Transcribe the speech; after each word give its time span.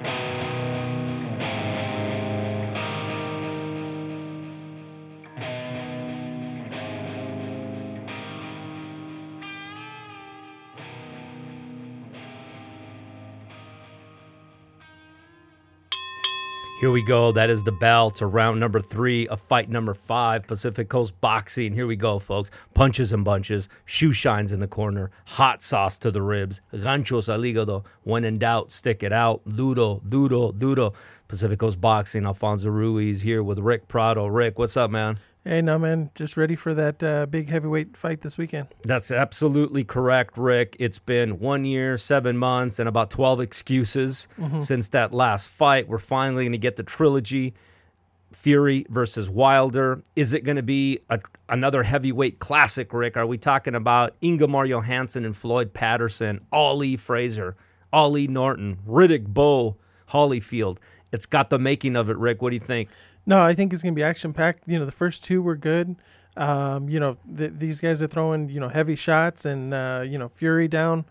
Thank 0.00 0.40
you. 0.40 0.45
Here 16.78 16.90
we 16.90 17.02
go. 17.02 17.32
That 17.32 17.48
is 17.48 17.62
the 17.62 17.72
bell 17.72 18.10
to 18.10 18.26
round 18.26 18.60
number 18.60 18.80
three 18.80 19.26
of 19.28 19.40
fight 19.40 19.70
number 19.70 19.94
five, 19.94 20.46
Pacific 20.46 20.90
Coast 20.90 21.18
Boxing. 21.22 21.72
Here 21.72 21.86
we 21.86 21.96
go, 21.96 22.18
folks. 22.18 22.50
Punches 22.74 23.14
and 23.14 23.24
bunches, 23.24 23.70
shoe 23.86 24.12
shines 24.12 24.52
in 24.52 24.60
the 24.60 24.68
corner, 24.68 25.10
hot 25.24 25.62
sauce 25.62 25.96
to 25.96 26.10
the 26.10 26.20
ribs, 26.20 26.60
ganchos 26.74 27.30
al 27.30 27.40
hígado. 27.40 27.86
When 28.02 28.24
in 28.24 28.38
doubt, 28.38 28.72
stick 28.72 29.02
it 29.02 29.10
out. 29.10 29.40
Duro, 29.48 30.02
duro, 30.06 30.52
duro. 30.52 30.92
Pacific 31.28 31.58
Coast 31.58 31.80
Boxing, 31.80 32.26
Alfonso 32.26 32.68
Ruiz 32.68 33.22
here 33.22 33.42
with 33.42 33.58
Rick 33.58 33.88
Prado. 33.88 34.26
Rick, 34.26 34.58
what's 34.58 34.76
up, 34.76 34.90
man? 34.90 35.18
Hey, 35.46 35.62
no, 35.62 35.78
man. 35.78 36.10
Just 36.16 36.36
ready 36.36 36.56
for 36.56 36.74
that 36.74 37.00
uh, 37.04 37.24
big 37.26 37.48
heavyweight 37.48 37.96
fight 37.96 38.22
this 38.22 38.36
weekend. 38.36 38.66
That's 38.82 39.12
absolutely 39.12 39.84
correct, 39.84 40.36
Rick. 40.36 40.74
It's 40.80 40.98
been 40.98 41.38
one 41.38 41.64
year, 41.64 41.98
seven 41.98 42.36
months, 42.36 42.80
and 42.80 42.88
about 42.88 43.10
12 43.10 43.40
excuses 43.40 44.26
mm-hmm. 44.40 44.58
since 44.58 44.88
that 44.88 45.12
last 45.14 45.48
fight. 45.48 45.86
We're 45.86 45.98
finally 45.98 46.42
going 46.42 46.52
to 46.52 46.58
get 46.58 46.74
the 46.74 46.82
trilogy 46.82 47.54
Fury 48.32 48.86
versus 48.88 49.30
Wilder. 49.30 50.02
Is 50.16 50.32
it 50.32 50.42
going 50.42 50.56
to 50.56 50.64
be 50.64 50.98
a, 51.08 51.20
another 51.48 51.84
heavyweight 51.84 52.40
classic, 52.40 52.92
Rick? 52.92 53.16
Are 53.16 53.26
we 53.26 53.38
talking 53.38 53.76
about 53.76 54.16
Ingemar 54.20 54.66
Johansson 54.66 55.24
and 55.24 55.36
Floyd 55.36 55.72
Patterson, 55.72 56.44
Ali 56.50 56.96
Frazier, 56.96 57.54
Ali 57.92 58.26
Norton, 58.26 58.78
Riddick 58.84 59.26
Bowe, 59.28 59.76
Holyfield? 60.10 60.78
It's 61.12 61.24
got 61.24 61.50
the 61.50 61.58
making 61.60 61.94
of 61.94 62.10
it, 62.10 62.16
Rick. 62.16 62.42
What 62.42 62.50
do 62.50 62.56
you 62.56 62.60
think? 62.60 62.88
No, 63.26 63.42
I 63.42 63.54
think 63.54 63.72
it's 63.72 63.82
gonna 63.82 63.92
be 63.92 64.02
action 64.02 64.32
packed. 64.32 64.62
You 64.66 64.78
know, 64.78 64.86
the 64.86 64.92
first 64.92 65.24
two 65.24 65.42
were 65.42 65.56
good. 65.56 65.96
Um, 66.36 66.88
you 66.88 67.00
know, 67.00 67.16
th- 67.34 67.52
these 67.56 67.80
guys 67.80 68.02
are 68.02 68.06
throwing 68.06 68.48
you 68.48 68.60
know 68.60 68.68
heavy 68.68 68.94
shots, 68.94 69.44
and 69.44 69.74
uh, 69.74 70.04
you 70.06 70.16
know 70.16 70.28
Fury 70.28 70.68
down 70.68 71.04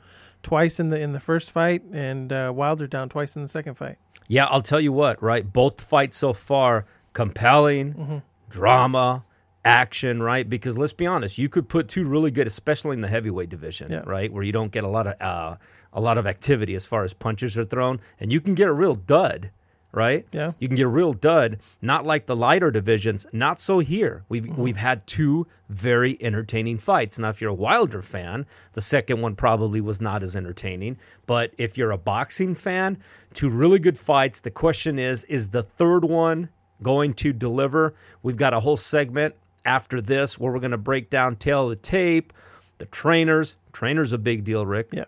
twice 0.44 0.80
in 0.80 0.90
the 0.90 1.00
in 1.00 1.12
the 1.12 1.20
first 1.20 1.52
fight, 1.52 1.84
and 1.92 2.32
uh, 2.32 2.52
Wilder 2.56 2.88
down 2.88 3.10
twice 3.10 3.36
in 3.36 3.42
the 3.42 3.48
second 3.48 3.76
fight. 3.76 3.98
Yeah, 4.28 4.46
I'll 4.46 4.62
tell 4.62 4.80
you 4.80 4.94
what. 4.94 5.22
Right, 5.22 5.52
both 5.52 5.82
fights 5.82 6.18
so 6.18 6.34
far 6.34 6.86
compelling, 7.14 7.94
mm-hmm. 7.94 8.18
drama, 8.50 9.26
action. 9.66 10.24
Right, 10.24 10.50
because 10.50 10.78
let's 10.78 10.94
be 10.94 11.08
honest, 11.08 11.38
you 11.38 11.50
could 11.50 11.68
put 11.68 11.90
two 11.90 12.06
really 12.06 12.32
good, 12.32 12.48
especially 12.48 12.94
in 12.94 13.02
the 13.02 13.08
heavyweight 13.10 13.50
division. 13.50 13.92
Yeah. 13.92 14.04
Right, 14.06 14.32
where 14.32 14.44
you 14.44 14.52
don't 14.52 14.72
get 14.72 14.84
a 14.84 14.90
lot 14.90 15.08
of 15.08 15.20
uh, 15.20 15.58
a 15.92 16.00
lot 16.00 16.18
of 16.18 16.28
activity 16.28 16.76
as 16.76 16.86
far 16.86 17.04
as 17.04 17.14
punches 17.14 17.58
are 17.58 17.66
thrown, 17.66 18.00
and 18.20 18.32
you 18.32 18.40
can 18.40 18.54
get 18.54 18.68
a 18.68 18.74
real 18.74 18.96
dud 18.96 19.52
right? 19.96 20.28
Yeah. 20.32 20.52
You 20.60 20.68
can 20.68 20.76
get 20.76 20.86
a 20.86 20.90
real 20.90 21.14
dud, 21.14 21.60
not 21.82 22.06
like 22.06 22.26
the 22.26 22.36
lighter 22.36 22.70
divisions, 22.70 23.26
not 23.32 23.60
so 23.60 23.80
here. 23.80 24.26
We've 24.28 24.44
mm-hmm. 24.44 24.62
we've 24.62 24.78
had 24.78 25.08
two 25.08 25.48
very 25.70 26.22
entertaining 26.22 26.78
fights. 26.78 27.18
Now 27.18 27.30
if 27.30 27.42
you're 27.42 27.52
a 27.52 27.54
Wilder 27.54 28.02
fan, 28.02 28.46
the 28.74 28.82
second 28.82 29.22
one 29.22 29.36
probably 29.36 29.82
was 29.82 30.02
not 30.02 30.22
as 30.22 30.36
entertaining, 30.36 30.98
but 31.26 31.54
if 31.58 31.78
you're 31.78 31.92
a 31.92 31.98
boxing 31.98 32.56
fan, 32.56 32.98
two 33.34 33.50
really 33.50 33.80
good 33.80 33.98
fights. 33.98 34.42
The 34.42 34.52
question 34.52 35.00
is 35.00 35.24
is 35.26 35.50
the 35.50 35.64
third 35.64 36.04
one 36.04 36.50
going 36.84 37.14
to 37.16 37.32
deliver? 37.32 37.96
We've 38.22 38.38
got 38.38 38.54
a 38.54 38.60
whole 38.60 38.78
segment 38.78 39.36
after 39.64 40.02
this 40.02 40.38
where 40.38 40.52
we're 40.52 40.60
going 40.60 40.72
to 40.72 40.78
break 40.78 41.10
down 41.10 41.38
tail 41.38 41.64
of 41.64 41.70
the 41.70 41.76
tape, 41.78 42.34
the 42.78 42.86
trainers. 42.86 43.56
Trainers 43.72 44.14
a 44.14 44.18
big 44.18 44.44
deal, 44.44 44.66
Rick. 44.66 44.90
Yeah. 44.92 45.06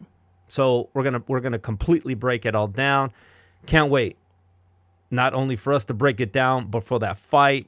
So 0.49 0.89
we're 0.93 1.03
gonna 1.03 1.23
we're 1.27 1.41
gonna 1.41 1.59
completely 1.59 2.13
break 2.13 2.45
it 2.45 2.55
all 2.55 2.67
down. 2.67 3.11
Can't 3.65 3.89
wait 3.89 4.17
not 5.11 5.33
only 5.33 5.55
for 5.55 5.73
us 5.73 5.85
to 5.85 5.93
break 5.93 6.19
it 6.19 6.31
down, 6.31 6.67
but 6.67 6.83
for 6.83 6.99
that 6.99 7.17
fight. 7.17 7.67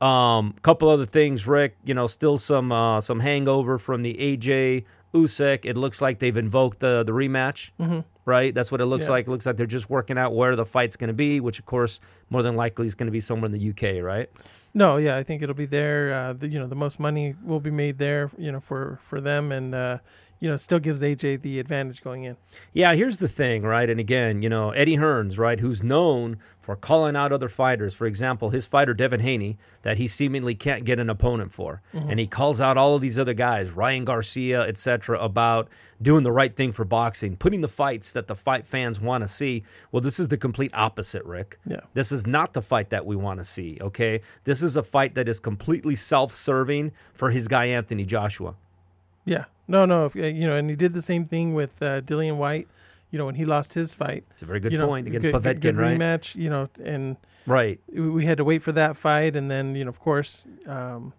A 0.00 0.04
um, 0.04 0.54
couple 0.62 0.88
other 0.88 1.06
things, 1.06 1.46
Rick. 1.46 1.76
You 1.84 1.94
know, 1.94 2.06
still 2.06 2.38
some 2.38 2.70
uh, 2.70 3.00
some 3.00 3.20
hangover 3.20 3.78
from 3.78 4.02
the 4.02 4.14
AJ 4.14 4.84
Usyk. 5.12 5.64
It 5.64 5.76
looks 5.76 6.00
like 6.00 6.20
they've 6.20 6.36
invoked 6.36 6.80
the 6.80 7.02
the 7.04 7.12
rematch. 7.12 7.70
Mm-hmm. 7.80 8.00
Right, 8.24 8.54
that's 8.54 8.70
what 8.70 8.82
it 8.82 8.86
looks 8.86 9.06
yeah. 9.06 9.12
like. 9.12 9.26
It 9.26 9.30
looks 9.30 9.46
like 9.46 9.56
they're 9.56 9.66
just 9.66 9.88
working 9.88 10.18
out 10.18 10.34
where 10.34 10.54
the 10.54 10.66
fight's 10.66 10.96
going 10.96 11.08
to 11.08 11.14
be, 11.14 11.40
which 11.40 11.58
of 11.58 11.64
course, 11.64 11.98
more 12.28 12.42
than 12.42 12.56
likely, 12.56 12.86
is 12.86 12.94
going 12.94 13.06
to 13.06 13.12
be 13.12 13.20
somewhere 13.20 13.50
in 13.50 13.52
the 13.52 13.70
UK. 13.70 14.04
Right? 14.04 14.28
No, 14.74 14.98
yeah, 14.98 15.16
I 15.16 15.22
think 15.22 15.42
it'll 15.42 15.54
be 15.54 15.66
there. 15.66 16.12
Uh, 16.12 16.32
the, 16.34 16.48
you 16.48 16.58
know, 16.58 16.66
the 16.66 16.76
most 16.76 17.00
money 17.00 17.34
will 17.42 17.58
be 17.58 17.70
made 17.70 17.98
there. 17.98 18.30
You 18.36 18.52
know, 18.52 18.60
for 18.60 18.98
for 19.00 19.20
them, 19.20 19.50
and 19.50 19.74
uh, 19.74 19.98
you 20.40 20.48
know, 20.48 20.56
still 20.56 20.78
gives 20.78 21.02
AJ 21.02 21.42
the 21.42 21.58
advantage 21.58 22.02
going 22.02 22.24
in. 22.24 22.36
Yeah, 22.72 22.94
here's 22.94 23.18
the 23.18 23.28
thing, 23.28 23.62
right? 23.62 23.90
And 23.90 23.98
again, 23.98 24.42
you 24.42 24.48
know, 24.48 24.70
Eddie 24.70 24.96
Hearns, 24.96 25.38
right, 25.38 25.58
who's 25.58 25.82
known 25.82 26.38
for 26.60 26.76
calling 26.76 27.16
out 27.16 27.32
other 27.32 27.48
fighters. 27.48 27.94
For 27.94 28.06
example, 28.06 28.50
his 28.50 28.66
fighter 28.66 28.94
Devin 28.94 29.20
Haney, 29.20 29.58
that 29.82 29.96
he 29.96 30.06
seemingly 30.06 30.54
can't 30.54 30.84
get 30.84 30.98
an 30.98 31.10
opponent 31.10 31.52
for, 31.52 31.82
mm-hmm. 31.94 32.10
and 32.10 32.20
he 32.20 32.26
calls 32.26 32.60
out 32.60 32.76
all 32.76 32.94
of 32.94 33.00
these 33.00 33.18
other 33.18 33.34
guys, 33.34 33.72
Ryan 33.72 34.04
Garcia, 34.04 34.62
etc., 34.62 35.18
about 35.18 35.68
doing 36.00 36.22
the 36.22 36.30
right 36.30 36.54
thing 36.54 36.70
for 36.70 36.84
boxing, 36.84 37.36
putting 37.36 37.60
the 37.60 37.68
fights 37.68 38.12
that 38.12 38.28
the 38.28 38.36
fight 38.36 38.66
fans 38.66 39.00
want 39.00 39.24
to 39.24 39.28
see. 39.28 39.64
Well, 39.90 40.00
this 40.00 40.20
is 40.20 40.28
the 40.28 40.36
complete 40.36 40.70
opposite, 40.72 41.24
Rick. 41.24 41.58
Yeah. 41.66 41.80
This 41.94 42.12
is 42.12 42.26
not 42.26 42.52
the 42.52 42.62
fight 42.62 42.90
that 42.90 43.04
we 43.04 43.16
want 43.16 43.40
to 43.40 43.44
see. 43.44 43.78
Okay, 43.80 44.20
this 44.44 44.62
is 44.62 44.76
a 44.76 44.82
fight 44.82 45.14
that 45.14 45.28
is 45.28 45.40
completely 45.40 45.96
self-serving 45.96 46.92
for 47.12 47.30
his 47.30 47.48
guy 47.48 47.64
Anthony 47.64 48.04
Joshua. 48.04 48.54
Yeah. 49.24 49.46
No, 49.68 49.84
no. 49.84 50.06
If, 50.06 50.16
uh, 50.16 50.20
you 50.20 50.46
know, 50.46 50.56
and 50.56 50.68
he 50.68 50.76
did 50.76 50.94
the 50.94 51.02
same 51.02 51.24
thing 51.24 51.54
with 51.54 51.80
uh, 51.82 52.00
Dillian 52.00 52.36
Whyte. 52.36 52.66
You 53.10 53.18
know, 53.18 53.24
when 53.24 53.36
he 53.36 53.46
lost 53.46 53.72
his 53.72 53.94
fight. 53.94 54.24
It's 54.32 54.42
a 54.42 54.46
very 54.46 54.60
good 54.60 54.70
you 54.70 54.78
point 54.80 55.06
know, 55.06 55.10
against 55.10 55.24
good, 55.24 55.34
Povetkin, 55.34 55.60
good, 55.60 55.76
right? 55.76 55.98
Rematch. 55.98 56.34
You 56.34 56.50
know, 56.50 56.68
and 56.82 57.16
right. 57.46 57.80
We 57.90 58.26
had 58.26 58.36
to 58.36 58.44
wait 58.44 58.62
for 58.62 58.72
that 58.72 58.96
fight, 58.96 59.34
and 59.34 59.50
then 59.50 59.74
you 59.74 59.84
know, 59.84 59.88
of 59.88 59.98
course, 59.98 60.46
um, 60.66 61.14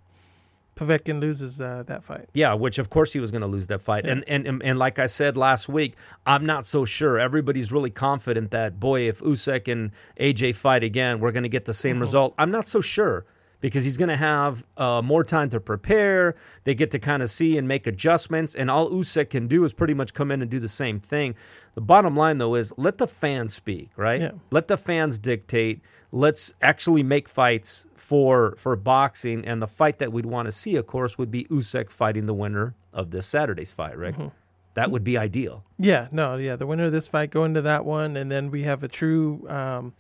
Povetkin 0.76 1.20
loses 1.20 1.60
uh, 1.60 1.84
that 1.88 2.04
fight. 2.04 2.30
Yeah, 2.34 2.54
which 2.54 2.78
of 2.78 2.92
course 2.92 3.14
he 3.14 3.20
was 3.20 3.32
going 3.32 3.42
to 3.42 3.48
lose 3.48 3.68
that 3.68 3.82
fight. 3.82 4.06
Yeah. 4.06 4.12
And, 4.12 4.24
and, 4.28 4.46
and 4.46 4.64
and 4.64 4.78
like 4.78 5.00
I 5.00 5.08
said 5.08 5.36
last 5.36 5.68
week, 5.68 5.96
I'm 6.28 6.46
not 6.46 6.68
so 6.68 6.86
sure. 6.86 7.18
Everybody's 7.18 7.72
really 7.72 7.90
confident 7.90 8.52
that 8.52 8.80
boy, 8.80 9.08
if 9.08 9.20
Usyk 9.22 9.72
and 9.72 9.92
AJ 10.20 10.56
fight 10.56 10.84
again, 10.84 11.20
we're 11.20 11.32
going 11.32 11.44
to 11.44 11.50
get 11.50 11.66
the 11.66 11.74
same 11.74 11.96
mm-hmm. 11.96 12.02
result. 12.02 12.36
I'm 12.38 12.52
not 12.52 12.68
so 12.68 12.82
sure 12.82 13.26
because 13.62 13.84
he's 13.84 13.98
going 13.98 14.10
to 14.10 14.18
have 14.18 14.66
uh, 14.78 15.02
more 15.04 15.24
time 15.24 15.50
to 15.50 15.60
prepare. 15.60 16.36
They 16.64 16.76
get 16.76 16.92
to 16.92 17.00
kind 17.00 17.22
of 17.22 17.30
see 17.30 17.58
and 17.58 17.68
make 17.68 17.88
adjustments, 17.88 18.56
and 18.56 18.70
all 18.70 18.90
Usyk 18.90 19.30
can 19.30 19.48
do 19.48 19.64
is 19.64 19.74
pretty 19.74 19.94
much 19.94 20.14
come 20.14 20.32
in 20.32 20.42
and 20.42 20.50
do 20.50 20.60
the 20.60 20.70
same 20.70 21.00
thing. 21.00 21.36
The 21.76 21.82
bottom 21.82 22.16
line, 22.16 22.38
though, 22.38 22.56
is 22.56 22.74
let 22.78 22.98
the 22.98 23.08
fans 23.08 23.54
speak, 23.54 23.90
right? 23.96 24.22
Yeah. 24.22 24.32
Let 24.52 24.68
the 24.68 24.78
fans 24.78 25.20
dictate. 25.20 25.82
Let's 26.12 26.54
actually 26.62 27.04
make 27.04 27.30
fights 27.30 27.86
for 27.96 28.56
for 28.58 28.76
boxing, 28.76 29.46
and 29.46 29.62
the 29.62 29.68
fight 29.68 30.00
that 30.00 30.12
we'd 30.12 30.26
want 30.26 30.48
to 30.48 30.52
see, 30.52 30.76
of 30.76 30.88
course, 30.88 31.18
would 31.18 31.32
be 31.32 31.46
Usyk 31.46 31.92
fighting 31.92 32.26
the 32.26 32.34
winner 32.34 32.76
of 32.92 33.12
this 33.12 33.28
Saturday's 33.28 33.72
fight, 33.72 33.98
right? 33.98 34.14
Mm-hmm. 34.14 34.30
That 34.74 34.92
would 34.92 35.04
be 35.04 35.18
ideal. 35.18 35.66
Yeah, 35.78 36.08
no, 36.12 36.38
yeah, 36.38 36.56
the 36.56 36.66
winner 36.66 36.86
of 36.86 36.92
this 36.92 37.08
fight 37.08 37.32
go 37.32 37.44
into 37.44 37.62
that 37.62 37.86
one, 37.86 38.16
and 38.16 38.32
then 38.32 38.50
we 38.50 38.64
have 38.64 38.84
a 38.84 38.88
true, 38.88 39.46
um, 39.50 39.94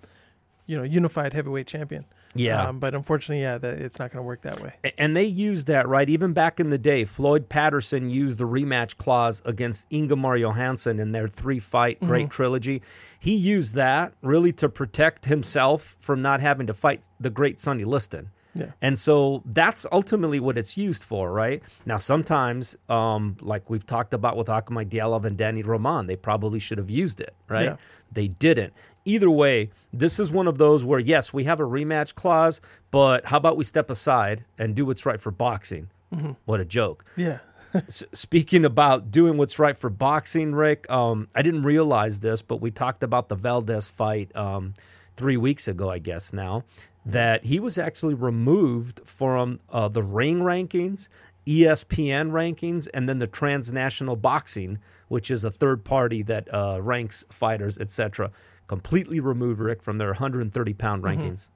you 0.65 0.77
know, 0.77 0.83
unified 0.83 1.33
heavyweight 1.33 1.67
champion. 1.67 2.05
Yeah. 2.35 2.67
Um, 2.67 2.79
but 2.79 2.93
unfortunately, 2.93 3.41
yeah, 3.41 3.57
that, 3.57 3.79
it's 3.79 3.97
not 3.97 4.11
going 4.11 4.21
to 4.21 4.27
work 4.27 4.43
that 4.43 4.61
way. 4.61 4.73
And 4.97 5.15
they 5.15 5.25
used 5.25 5.67
that, 5.67 5.87
right? 5.87 6.07
Even 6.07 6.33
back 6.33 6.59
in 6.59 6.69
the 6.69 6.77
day, 6.77 7.05
Floyd 7.05 7.49
Patterson 7.49 8.09
used 8.09 8.39
the 8.39 8.47
rematch 8.47 8.97
clause 8.97 9.41
against 9.45 9.87
Ingemar 9.89 10.37
Johansson 10.39 10.99
in 10.99 11.11
their 11.11 11.27
three 11.27 11.59
fight 11.59 11.97
mm-hmm. 11.97 12.07
great 12.07 12.21
mm-hmm. 12.23 12.29
trilogy. 12.29 12.81
He 13.19 13.35
used 13.35 13.75
that 13.75 14.13
really 14.21 14.53
to 14.53 14.69
protect 14.69 15.25
himself 15.25 15.97
from 15.99 16.21
not 16.21 16.39
having 16.39 16.67
to 16.67 16.73
fight 16.73 17.09
the 17.19 17.29
great 17.29 17.59
Sonny 17.59 17.83
Liston. 17.83 18.29
Yeah. 18.55 18.71
And 18.81 18.97
so 18.97 19.43
that's 19.45 19.85
ultimately 19.91 20.39
what 20.39 20.57
it's 20.57 20.77
used 20.77 21.03
for, 21.03 21.31
right? 21.31 21.61
Now, 21.85 21.97
sometimes, 21.97 22.75
um, 22.87 23.37
like 23.41 23.69
we've 23.69 23.85
talked 23.85 24.13
about 24.13 24.37
with 24.37 24.47
Akhmadaliev 24.47 25.25
and 25.25 25.37
Danny 25.37 25.61
Roman, 25.61 26.07
they 26.07 26.15
probably 26.15 26.59
should 26.59 26.77
have 26.77 26.89
used 26.89 27.21
it, 27.21 27.35
right? 27.47 27.65
Yeah. 27.65 27.75
They 28.11 28.27
didn't. 28.27 28.73
Either 29.05 29.29
way, 29.29 29.69
this 29.93 30.19
is 30.19 30.31
one 30.31 30.47
of 30.47 30.57
those 30.57 30.83
where, 30.83 30.99
yes, 30.99 31.33
we 31.33 31.45
have 31.45 31.59
a 31.59 31.63
rematch 31.63 32.15
clause, 32.15 32.59
but 32.91 33.25
how 33.25 33.37
about 33.37 33.55
we 33.57 33.63
step 33.63 33.89
aside 33.89 34.45
and 34.57 34.75
do 34.75 34.85
what's 34.85 35.05
right 35.05 35.21
for 35.21 35.31
boxing? 35.31 35.89
Mm-hmm. 36.13 36.31
What 36.45 36.59
a 36.59 36.65
joke. 36.65 37.05
Yeah. 37.15 37.39
Speaking 37.87 38.65
about 38.65 39.11
doing 39.11 39.37
what's 39.37 39.59
right 39.59 39.77
for 39.77 39.91
boxing, 39.91 40.55
Rick, 40.55 40.89
um, 40.89 41.27
I 41.35 41.43
didn't 41.43 41.63
realize 41.63 42.19
this, 42.19 42.41
but 42.41 42.57
we 42.57 42.71
talked 42.71 43.03
about 43.03 43.29
the 43.29 43.35
Valdez 43.35 43.87
fight 43.87 44.35
um, 44.35 44.73
three 45.15 45.37
weeks 45.37 45.67
ago, 45.67 45.89
I 45.89 45.99
guess 45.99 46.33
now 46.33 46.63
that 47.05 47.45
he 47.45 47.59
was 47.59 47.77
actually 47.77 48.13
removed 48.13 49.01
from 49.05 49.59
uh, 49.69 49.87
the 49.87 50.03
ring 50.03 50.39
rankings, 50.39 51.07
ESPN 51.47 52.31
rankings, 52.31 52.87
and 52.93 53.07
then 53.07 53.19
the 53.19 53.27
transnational 53.27 54.15
boxing, 54.15 54.79
which 55.07 55.31
is 55.31 55.43
a 55.43 55.51
third 55.51 55.83
party 55.83 56.21
that 56.23 56.53
uh, 56.53 56.79
ranks 56.81 57.25
fighters, 57.29 57.77
etc. 57.79 58.31
Completely 58.67 59.19
removed 59.19 59.59
Rick 59.59 59.81
from 59.81 59.97
their 59.97 60.09
130 60.09 60.73
pound 60.73 61.03
mm-hmm. 61.03 61.21
rankings. 61.21 61.49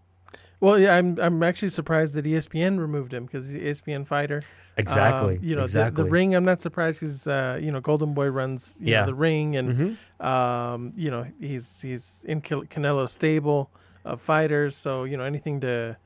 Well, 0.59 0.79
yeah, 0.79 0.95
I'm 0.95 1.19
I'm 1.19 1.43
actually 1.43 1.69
surprised 1.69 2.15
that 2.15 2.23
ESPN 2.23 2.79
removed 2.79 3.13
him 3.13 3.25
because 3.25 3.51
he's 3.51 3.83
an 3.85 4.01
ESPN 4.01 4.07
fighter. 4.07 4.41
Exactly. 4.77 5.37
Um, 5.37 5.43
you 5.43 5.55
know, 5.55 5.61
the- 5.61 5.65
exactly. 5.65 6.03
the, 6.05 6.09
ring. 6.09 6.33
I'm 6.35 6.45
not 6.45 6.61
surprised 6.61 7.01
because 7.01 7.27
uh, 7.27 7.59
you 7.61 7.69
know 7.69 7.81
Golden 7.81 8.13
Boy 8.13 8.27
runs 8.27 8.77
you 8.79 8.87
know, 8.87 8.91
Yeah. 8.91 9.05
the 9.05 9.13
ring, 9.13 9.55
and 9.57 9.97
Mhm. 10.21 10.25
um, 10.25 10.93
you 10.95 11.11
know 11.11 11.27
he's 11.39 11.81
he's 11.81 12.23
in 12.27 12.39
Can- 12.39 12.65
Canelo's 12.67 13.11
stable 13.11 13.71
of 14.05 14.21
fighters. 14.21 14.75
So 14.75 15.03
you 15.03 15.17
know 15.17 15.23
anything 15.23 15.59
to 15.61 15.97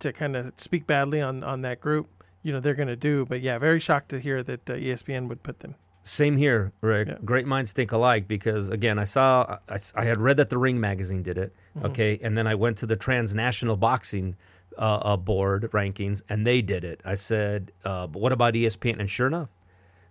to 0.00 0.12
kind 0.12 0.36
of 0.36 0.52
speak 0.56 0.86
badly 0.86 1.20
on 1.20 1.42
on 1.44 1.62
that 1.62 1.80
group, 1.80 2.08
you 2.42 2.52
know 2.52 2.60
they're 2.60 2.74
going 2.74 2.88
to 2.88 2.96
do. 2.96 3.24
But 3.24 3.40
yeah, 3.40 3.58
very 3.58 3.80
shocked 3.80 4.08
to 4.10 4.18
hear 4.20 4.42
that 4.42 4.68
uh, 4.68 4.74
ESPN 4.74 5.28
would 5.28 5.42
put 5.42 5.60
them. 5.60 5.74
Same 6.04 6.36
here, 6.36 6.72
Rick. 6.80 7.08
Yeah. 7.08 7.18
Great 7.24 7.46
minds 7.46 7.72
think 7.72 7.92
alike 7.92 8.26
because 8.26 8.68
again, 8.68 8.98
I 8.98 9.04
saw 9.04 9.58
I, 9.68 9.78
I 9.94 10.04
had 10.04 10.20
read 10.20 10.36
that 10.38 10.50
the 10.50 10.58
Ring 10.58 10.80
magazine 10.80 11.22
did 11.22 11.38
it, 11.38 11.52
Mm-hmm. 11.76 11.86
okay, 11.86 12.18
and 12.22 12.36
then 12.36 12.46
I 12.46 12.54
went 12.56 12.76
to 12.78 12.86
the 12.86 12.96
Transnational 12.96 13.76
Boxing 13.76 14.34
uh, 14.76 14.80
uh, 15.02 15.16
Board 15.16 15.70
rankings 15.72 16.22
and 16.28 16.44
they 16.46 16.60
did 16.60 16.82
it. 16.84 17.00
I 17.04 17.14
said, 17.14 17.70
uh, 17.84 18.08
"But 18.08 18.20
what 18.20 18.32
about 18.32 18.54
ESPN?" 18.54 18.98
And 18.98 19.08
sure 19.08 19.28
enough, 19.28 19.48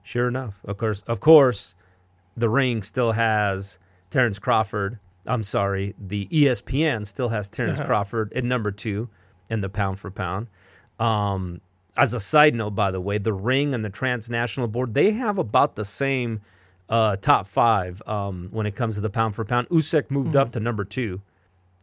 sure 0.02 0.28
enough, 0.30 0.56
of 0.64 0.78
course, 0.78 1.02
of 1.08 1.20
course, 1.20 1.76
the 2.38 2.48
Ring 2.50 2.82
still 2.84 3.12
has 3.12 3.78
Terrence 4.10 4.40
Crawford. 4.40 4.98
I'm 5.26 5.44
sorry, 5.44 5.94
the 6.00 6.28
ESPN 6.32 7.06
still 7.06 7.30
has 7.30 7.50
Terrence 7.50 7.80
Uh-huh. 7.80 7.88
Crawford 7.88 8.34
at 8.34 8.44
number 8.44 8.72
two 8.72 9.10
in 9.50 9.62
the 9.62 9.70
pound 9.70 10.00
for 10.00 10.10
pound. 10.12 10.48
Um, 11.00 11.62
as 11.98 12.14
a 12.14 12.20
side 12.20 12.56
note, 12.56 12.72
by 12.72 12.90
the 12.92 13.02
way, 13.02 13.18
the 13.18 13.34
Ring 13.34 13.74
and 13.74 13.84
the 13.84 13.90
Transnational 13.90 14.68
Board 14.68 14.94
they 14.94 15.12
have 15.12 15.38
about 15.38 15.76
the 15.76 15.86
same 15.86 16.42
uh, 16.90 17.16
top 17.18 17.48
five 17.48 18.02
um, 18.08 18.50
when 18.52 18.66
it 18.66 18.76
comes 18.76 18.96
to 18.96 19.02
the 19.02 19.10
pound 19.10 19.36
for 19.36 19.46
pound. 19.46 19.70
Usyk 19.70 20.10
moved 20.12 20.36
up 20.36 20.52
to 20.54 20.60
number 20.60 20.84
two 20.84 21.22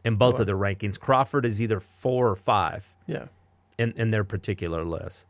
in 0.05 0.15
both 0.15 0.35
Wow. 0.35 0.41
of 0.41 0.47
the 0.47 0.53
rankings. 0.53 0.99
Crawford 0.99 1.45
is 1.45 1.61
either 1.61 1.79
four 1.79 2.29
or 2.29 2.35
five 2.35 2.93
Yeah, 3.07 3.25
in, 3.77 3.91
in 3.93 4.09
their 4.11 4.23
particular 4.23 4.83
list. 4.83 5.25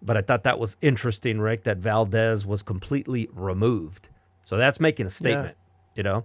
But 0.00 0.16
I 0.16 0.22
thought 0.22 0.44
that 0.44 0.58
was 0.58 0.76
interesting, 0.80 1.40
Rick, 1.40 1.64
that 1.64 1.78
Valdez 1.78 2.46
was 2.46 2.62
completely 2.62 3.28
removed. 3.32 4.08
So 4.44 4.56
that's 4.56 4.78
making 4.80 5.06
a 5.06 5.10
statement, 5.10 5.56
you 5.94 6.02
know. 6.02 6.24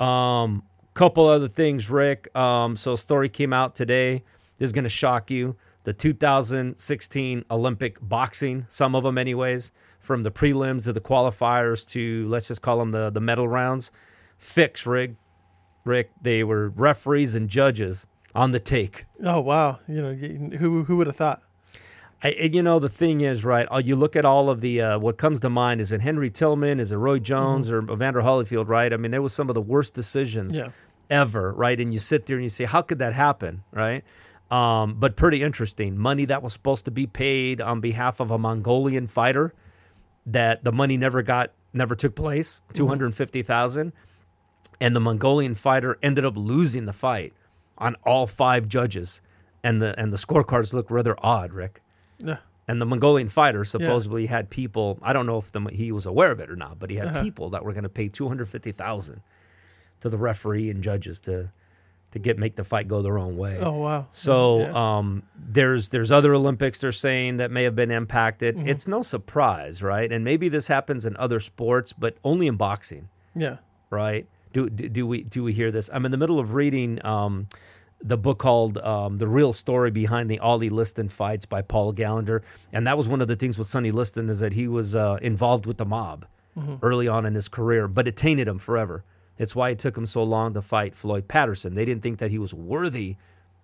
Um, 0.00 0.62
couple 0.94 1.26
other 1.26 1.48
things, 1.48 1.90
Rick. 1.90 2.34
Um, 2.36 2.76
so 2.76 2.94
a 2.94 2.98
story 2.98 3.28
came 3.28 3.52
out 3.52 3.74
today. 3.74 4.24
This 4.58 4.68
is 4.68 4.72
going 4.72 4.84
to 4.84 4.90
shock 4.90 5.30
you. 5.30 5.56
The 5.84 5.92
2016 5.92 7.44
Olympic 7.50 7.98
boxing, 8.00 8.66
some 8.68 8.94
of 8.94 9.04
them, 9.04 9.16
anyways, 9.16 9.72
from 9.98 10.22
the 10.22 10.30
prelims 10.30 10.84
to 10.84 10.92
the 10.92 11.00
qualifiers 11.00 11.88
to 11.90 12.28
let's 12.28 12.48
just 12.48 12.60
call 12.60 12.78
them 12.78 12.90
the 12.90 13.10
the 13.10 13.20
medal 13.20 13.48
rounds, 13.48 13.90
fix, 14.36 14.86
Rick. 14.86 15.12
Rick, 15.84 16.10
they 16.20 16.44
were 16.44 16.68
referees 16.68 17.34
and 17.34 17.48
judges 17.48 18.06
on 18.34 18.50
the 18.50 18.60
take. 18.60 19.06
Oh 19.24 19.40
wow! 19.40 19.80
You 19.88 20.02
know 20.02 20.14
who 20.58 20.84
who 20.84 20.96
would 20.98 21.06
have 21.06 21.16
thought? 21.16 21.42
You 22.22 22.62
know, 22.62 22.78
the 22.78 22.90
thing 22.90 23.22
is, 23.22 23.44
right? 23.44 23.66
uh, 23.72 23.78
You 23.78 23.96
look 23.96 24.14
at 24.14 24.24
all 24.26 24.50
of 24.50 24.60
the 24.60 24.80
uh, 24.80 24.98
what 24.98 25.16
comes 25.16 25.40
to 25.40 25.48
mind 25.50 25.80
is 25.80 25.90
it 25.90 26.02
Henry 26.02 26.30
Tillman, 26.30 26.78
is 26.78 26.92
it 26.92 26.96
Roy 26.96 27.18
Jones 27.18 27.70
or 27.70 27.78
Evander 27.90 28.20
Holyfield, 28.20 28.68
right? 28.68 28.92
I 28.92 28.96
mean, 28.98 29.10
there 29.10 29.22
was 29.22 29.32
some 29.32 29.48
of 29.48 29.54
the 29.54 29.62
worst 29.62 29.94
decisions 29.94 30.56
Yeah, 30.56 30.68
ever, 31.08 31.52
right? 31.52 31.80
And 31.80 31.94
you 31.94 31.98
sit 31.98 32.26
there 32.26 32.36
and 32.36 32.44
you 32.44 32.50
say, 32.50 32.64
how 32.64 32.82
could 32.82 32.98
that 32.98 33.14
happen, 33.14 33.62
right? 33.72 34.04
Um, 34.50 34.96
but 34.98 35.16
pretty 35.16 35.42
interesting. 35.42 35.96
Money 35.96 36.26
that 36.26 36.42
was 36.42 36.52
supposed 36.52 36.84
to 36.84 36.90
be 36.90 37.06
paid 37.06 37.60
on 37.60 37.80
behalf 37.80 38.20
of 38.20 38.30
a 38.30 38.36
Mongolian 38.38 39.06
fighter, 39.06 39.54
that 40.26 40.62
the 40.62 40.72
money 40.72 40.98
never 40.98 41.22
got, 41.22 41.52
never 41.72 41.94
took 41.94 42.14
place, 42.14 42.60
two 42.74 42.88
hundred 42.88 43.14
fifty 43.14 43.42
thousand, 43.42 43.92
and 44.78 44.94
the 44.94 45.00
Mongolian 45.00 45.54
fighter 45.54 45.98
ended 46.02 46.24
up 46.26 46.36
losing 46.36 46.84
the 46.84 46.92
fight 46.92 47.32
on 47.78 47.94
all 48.04 48.26
five 48.26 48.68
judges, 48.68 49.22
and 49.64 49.80
the 49.80 49.98
and 49.98 50.12
the 50.12 50.18
scorecards 50.18 50.74
look 50.74 50.90
rather 50.90 51.14
odd, 51.20 51.52
Rick. 51.54 51.80
Yeah, 52.20 52.38
And 52.68 52.80
the 52.80 52.86
Mongolian 52.86 53.28
fighter 53.28 53.64
supposedly 53.64 54.26
had 54.26 54.50
people. 54.50 54.98
I 55.02 55.12
don't 55.12 55.26
know 55.26 55.38
if 55.38 55.50
the, 55.52 55.60
he 55.72 55.90
was 55.92 56.06
aware 56.06 56.30
of 56.30 56.40
it 56.40 56.50
or 56.50 56.56
not, 56.56 56.78
but 56.78 56.90
he 56.90 56.96
had 56.96 57.08
Uh-huh. 57.08 57.22
people 57.22 57.50
that 57.50 57.64
were 57.64 57.72
going 57.72 57.82
to 57.84 57.88
pay 57.88 58.08
two 58.08 58.28
hundred 58.28 58.48
fifty 58.48 58.72
thousand 58.72 59.22
to 60.00 60.08
the 60.08 60.18
referee 60.18 60.70
and 60.70 60.82
judges 60.82 61.20
to 61.22 61.52
to 62.12 62.18
get 62.18 62.38
make 62.38 62.56
the 62.56 62.64
fight 62.64 62.88
go 62.88 63.02
their 63.02 63.18
own 63.18 63.36
way. 63.36 63.58
Oh 63.60 63.78
wow! 63.78 64.06
So 64.10 64.60
Yeah. 64.60 64.98
um, 64.98 65.22
there's 65.36 65.90
there's 65.90 66.10
other 66.10 66.34
Olympics 66.34 66.80
they're 66.80 66.90
saying 66.92 67.36
that 67.38 67.50
may 67.52 67.62
have 67.64 67.76
been 67.76 67.90
impacted. 67.92 68.56
Mm-hmm. 68.56 68.68
It's 68.68 68.88
no 68.88 69.02
surprise, 69.02 69.80
right? 69.82 70.10
And 70.12 70.24
maybe 70.24 70.48
this 70.48 70.66
happens 70.66 71.06
in 71.06 71.16
other 71.18 71.38
sports, 71.40 71.92
but 71.92 72.16
only 72.24 72.46
in 72.48 72.56
boxing 72.56 73.08
yeah, 73.36 73.58
right? 73.90 74.26
Do, 74.52 74.68
do 74.68 74.88
do 74.88 75.06
we 75.06 75.22
do 75.22 75.44
we 75.44 75.52
hear 75.52 75.70
this? 75.70 75.88
I'm 75.92 76.04
in 76.04 76.10
the 76.10 76.18
middle 76.18 76.40
of 76.40 76.54
reading 76.54 76.98
um, 77.06 77.46
the 78.02 78.16
book 78.16 78.38
called 78.38 78.78
um, 78.78 79.18
"The 79.18 79.28
Real 79.28 79.52
Story 79.52 79.90
Behind 79.90 80.30
the 80.30 80.38
Ali 80.38 80.70
Liston 80.70 81.08
Fights" 81.08 81.46
by 81.46 81.62
Paul 81.62 81.92
Gallender, 81.92 82.42
and 82.72 82.86
that 82.86 82.96
was 82.96 83.08
one 83.08 83.20
of 83.20 83.28
the 83.28 83.36
things 83.36 83.58
with 83.58 83.66
Sonny 83.66 83.90
Liston 83.90 84.28
is 84.30 84.40
that 84.40 84.52
he 84.54 84.66
was 84.68 84.94
uh, 84.94 85.18
involved 85.22 85.66
with 85.66 85.76
the 85.78 85.84
mob 85.86 86.26
early 86.82 87.08
on 87.08 87.24
in 87.24 87.34
his 87.34 87.48
career, 87.48 87.88
but 87.88 88.06
it 88.06 88.16
tainted 88.16 88.46
him 88.48 88.58
forever. 88.58 89.02
It's 89.38 89.56
why 89.56 89.70
it 89.70 89.78
took 89.78 89.96
him 89.96 90.04
so 90.04 90.22
long 90.22 90.52
to 90.54 90.60
fight 90.60 90.94
Floyd 90.94 91.26
Patterson. 91.28 91.74
They 91.74 91.86
didn't 91.86 92.02
think 92.02 92.18
that 92.18 92.30
he 92.30 92.38
was 92.38 92.52
worthy 92.52 93.16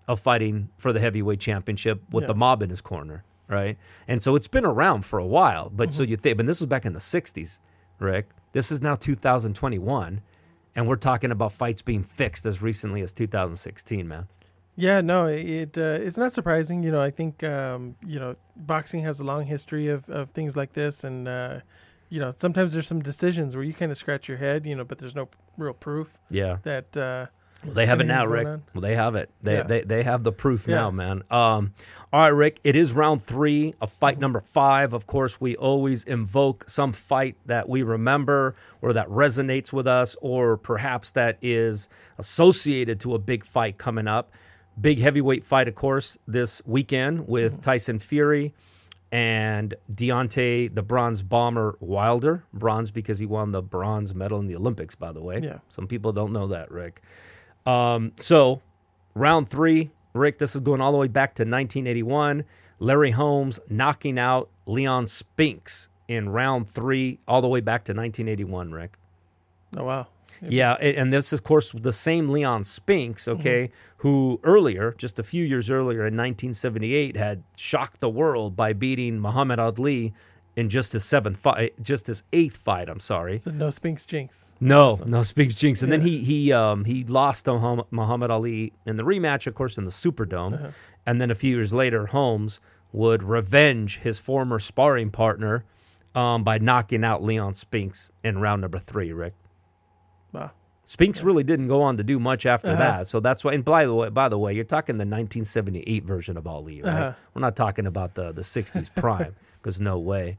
of 0.08 0.18
fighting 0.20 0.68
for 0.78 0.92
the 0.92 1.00
heavyweight 1.00 1.40
championship 1.40 2.00
with 2.10 2.22
Yeah. 2.22 2.28
the 2.28 2.34
mob 2.34 2.62
in 2.62 2.70
his 2.70 2.80
corner, 2.80 3.24
right? 3.48 3.76
And 4.08 4.22
so 4.22 4.34
it's 4.36 4.48
been 4.48 4.64
around 4.64 5.04
for 5.04 5.18
a 5.18 5.26
while. 5.26 5.68
But 5.74 5.92
so 5.92 6.02
you 6.04 6.16
think, 6.16 6.36
but 6.38 6.46
this 6.46 6.60
was 6.60 6.68
back 6.68 6.86
in 6.86 6.92
the 6.94 7.00
'60s, 7.00 7.60
Rick. 7.98 8.28
This 8.52 8.70
is 8.72 8.80
now 8.80 8.94
2021, 8.94 10.20
and 10.76 10.86
we're 10.86 10.96
talking 10.96 11.32
about 11.32 11.52
fights 11.52 11.82
being 11.82 12.04
fixed 12.04 12.46
as 12.46 12.62
recently 12.62 13.00
as 13.00 13.12
2016, 13.12 14.06
man. 14.06 14.28
Yeah, 14.76 15.00
no, 15.00 15.26
it 15.26 15.76
uh, 15.78 15.98
it's 16.06 16.18
not 16.18 16.32
surprising. 16.32 16.82
You 16.82 16.92
know, 16.92 17.00
I 17.00 17.10
think 17.10 17.42
um, 17.42 17.96
you 18.06 18.20
know 18.20 18.34
boxing 18.54 19.02
has 19.04 19.18
a 19.20 19.24
long 19.24 19.46
history 19.46 19.88
of, 19.88 20.08
of 20.10 20.30
things 20.30 20.54
like 20.54 20.74
this, 20.74 21.02
and 21.02 21.26
uh, 21.26 21.60
you 22.10 22.20
know 22.20 22.32
sometimes 22.36 22.74
there's 22.74 22.86
some 22.86 23.00
decisions 23.00 23.56
where 23.56 23.64
you 23.64 23.72
kind 23.72 23.90
of 23.90 23.96
scratch 23.96 24.28
your 24.28 24.36
head, 24.36 24.66
you 24.66 24.76
know, 24.76 24.84
but 24.84 24.98
there's 24.98 25.14
no 25.14 25.28
real 25.56 25.72
proof 25.72 26.18
Yeah, 26.28 26.58
that 26.64 26.94
uh, 26.94 27.26
well, 27.66 27.74
they 27.74 27.86
have 27.86 28.00
it 28.00 28.04
now, 28.06 28.24
Rick. 28.26 28.46
Well, 28.74 28.80
they 28.80 28.94
have 28.94 29.14
it. 29.14 29.30
They 29.42 29.56
Yeah. 29.56 29.62
they, 29.64 29.80
they 29.82 30.02
have 30.04 30.22
the 30.22 30.32
proof 30.32 30.66
Yeah. 30.66 30.76
now, 30.76 30.90
man. 30.90 31.22
Um, 31.30 31.72
all 32.12 32.20
right, 32.22 32.28
Rick. 32.28 32.60
It 32.64 32.76
is 32.76 32.92
round 32.94 33.22
three 33.22 33.74
of 33.80 33.92
fight 33.92 34.18
number 34.18 34.40
five. 34.40 34.92
Of 34.92 35.06
course, 35.06 35.40
we 35.40 35.56
always 35.56 36.04
invoke 36.04 36.64
some 36.68 36.92
fight 36.92 37.36
that 37.46 37.68
we 37.68 37.82
remember 37.82 38.54
or 38.80 38.92
that 38.92 39.08
resonates 39.08 39.72
with 39.72 39.86
us, 39.86 40.16
or 40.22 40.56
perhaps 40.56 41.10
that 41.12 41.36
is 41.42 41.88
associated 42.18 43.00
to 43.00 43.14
a 43.14 43.18
big 43.18 43.44
fight 43.44 43.76
coming 43.78 44.06
up. 44.08 44.32
Big 44.80 45.00
heavyweight 45.00 45.44
fight, 45.44 45.68
of 45.68 45.74
course, 45.74 46.18
this 46.28 46.62
weekend 46.66 47.26
with 47.28 47.62
Tyson 47.62 47.98
Fury 47.98 48.52
and 49.12 49.74
Deontay, 49.92 50.74
the 50.74 50.82
bronze 50.82 51.22
bomber 51.22 51.76
Wilder. 51.80 52.44
Bronze 52.52 52.90
because 52.90 53.18
he 53.18 53.26
won 53.26 53.52
the 53.52 53.62
bronze 53.62 54.14
medal 54.14 54.38
in 54.40 54.46
the 54.48 54.56
Olympics, 54.56 54.94
by 54.94 55.12
the 55.12 55.22
way. 55.22 55.40
Yeah. 55.42 55.58
Some 55.68 55.86
people 55.86 56.12
don't 56.12 56.32
know 56.32 56.48
that, 56.48 56.70
Rick. 56.70 57.00
Um, 57.66 58.12
so, 58.18 58.62
round 59.14 59.48
three, 59.48 59.90
Rick, 60.14 60.38
this 60.38 60.54
is 60.54 60.60
going 60.60 60.80
all 60.80 60.92
the 60.92 60.98
way 60.98 61.08
back 61.08 61.34
to 61.34 61.42
1981. 61.42 62.44
Larry 62.78 63.10
Holmes 63.12 63.58
knocking 63.68 64.18
out 64.18 64.48
Leon 64.66 65.06
Spinks 65.06 65.88
in 66.08 66.28
round 66.28 66.68
three, 66.68 67.18
all 67.26 67.40
the 67.40 67.48
way 67.48 67.60
back 67.60 67.84
to 67.84 67.92
1981, 67.92 68.72
Rick. 68.72 68.98
oh 69.76 69.84
wow, 69.84 70.06
Yeah, 70.42 70.74
and 70.74 71.12
this 71.12 71.32
is, 71.32 71.40
of 71.40 71.44
course, 71.44 71.72
the 71.72 71.92
same 71.92 72.28
Leon 72.28 72.64
Spinks, 72.64 73.26
okay, 73.26 73.70
who 73.98 74.38
earlier, 74.44 74.94
just 74.98 75.18
a 75.18 75.22
few 75.22 75.44
years 75.44 75.70
earlier 75.70 76.00
in 76.00 76.14
1978, 76.16 77.16
had 77.16 77.42
shocked 77.56 78.00
the 78.00 78.10
world 78.10 78.54
by 78.56 78.72
beating 78.72 79.18
Muhammad 79.18 79.58
Ali 79.58 80.12
in 80.56 80.68
just 80.70 80.92
his 80.92 81.04
seventh 81.04 81.36
fight, 81.36 81.74
just 81.82 82.06
his 82.06 82.22
eighth 82.32 82.56
fight. 82.56 82.88
I'm 82.88 82.98
sorry. 83.00 83.38
so 83.40 83.50
no 83.50 83.70
Spinks 83.70 84.06
Jinx. 84.06 84.48
No, 84.60 84.98
no 85.04 85.22
Spinks 85.22 85.56
Jinx. 85.56 85.82
And 85.82 85.92
then 85.92 86.00
he 86.00 86.18
he 86.24 86.52
um 86.52 86.84
he 86.86 87.04
lost 87.04 87.44
to 87.44 87.84
Muhammad- 87.90 88.30
Ali 88.30 88.72
in 88.86 88.96
the 88.96 89.04
rematch, 89.04 89.46
of 89.46 89.54
course, 89.54 89.76
in 89.76 89.84
the 89.84 89.90
Superdome. 89.90 90.54
Uh-huh. 90.54 90.70
And 91.06 91.20
then 91.20 91.30
a 91.30 91.34
few 91.34 91.54
years 91.54 91.72
later, 91.72 92.06
Holmes 92.06 92.58
would 92.92 93.22
revenge 93.22 93.98
his 93.98 94.18
former 94.18 94.58
sparring 94.58 95.10
partner 95.10 95.64
um, 96.14 96.42
by 96.42 96.56
knocking 96.58 97.04
out 97.04 97.22
Leon 97.22 97.52
Spinks 97.54 98.10
in 98.24 98.38
round 98.38 98.62
number 98.62 98.78
three. 98.78 99.12
Rick 99.12 99.34
Wow. 100.32 100.50
Spinks 100.84 101.22
really 101.22 101.42
didn't 101.42 101.66
go 101.68 101.82
on 101.82 101.96
to 101.96 102.02
do 102.04 102.18
much 102.18 102.46
after 102.46 102.68
Uh-huh. 102.68 102.78
that. 102.78 103.06
So 103.06 103.20
that's 103.20 103.44
why. 103.44 103.52
And 103.52 103.64
by 103.64 103.84
the 103.86 103.94
way, 103.94 104.08
by 104.08 104.28
the 104.28 104.38
way, 104.38 104.54
you're 104.54 104.64
talking 104.64 104.96
the 104.98 105.04
1978 105.04 106.04
version 106.04 106.36
of 106.36 106.46
Ali, 106.46 106.80
right? 106.82 106.90
Uh-huh. 106.92 107.12
We're 107.34 107.40
not 107.42 107.56
talking 107.56 107.86
about 107.86 108.14
the 108.14 108.32
the 108.32 108.42
60s 108.42 108.94
prime, 108.94 109.34
because 109.56 109.80
no 109.80 109.98
way. 109.98 110.36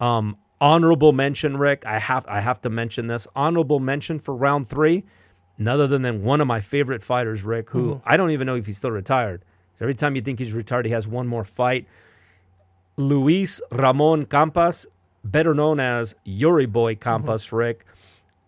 Um, 0.00 0.36
honorable 0.60 1.12
mention, 1.12 1.56
Rick. 1.56 1.84
I 1.86 1.98
have 1.98 2.26
I 2.28 2.40
have 2.40 2.60
to 2.62 2.70
mention 2.70 3.06
this. 3.06 3.26
Honorable 3.36 3.80
mention 3.80 4.18
for 4.18 4.34
round 4.34 4.68
three. 4.68 5.04
None 5.58 5.80
other 5.80 5.98
than 5.98 6.22
one 6.22 6.40
of 6.40 6.46
my 6.46 6.60
favorite 6.60 7.02
fighters, 7.02 7.44
Rick, 7.44 7.70
who 7.70 7.96
Mm-hmm. 7.96 8.08
I 8.08 8.16
don't 8.16 8.30
even 8.30 8.46
know 8.46 8.56
if 8.56 8.66
he's 8.66 8.78
still 8.78 8.90
retired. 8.90 9.44
So 9.78 9.84
every 9.84 9.94
time 9.94 10.16
you 10.16 10.22
think 10.22 10.38
he's 10.38 10.54
retired, 10.54 10.86
he 10.86 10.92
has 10.92 11.06
one 11.06 11.26
more 11.26 11.44
fight. 11.44 11.86
Luis 12.96 13.60
Ramon 13.70 14.26
Campas, 14.26 14.86
better 15.24 15.54
known 15.54 15.80
as 15.80 16.14
Yori 16.24 16.66
Boy 16.66 16.94
Campas, 16.94 17.52
Rick, 17.52 17.84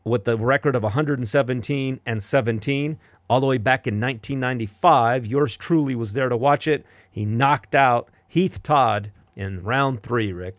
with 0.04 0.24
the 0.24 0.36
record 0.36 0.74
of 0.74 0.82
117 0.82 2.00
and 2.04 2.22
17. 2.22 2.98
all 3.30 3.40
the 3.40 3.46
way 3.46 3.56
back 3.58 3.86
in 3.86 3.98
1995. 4.00 5.24
Yours 5.26 5.56
truly 5.56 5.94
was 5.94 6.12
there 6.12 6.28
to 6.28 6.36
watch 6.36 6.66
it. 6.66 6.84
He 7.10 7.24
knocked 7.24 7.74
out 7.74 8.10
Heath 8.28 8.62
Todd 8.62 9.10
in 9.36 9.62
round 9.62 10.02
three, 10.02 10.32
Rick. 10.32 10.58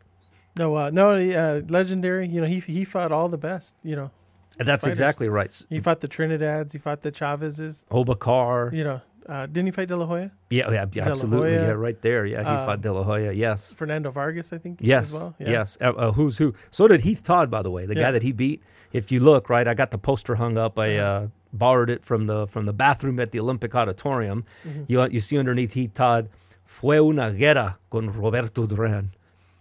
No, 0.58 0.76
uh, 0.76 0.90
no, 0.92 1.12
uh, 1.12 1.62
legendary. 1.68 2.28
You 2.28 2.42
know, 2.42 2.48
he 2.48 2.60
he 2.60 2.84
fought 2.86 3.12
all 3.12 3.28
the 3.30 3.38
best. 3.38 3.74
You 3.84 3.96
know, 3.96 4.12
that's 4.58 4.86
Fighters. 4.86 5.00
exactly 5.00 5.30
right. 5.30 5.66
He 5.70 5.80
fought 5.80 6.02
the 6.02 6.08
Trinidads, 6.08 6.74
he 6.74 6.78
fought 6.80 7.02
the 7.02 7.12
Chavezes. 7.12 7.86
Oba 7.90 8.16
Carr. 8.16 8.70
You 8.74 8.84
know, 8.84 9.02
uh, 9.28 9.46
didn't 9.48 9.66
he 9.66 9.72
fight 9.72 9.88
De 9.88 9.98
La 9.98 10.06
Hoya? 10.06 10.32
Yeah, 10.52 10.70
yeah, 10.72 11.06
absolutely. 11.08 11.52
Hoya. 11.56 11.68
Yeah, 11.68 11.72
right 11.72 12.00
there. 12.02 12.26
Yeah, 12.26 12.42
he 12.42 12.48
Uh, 12.48 12.66
fought 12.66 12.82
De 12.82 12.94
La 12.94 13.02
Hoya. 13.04 13.32
Yes. 13.32 13.74
Fernando 13.74 14.12
Vargas, 14.12 14.54
I 14.54 14.60
think. 14.60 14.80
Yes. 14.82 15.08
As 15.08 15.14
well. 15.22 15.36
Yeah. 15.40 15.50
Yes. 15.50 15.78
Uh, 15.82 15.86
uh, 15.94 16.12
who's 16.12 16.38
who? 16.38 16.54
So 16.70 16.88
did 16.88 17.02
Heath 17.02 17.24
Todd, 17.24 17.50
by 17.50 17.62
the 17.64 17.72
way, 17.72 17.86
the 17.88 17.96
guy 17.96 18.12
that 18.12 18.22
he 18.22 18.32
beat. 18.32 18.62
If 18.92 19.12
you 19.12 19.22
look 19.22 19.50
right, 19.50 19.68
I 19.68 19.74
got 19.74 19.90
the 19.90 19.98
poster 19.98 20.36
hung 20.36 20.56
up. 20.56 20.78
I 20.78 20.98
uh, 20.98 21.28
borrowed 21.52 21.90
it 21.90 22.06
from 22.06 22.26
the 22.26 22.46
from 22.46 22.68
the 22.68 22.74
bathroom 22.74 23.20
at 23.20 23.32
the 23.32 23.40
Olympic 23.40 23.74
Auditorium. 23.74 24.46
Mhm. 24.68 24.86
You 24.88 25.08
you 25.10 25.20
see 25.20 25.40
underneath 25.40 25.74
Heath 25.74 25.96
Todd, 25.96 26.30
fue 26.74 27.00
una 27.00 27.30
guerra 27.32 27.78
con 27.90 28.12
Roberto 28.12 28.66
Duran. 28.66 29.12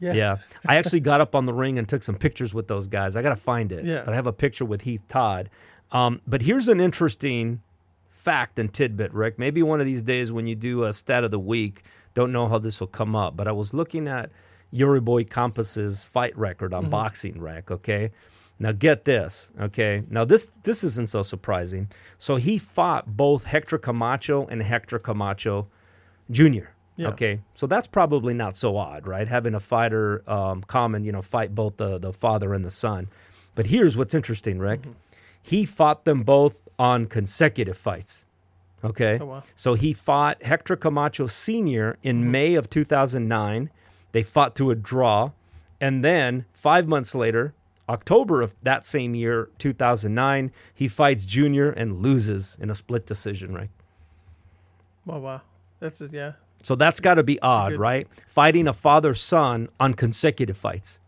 Yeah. 0.01 0.15
Yeah. 0.15 0.37
I 0.67 0.77
actually 0.77 1.01
got 1.01 1.21
up 1.21 1.35
on 1.35 1.45
the 1.47 1.53
ring 1.53 1.79
and 1.79 1.87
took 1.87 2.03
some 2.03 2.17
pictures 2.17 2.55
with 2.55 2.69
those 2.69 2.89
guys. 2.89 3.17
I 3.17 3.23
got 3.23 3.29
to 3.29 3.37
find 3.37 3.71
it. 3.71 3.85
Yeah. 3.85 4.03
But 4.05 4.15
I 4.15 4.17
have 4.17 4.27
a 4.27 4.33
picture 4.33 4.65
with 4.65 4.83
Heath 4.83 5.03
Todd. 5.09 5.51
Um, 5.93 6.23
but 6.27 6.43
here's 6.43 6.69
an 6.69 6.81
interesting 6.81 7.61
fact 8.11 8.59
and 8.59 8.73
tidbit, 8.73 9.13
Rick. 9.13 9.39
Maybe 9.39 9.63
one 9.63 9.79
of 9.79 9.87
these 9.87 10.03
days 10.03 10.33
when 10.33 10.47
you 10.47 10.55
do 10.55 10.85
a 10.85 10.93
stat 10.93 11.23
of 11.23 11.31
the 11.31 11.39
week, 11.39 11.83
don't 12.15 12.33
know 12.33 12.49
how 12.49 12.59
this 12.59 12.81
will 12.81 12.89
come 12.89 13.15
up. 13.15 13.37
But 13.37 13.47
I 13.47 13.53
was 13.53 13.75
looking 13.75 14.09
at 14.09 14.31
Yori 14.71 15.01
Boy 15.01 15.25
Campas's 15.25 16.05
fight 16.05 16.37
record 16.37 16.73
on 16.73 16.89
Boxing 16.89 17.41
Rec, 17.41 17.71
okay? 17.71 18.11
Now 18.59 18.73
get 18.73 19.05
this, 19.05 19.53
okay? 19.61 20.03
Now 20.09 20.25
this 20.25 20.51
this 20.63 20.83
isn't 20.83 21.11
so 21.11 21.23
surprising. 21.23 21.89
So 22.19 22.37
he 22.37 22.59
fought 22.59 23.17
both 23.17 23.45
Hector 23.45 23.77
Camacho 23.77 24.47
and 24.47 24.63
Hector 24.63 24.99
Camacho 24.99 25.69
Jr. 26.31 26.72
Yeah. 26.97 27.09
Okay, 27.09 27.41
so 27.55 27.67
that's 27.67 27.89
probably 27.89 28.35
not 28.35 28.55
so 28.57 28.77
odd, 28.77 29.07
right? 29.07 29.27
Having 29.27 29.55
a 29.55 29.61
fighter 29.61 30.23
um, 30.31 30.63
common, 30.63 31.05
you 31.05 31.13
know, 31.13 31.23
fight 31.23 31.55
both 31.55 31.77
the 31.79 31.99
the 31.99 32.13
father 32.13 32.53
and 32.53 32.65
the 32.65 32.71
son. 32.71 33.09
But 33.55 33.67
here's 33.67 33.97
what's 33.97 34.15
interesting, 34.15 34.59
Rick. 34.59 34.83
Mm-hmm. 34.83 34.93
He 35.43 35.65
fought 35.65 36.05
them 36.05 36.23
both 36.23 36.61
on 36.79 37.07
consecutive 37.07 37.77
fights. 37.77 38.27
Okay, 38.85 39.19
Oh, 39.21 39.27
wow. 39.27 39.43
so 39.55 39.75
he 39.75 39.93
fought 39.93 40.43
Hector 40.43 40.75
Camacho 40.77 41.27
Sr. 41.29 41.97
in 42.03 42.21
Mm-hmm. 42.23 42.31
May 42.31 42.55
of 42.57 42.69
2009. 42.69 43.71
They 44.13 44.23
fought 44.23 44.55
to 44.57 44.71
a 44.71 44.75
draw, 44.75 45.31
and 45.81 46.05
then 46.05 46.45
five 46.53 46.87
months 46.89 47.15
later, 47.15 47.55
October 47.89 48.43
of 48.43 48.55
that 48.63 48.85
same 48.85 49.15
year, 49.15 49.49
2009, 49.59 50.51
he 50.75 50.89
fights 50.89 51.25
Junior 51.25 51.71
and 51.71 51.97
loses 52.01 52.57
in 52.61 52.71
a 52.71 52.75
split 52.75 53.07
decision, 53.07 53.55
right? 53.55 53.71
Oh 55.09 55.19
wow. 55.19 55.41
That's 55.81 56.01
it. 56.01 56.13
Yeah. 56.13 56.33
So 56.63 56.75
that's 56.77 57.01
got 57.01 57.15
to 57.15 57.23
be 57.23 57.41
odd, 57.43 57.73
good- 57.73 57.81
right? 57.81 58.09
Fighting 58.29 58.67
a 58.69 58.73
father 58.73 59.15
son 59.15 59.69
on 59.81 59.95
consecutive 59.95 60.57
fights. 60.57 61.01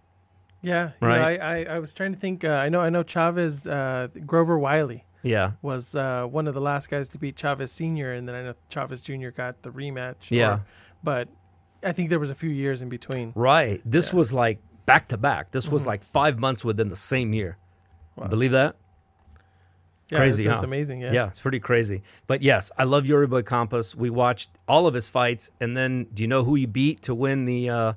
Yeah. 0.62 0.92
Right. 1.00 1.40
I, 1.40 1.58
I 1.60 1.74
I 1.74 1.78
was 1.78 1.92
trying 1.92 2.14
to 2.14 2.18
think. 2.18 2.44
Uh, 2.44 2.48
I 2.52 2.68
know 2.68 2.80
I 2.80 2.90
know 2.90 3.02
Chavez 3.02 3.66
uh, 3.66 4.08
Grover 4.24 4.58
Wiley 4.58 5.04
Yeah. 5.22 5.52
was 5.62 5.94
uh, 5.94 6.24
one 6.26 6.46
of 6.46 6.54
the 6.54 6.60
last 6.60 6.88
guys 6.88 7.08
to 7.10 7.18
beat 7.18 7.36
Chavez 7.36 7.70
Senior, 7.70 8.12
and 8.12 8.26
then 8.28 8.34
I 8.34 8.42
know 8.42 8.54
Chavez 8.70 9.00
Junior 9.02 9.30
got 9.30 9.62
the 9.62 9.70
rematch. 9.70 10.30
Yeah. 10.30 10.60
but 11.02 11.28
I 11.82 11.92
think 11.92 12.08
there 12.08 12.18
was 12.18 12.30
a 12.30 12.34
few 12.34 12.48
years 12.50 12.80
in 12.80 12.88
between. 12.88 13.32
Right. 13.34 13.82
This 13.84 14.06
Yeah. 14.06 14.08
Mm-hmm. 14.08 14.16
was 14.18 14.32
like 14.32 14.58
back 14.86 15.08
to 15.08 15.18
back. 15.18 15.50
This 15.50 15.68
was 15.68 15.86
like 15.86 16.02
five 16.02 16.38
months 16.38 16.64
within 16.64 16.88
the 16.88 16.96
same 16.96 17.34
year. 17.34 17.58
Wow. 18.16 18.28
Believe 18.28 18.52
that? 18.52 18.76
Yeah, 20.10 20.18
Crazy, 20.18 20.44
that's 20.44 20.60
huh? 20.60 20.64
amazing. 20.66 21.00
Yeah. 21.00 21.12
Yeah. 21.12 21.26
it's 21.28 21.40
pretty 21.40 21.60
crazy. 21.60 22.02
But 22.26 22.42
yes, 22.42 22.70
I 22.76 22.84
love 22.84 23.06
Yori 23.06 23.26
Boy 23.26 23.42
Campas. 23.42 23.94
We 23.94 24.10
watched 24.10 24.50
all 24.68 24.86
of 24.86 24.94
his 24.94 25.08
fights, 25.08 25.50
and 25.60 25.76
then 25.76 26.06
do 26.12 26.22
you 26.22 26.28
know 26.28 26.44
who 26.44 26.54
he 26.56 26.66
beat 26.66 27.02
to 27.02 27.14
win 27.14 27.46
the 27.46 27.70
uh, 27.70 27.92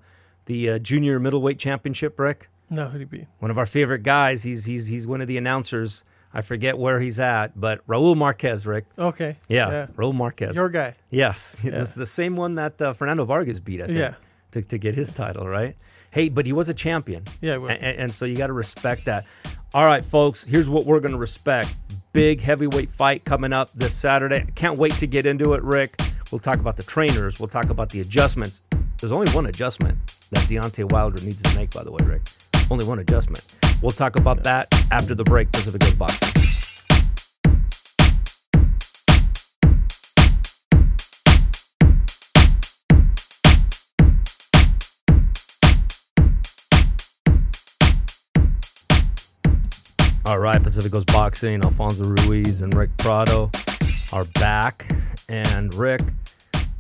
the 0.46 0.70
uh, 0.72 0.80
junior 0.80 1.20
middleweight 1.20 1.60
championship, 1.60 2.18
Rick? 2.20 2.50
No, 2.70 2.88
who'd 2.88 3.00
he 3.02 3.06
be? 3.06 3.28
One 3.40 3.52
of 3.52 3.58
our 3.58 3.66
favorite 3.66 4.04
guys. 4.04 4.44
He's 4.44 4.66
he's 4.66 4.88
he's 4.88 5.06
one 5.06 5.22
of 5.22 5.28
the 5.28 5.38
announcers. 5.38 6.04
I 6.34 6.42
forget 6.42 6.78
where 6.78 7.00
he's 7.00 7.20
at, 7.20 7.60
but 7.60 7.86
Raul 7.88 8.16
Marquez, 8.16 8.68
Rick. 8.68 8.86
Okay. 9.00 9.38
Yeah, 9.48 9.70
Yeah. 9.72 9.88
Raul 9.96 10.14
Marquez. 10.14 10.56
Your 10.56 10.70
guy. 10.70 10.94
Yes, 11.10 11.60
Yeah. 11.64 11.82
it's 11.82 11.96
the 11.96 12.06
same 12.06 12.36
one 12.36 12.56
that 12.56 12.82
uh, 12.82 12.94
Fernando 12.94 13.24
Vargas 13.26 13.60
beat. 13.60 13.82
I 13.82 13.88
think 13.88 13.98
Yeah. 13.98 14.16
to, 14.52 14.62
to 14.62 14.78
get 14.78 14.94
his 14.96 15.10
title, 15.12 15.48
right? 15.48 15.76
Hey, 16.12 16.30
but 16.30 16.46
he 16.46 16.52
was 16.54 16.68
a 16.70 16.74
champion. 16.74 17.24
Yeah, 17.42 17.58
was. 17.58 17.72
And, 17.82 17.98
and 17.98 18.14
so 18.14 18.26
you 18.26 18.36
got 18.36 18.48
to 18.48 18.54
respect 18.54 19.06
that. 19.06 19.26
All 19.74 19.86
right, 19.86 20.06
folks, 20.06 20.44
here's 20.44 20.70
what 20.70 20.86
we're 20.86 21.00
going 21.00 21.12
to 21.14 21.18
respect. 21.18 21.74
Big 22.18 22.42
heavyweight 22.42 22.90
fight 22.90 23.26
coming 23.26 23.54
up 23.54 23.72
this 23.74 23.94
Saturday. 23.94 24.48
Can't 24.56 24.80
wait 24.80 24.94
to 24.94 25.06
get 25.06 25.28
into 25.28 25.54
it, 25.54 25.62
Rick. 25.62 26.02
We'll 26.32 26.40
talk 26.40 26.56
about 26.56 26.76
the 26.76 26.82
trainers. 26.82 27.40
We'll 27.40 27.48
talk 27.48 27.70
about 27.70 27.92
the 27.92 28.02
adjustments. 28.02 28.64
There's 29.00 29.12
only 29.12 29.32
one 29.34 29.46
adjustment 29.46 30.00
that 30.32 30.40
Deontay 30.50 30.92
Wilder 30.92 31.24
needs 31.24 31.44
to 31.44 31.56
make, 31.56 31.70
by 31.76 31.84
the 31.84 31.92
way, 31.92 32.00
Rick. 32.04 32.24
Only 32.72 32.88
one 32.88 32.98
adjustment. 32.98 33.60
We'll 33.84 33.92
talk 33.92 34.16
about 34.16 34.42
that 34.46 34.68
after 34.90 35.14
the 35.14 35.26
break. 35.26 35.52
Pacific 35.52 35.80
Coast 35.80 36.00
Boxing. 36.00 36.57
All 50.28 50.40
right, 50.40 50.62
Pacific 50.62 50.92
Coast 50.92 51.08
Boxing, 51.08 51.64
Alfonso 51.64 52.04
Ruiz 52.04 52.62
and 52.62 52.76
Rick 52.76 52.90
Prado 52.98 53.50
are 54.12 54.26
back. 54.34 54.86
And 55.30 55.74
Rick, 55.74 56.02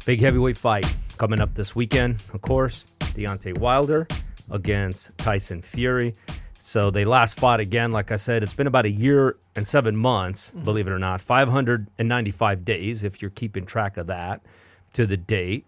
big 0.05 0.19
heavyweight 0.19 0.57
fight 0.57 0.93
coming 1.17 1.39
up 1.39 1.53
this 1.53 1.73
weekend, 1.73 2.25
of 2.33 2.41
course. 2.41 2.87
Deontay 2.99 3.57
Wilder 3.57 4.05
against 4.51 5.17
Tyson 5.17 5.61
Fury. 5.61 6.13
So 6.55 6.91
they 6.91 7.05
last 7.05 7.39
fought 7.39 7.61
again. 7.61 7.93
Like 7.93 8.11
I 8.11 8.17
said, 8.17 8.43
it's 8.43 8.53
been 8.53 8.67
about 8.67 8.83
a 8.83 8.91
year 8.91 9.37
and 9.55 9.65
seven 9.65 9.95
months, 9.95 10.51
believe 10.51 10.85
it 10.85 10.91
or 10.91 10.99
not. 10.99 11.21
595 11.21 12.65
days, 12.65 13.05
if 13.05 13.21
you're 13.21 13.31
keeping 13.31 13.65
track 13.65 13.95
of 13.95 14.07
that, 14.07 14.41
to 14.91 15.05
the 15.05 15.15
date. 15.15 15.65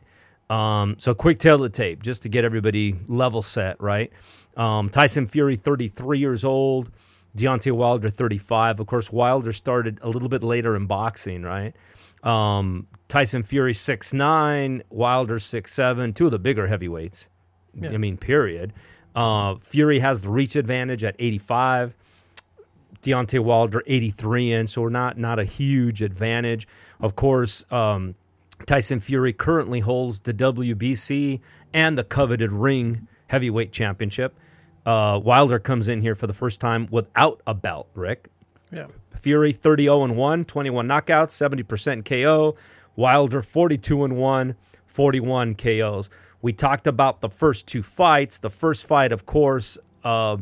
Um, 0.49 0.97
so 0.99 1.13
quick 1.13 1.39
tail 1.39 1.55
of 1.55 1.61
the 1.61 1.69
tape, 1.69 2.03
just 2.03 2.23
to 2.23 2.29
get 2.29 2.43
everybody 2.43 2.97
level 3.07 3.41
set, 3.41 3.79
right? 3.79 4.11
Um, 4.57 4.89
Tyson 4.89 5.27
Fury, 5.27 5.55
33 5.55 6.19
years 6.19 6.43
old. 6.43 6.91
Deontay 7.37 7.71
Wilder, 7.71 8.09
35. 8.09 8.79
Of 8.79 8.87
course, 8.87 9.11
Wilder 9.11 9.53
started 9.53 9.99
a 10.01 10.09
little 10.09 10.29
bit 10.29 10.43
later 10.43 10.75
in 10.75 10.85
boxing, 10.87 11.43
right? 11.43 11.75
Um, 12.23 12.87
Tyson 13.07 13.43
Fury, 13.43 13.73
6'9", 13.73 14.81
Wilder, 14.89 15.37
6'7", 15.37 16.15
two 16.15 16.25
of 16.25 16.31
the 16.31 16.39
bigger 16.39 16.67
heavyweights. 16.67 17.29
Yeah. 17.79 17.91
I 17.91 17.97
mean, 17.97 18.17
period. 18.17 18.73
Uh, 19.15 19.55
Fury 19.55 19.99
has 19.99 20.23
the 20.23 20.29
reach 20.29 20.55
advantage 20.55 21.03
at 21.03 21.15
85. 21.19 21.95
Deontay 23.01 23.39
Wilder 23.39 23.83
83 23.87 24.51
inch, 24.53 24.69
so 24.71 24.81
we're 24.81 24.89
not 24.89 25.17
not 25.17 25.39
a 25.39 25.45
huge 25.45 26.01
advantage. 26.01 26.67
Of 26.99 27.15
course, 27.15 27.65
um, 27.71 28.15
Tyson 28.65 28.99
Fury 28.99 29.31
currently 29.31 29.79
holds 29.79 30.19
the 30.21 30.33
WBC 30.33 31.39
and 31.73 31.97
the 31.97 32.03
coveted 32.03 32.51
ring 32.51 33.07
heavyweight 33.27 33.71
championship. 33.71 34.35
Uh, 34.85 35.19
Wilder 35.23 35.59
comes 35.59 35.87
in 35.87 36.01
here 36.01 36.15
for 36.15 36.27
the 36.27 36.33
first 36.33 36.59
time 36.59 36.87
without 36.89 37.41
a 37.45 37.53
belt. 37.53 37.89
Rick 37.93 38.29
yeah. 38.71 38.87
Fury 39.19 39.51
30 39.51 39.83
0 39.83 40.13
1, 40.13 40.45
21 40.45 40.87
knockouts, 40.87 41.65
70% 41.65 42.05
KO. 42.05 42.55
Wilder 42.95 43.41
42 43.41 44.03
and 44.03 44.17
1, 44.17 44.55
41 44.87 45.55
KOs. 45.55 46.09
We 46.41 46.53
talked 46.53 46.87
about 46.87 47.21
the 47.21 47.29
first 47.29 47.67
two 47.67 47.83
fights. 47.83 48.39
The 48.39 48.49
first 48.49 48.85
fight, 48.85 49.11
of 49.11 49.25
course, 49.25 49.77
uh, 50.03 50.37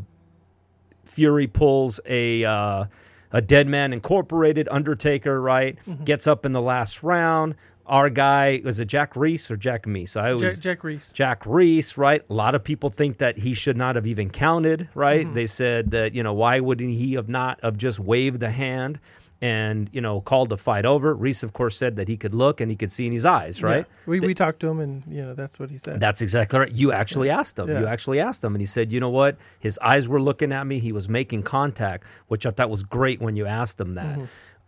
Fury 1.06 1.48
pulls 1.48 2.00
a 2.06 2.44
uh, 2.44 2.86
a 3.32 3.42
Dead 3.42 3.68
Man 3.68 3.94
Incorporated 3.94 4.68
Undertaker, 4.72 5.42
right? 5.42 5.78
Gets 6.06 6.28
up 6.28 6.46
in 6.46 6.52
the 6.52 6.62
last 6.62 7.04
round. 7.04 7.56
Our 7.88 8.10
guy 8.10 8.62
was 8.64 8.80
it 8.80 8.86
Jack 8.86 9.16
Reiss 9.16 9.50
or 9.50 9.56
Jack 9.58 9.86
Meese? 9.86 10.16
I 10.20 10.32
always 10.32 10.56
Jack, 10.56 10.64
Jack 10.64 10.84
Reiss. 10.84 11.12
Jack 11.14 11.46
Reiss, 11.46 11.98
right? 11.98 12.22
A 12.30 12.34
lot 12.34 12.54
of 12.54 12.64
people 12.64 12.90
think 12.90 13.18
that 13.20 13.38
he 13.38 13.54
should 13.54 13.78
not 13.78 13.96
have 13.96 14.06
even 14.06 14.30
counted, 14.30 14.90
right? 14.94 15.34
They 15.34 15.48
said 15.48 15.92
that, 15.92 16.14
you 16.14 16.22
know, 16.22 16.34
why 16.34 16.60
wouldn't 16.60 16.92
he 16.92 17.14
have 17.14 17.30
not 17.30 17.60
have 17.64 17.78
just 17.78 18.00
waved 18.00 18.40
the 18.42 18.52
hand 18.52 19.00
and, 19.40 19.88
you 19.94 20.02
know, 20.02 20.20
called 20.20 20.50
the 20.50 20.58
fight 20.58 20.86
over? 20.86 21.14
Reiss, 21.14 21.44
of 21.44 21.54
course, 21.54 21.78
said 21.78 21.96
that 21.96 22.08
he 22.08 22.18
could 22.18 22.34
look 22.34 22.60
and 22.60 22.70
he 22.72 22.76
could 22.76 22.92
see 22.92 23.06
in 23.06 23.14
his 23.14 23.24
eyes, 23.24 23.64
right? 23.64 23.86
Yeah. 23.88 24.04
We, 24.06 24.20
we 24.20 24.34
talked 24.34 24.60
to 24.62 24.68
him, 24.68 24.80
and 24.80 25.04
you 25.10 25.24
know 25.24 25.34
that's 25.34 25.60
what 25.60 25.70
he 25.70 25.78
said. 25.78 26.00
That's 26.00 26.22
exactly 26.22 26.60
right. 26.60 26.74
You 26.74 26.92
actually 26.92 27.30
asked 27.30 27.58
him. 27.58 27.70
Yeah. 27.70 27.82
You 27.82 27.88
actually 27.88 28.20
asked 28.20 28.44
him, 28.44 28.54
and 28.54 28.62
he 28.62 28.66
said, 28.66 28.92
"You 28.92 29.00
know 29.00 29.10
what? 29.10 29.38
His 29.60 29.78
eyes 29.82 30.08
were 30.08 30.20
looking 30.20 30.52
at 30.52 30.66
me. 30.66 30.80
He 30.80 30.92
was 30.92 31.08
making 31.08 31.44
contact, 31.44 32.06
which 32.28 32.46
I 32.46 32.50
thought 32.50 32.70
was 32.70 32.84
great 32.84 33.22
when 33.22 33.36
you 33.36 33.46
asked 33.46 33.80
him 33.80 33.94
that." 33.94 34.20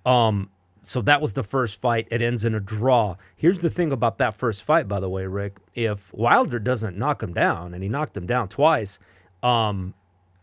Um, 0.05 0.49
so 0.81 1.01
that 1.01 1.21
was 1.21 1.33
the 1.33 1.43
first 1.43 1.81
fight. 1.81 2.07
It 2.09 2.21
ends 2.21 2.45
in 2.45 2.55
a 2.55 2.59
draw. 2.59 3.15
Here's 3.35 3.59
the 3.59 3.69
thing 3.69 3.91
about 3.91 4.17
that 4.19 4.35
first 4.35 4.63
fight, 4.63 4.87
by 4.87 4.99
the 4.99 5.09
way, 5.09 5.25
Rick. 5.25 5.57
If 5.75 6.13
Wilder 6.13 6.59
doesn't 6.59 6.97
knock 6.97 7.21
him 7.21 7.33
down, 7.33 7.73
and 7.73 7.83
he 7.83 7.89
knocked 7.89 8.15
him 8.15 8.25
down 8.25 8.47
twice, 8.47 8.99
um, 9.43 9.93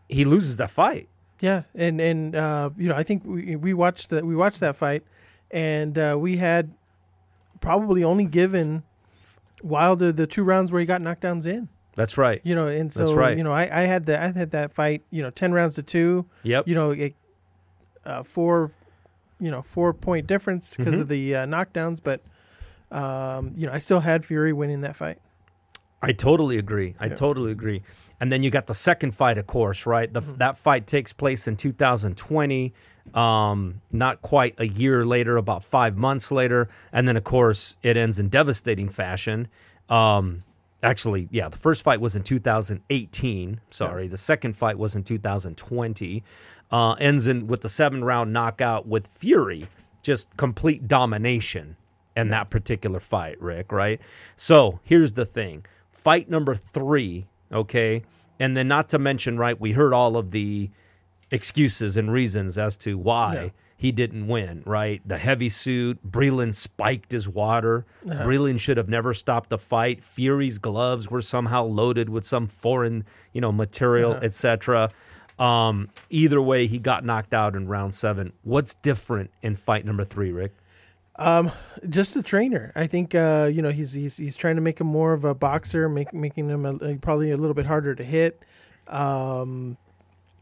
he 0.09 0.25
loses 0.25 0.57
that 0.57 0.69
fight. 0.69 1.09
Yeah, 1.39 1.63
and 1.75 2.01
and 2.01 2.35
uh, 2.35 2.71
you 2.77 2.89
know 2.89 2.95
I 2.95 3.03
think 3.03 3.23
we 3.25 3.55
we 3.55 3.73
watched 3.73 4.09
that 4.09 4.25
we 4.25 4.35
watched 4.35 4.59
that 4.59 4.75
fight, 4.75 5.03
and 5.51 5.97
uh, 5.97 6.15
we 6.19 6.37
had 6.37 6.73
probably 7.61 8.03
only 8.03 8.25
given 8.25 8.83
Wilder 9.61 10.11
the 10.11 10.27
two 10.27 10.43
rounds 10.43 10.71
where 10.71 10.79
he 10.79 10.85
got 10.85 11.01
knockdowns 11.01 11.45
in. 11.45 11.69
That's 11.95 12.17
right. 12.17 12.41
You 12.43 12.53
know, 12.53 12.67
and 12.67 12.93
so 12.93 13.13
right. 13.15 13.35
you 13.35 13.43
know, 13.43 13.51
I, 13.51 13.63
I 13.63 13.81
had 13.85 14.05
that 14.05 14.21
I 14.21 14.37
had 14.37 14.51
that 14.51 14.71
fight. 14.71 15.03
You 15.09 15.23
know, 15.23 15.29
ten 15.29 15.51
rounds 15.51 15.75
to 15.75 15.83
two. 15.83 16.25
Yep. 16.43 16.67
You 16.67 16.75
know, 16.75 16.91
it, 16.91 17.15
uh, 18.05 18.23
four, 18.23 18.71
you 19.39 19.51
know, 19.51 19.61
four 19.61 19.93
point 19.93 20.27
difference 20.27 20.75
because 20.75 20.95
Mhm. 20.95 21.01
of 21.01 21.07
the 21.07 21.35
uh, 21.35 21.45
knockdowns, 21.45 21.99
but 22.03 22.21
um, 22.91 23.51
you 23.55 23.67
know, 23.67 23.73
I 23.73 23.79
still 23.79 23.99
had 23.99 24.23
Fury 24.25 24.53
winning 24.53 24.81
that 24.81 24.95
fight. 24.95 25.19
I 26.01 26.11
totally 26.13 26.57
agree. 26.57 26.95
I 26.99 27.07
Yeah. 27.07 27.15
totally 27.15 27.51
agree. 27.51 27.81
And 28.19 28.31
then 28.31 28.43
you 28.43 28.49
got 28.49 28.67
the 28.67 28.73
second 28.73 29.11
fight, 29.11 29.37
of 29.37 29.45
course, 29.47 29.85
right? 29.85 30.11
The, 30.11 30.21
Mm-hmm. 30.21 30.35
That 30.37 30.57
fight 30.57 30.87
takes 30.87 31.11
place 31.13 31.47
in 31.47 31.55
2020, 31.57 32.73
um, 33.13 33.81
not 33.91 34.21
quite 34.21 34.55
a 34.57 34.67
year 34.67 35.05
later, 35.05 35.37
about 35.37 35.63
five 35.63 35.97
months 35.97 36.31
later. 36.31 36.69
And 36.93 37.07
then, 37.07 37.17
of 37.17 37.23
course, 37.23 37.77
it 37.83 37.97
ends 37.97 38.19
in 38.19 38.29
devastating 38.29 38.89
fashion. 38.89 39.47
Um, 39.89 40.43
actually, 40.83 41.27
yeah, 41.31 41.49
the 41.49 41.57
first 41.57 41.83
fight 41.83 42.01
was 42.01 42.15
in 42.15 42.23
2018. 42.23 43.61
Sorry. 43.69 44.07
The 44.07 44.17
second 44.17 44.55
fight 44.55 44.77
was 44.77 44.95
in 44.95 45.03
2020. 45.03 46.23
Uh, 46.69 46.93
ends 46.93 47.27
in 47.27 47.47
with 47.47 47.61
the 47.61 47.69
seven 47.69 48.03
round 48.03 48.33
knockout 48.33 48.85
with 48.85 49.07
Fury, 49.07 49.67
just 50.03 50.35
complete 50.35 50.87
domination 50.87 51.77
in 52.15 52.29
that 52.29 52.49
particular 52.49 52.99
fight, 52.99 53.39
Rick, 53.41 53.71
right? 53.71 54.01
So 54.35 54.79
here's 54.83 55.13
the 55.13 55.25
thing 55.25 55.65
fight 55.91 56.29
number 56.29 56.55
three, 56.55 57.27
okay? 57.51 58.03
And 58.39 58.55
then, 58.57 58.67
not 58.67 58.89
to 58.89 58.99
mention, 58.99 59.37
right, 59.37 59.59
we 59.59 59.71
heard 59.71 59.93
all 59.93 60.17
of 60.17 60.31
the 60.31 60.69
excuses 61.31 61.97
and 61.97 62.11
reasons 62.11 62.57
as 62.57 62.77
to 62.77 62.97
why 62.97 63.33
Yeah. 63.33 63.49
He 63.79 63.91
didn't 63.91 64.27
win, 64.27 64.63
right? 64.65 65.01
The 65.07 65.19
heavy 65.19 65.49
suit, 65.49 65.99
Breland 66.09 66.55
spiked 66.55 67.11
his 67.11 67.29
water. 67.29 67.85
Breland 68.05 68.59
should 68.59 68.77
have 68.77 68.89
never 68.89 69.13
stopped 69.13 69.49
the 69.51 69.59
fight. 69.59 70.03
Fury's 70.03 70.57
gloves 70.57 71.09
were 71.11 71.21
somehow 71.21 71.63
loaded 71.63 72.09
with 72.09 72.25
some 72.25 72.47
foreign, 72.47 73.05
you 73.33 73.39
know, 73.41 73.51
material, 73.51 74.11
Uh-huh. 74.13 74.21
etc. 74.25 74.89
Um, 75.37 75.89
either 76.09 76.41
way, 76.41 76.65
he 76.65 76.79
got 76.79 77.05
knocked 77.05 77.33
out 77.35 77.55
in 77.55 77.67
round 77.67 77.93
seven. 77.93 78.33
What's 78.41 78.73
different 78.73 79.29
in 79.43 79.55
fight 79.55 79.85
number 79.85 80.03
three, 80.03 80.31
Rick? 80.31 80.55
Um, 81.19 81.51
just 81.87 82.15
the 82.15 82.23
trainer. 82.23 82.71
I 82.75 82.87
think 82.87 83.13
uh, 83.13 83.49
you 83.53 83.61
know 83.61 83.69
he's 83.71 83.93
he's 83.93 84.17
he's 84.17 84.35
trying 84.35 84.55
to 84.55 84.61
make 84.61 84.81
him 84.81 84.87
more 84.87 85.13
of 85.13 85.23
a 85.25 85.33
boxer, 85.35 85.87
make, 85.89 86.13
making 86.13 86.49
him 86.49 86.65
a, 86.65 86.95
probably 86.97 87.29
a 87.31 87.37
little 87.37 87.53
bit 87.55 87.65
harder 87.67 87.93
to 87.95 88.03
hit. 88.03 88.41
Um, 88.87 89.77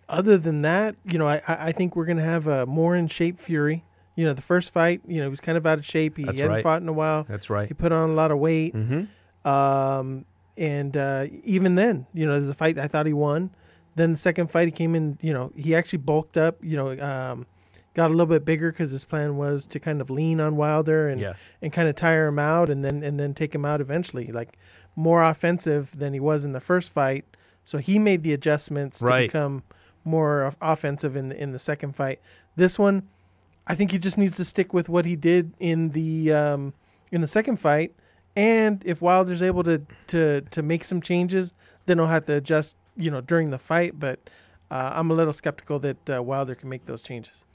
other 0.07 0.37
than 0.37 0.61
that, 0.63 0.95
you 1.05 1.17
know, 1.17 1.27
I 1.27 1.41
I 1.47 1.71
think 1.71 1.95
we're 1.95 2.05
gonna 2.05 2.23
have 2.23 2.47
a 2.47 2.65
more 2.65 2.95
in 2.95 3.07
shape 3.07 3.39
Fury. 3.39 3.83
You 4.15 4.25
know, 4.25 4.33
the 4.33 4.41
first 4.41 4.71
fight, 4.71 5.01
you 5.07 5.17
know, 5.17 5.23
he 5.25 5.29
was 5.29 5.41
kind 5.41 5.57
of 5.57 5.65
out 5.65 5.77
of 5.77 5.85
shape. 5.85 6.15
He 6.17 6.23
That's 6.23 6.37
hadn't 6.37 6.51
right. 6.53 6.63
fought 6.63 6.81
in 6.81 6.87
a 6.87 6.93
while. 6.93 7.23
That's 7.27 7.49
right. 7.49 7.67
He 7.67 7.73
put 7.73 7.91
on 7.91 8.09
a 8.09 8.13
lot 8.13 8.31
of 8.31 8.37
weight. 8.39 8.73
Mm-hmm. 8.73 9.47
Um, 9.49 10.25
and 10.57 10.95
uh, 10.95 11.27
even 11.43 11.75
then, 11.75 12.07
you 12.13 12.25
know, 12.25 12.33
there's 12.39 12.49
a 12.49 12.53
fight 12.53 12.77
I 12.79 12.87
thought 12.87 13.05
he 13.05 13.13
won. 13.13 13.51
Then 13.95 14.13
the 14.13 14.17
second 14.17 14.51
fight, 14.51 14.67
he 14.67 14.71
came 14.71 14.95
in. 14.95 15.17
You 15.21 15.33
know, 15.33 15.51
he 15.55 15.75
actually 15.75 15.99
bulked 15.99 16.37
up. 16.37 16.57
You 16.63 16.77
know, 16.77 16.89
um, 16.99 17.45
got 17.93 18.07
a 18.07 18.13
little 18.13 18.25
bit 18.25 18.45
bigger 18.45 18.71
because 18.71 18.91
his 18.91 19.05
plan 19.05 19.37
was 19.37 19.65
to 19.67 19.79
kind 19.79 19.99
of 20.01 20.09
lean 20.09 20.39
on 20.39 20.55
Wilder 20.55 21.07
and 21.09 21.19
Yeah. 21.19 21.33
and 21.61 21.73
kind 21.73 21.87
of 21.89 21.95
tire 21.95 22.27
him 22.27 22.39
out, 22.39 22.69
and 22.69 22.83
then 22.85 23.03
and 23.03 23.19
then 23.19 23.33
take 23.33 23.53
him 23.53 23.65
out 23.65 23.81
eventually. 23.81 24.27
Like 24.27 24.57
more 24.95 25.23
offensive 25.23 25.97
than 25.97 26.13
he 26.13 26.19
was 26.21 26.45
in 26.45 26.53
the 26.53 26.61
first 26.61 26.89
fight. 26.91 27.25
So 27.65 27.79
he 27.79 27.99
made 27.99 28.23
the 28.23 28.31
adjustments 28.31 28.99
to 28.99 29.05
become 29.27 29.63
more 30.05 30.53
offensive 30.61 31.15
in 31.15 31.29
the 31.29 31.41
in 31.41 31.51
the 31.51 31.59
second 31.59 31.95
fight. 31.95 32.19
This 32.55 32.79
one, 32.79 33.03
I 33.67 33.75
think 33.75 33.91
he 33.91 33.97
just 33.99 34.17
needs 34.17 34.37
to 34.37 34.45
stick 34.45 34.73
with 34.73 34.87
what 34.87 35.05
he 35.05 35.15
did 35.15 35.53
in 35.59 35.89
the 35.89 36.31
um, 36.31 36.73
in 37.11 37.21
the 37.21 37.27
second 37.27 37.57
fight. 37.59 37.93
And 38.35 38.81
if 38.85 39.01
Wilder's 39.01 39.41
able 39.41 39.63
to 39.63 39.81
to 40.07 40.41
to 40.41 40.61
make 40.61 40.83
some 40.83 41.01
changes, 41.01 41.53
then 41.85 41.97
he'll 41.97 42.07
have 42.07 42.25
to 42.27 42.33
adjust, 42.35 42.77
you 42.95 43.09
know, 43.11 43.21
during 43.21 43.49
the 43.49 43.57
fight. 43.59 43.99
But 43.99 44.19
uh, 44.69 44.91
I'm 44.93 45.09
a 45.09 45.13
little 45.13 45.33
skeptical 45.33 45.79
that 45.79 46.09
uh, 46.09 46.21
Wilder 46.23 46.55
can 46.55 46.69
make 46.69 46.85
those 46.85 47.01
changes. 47.01 47.45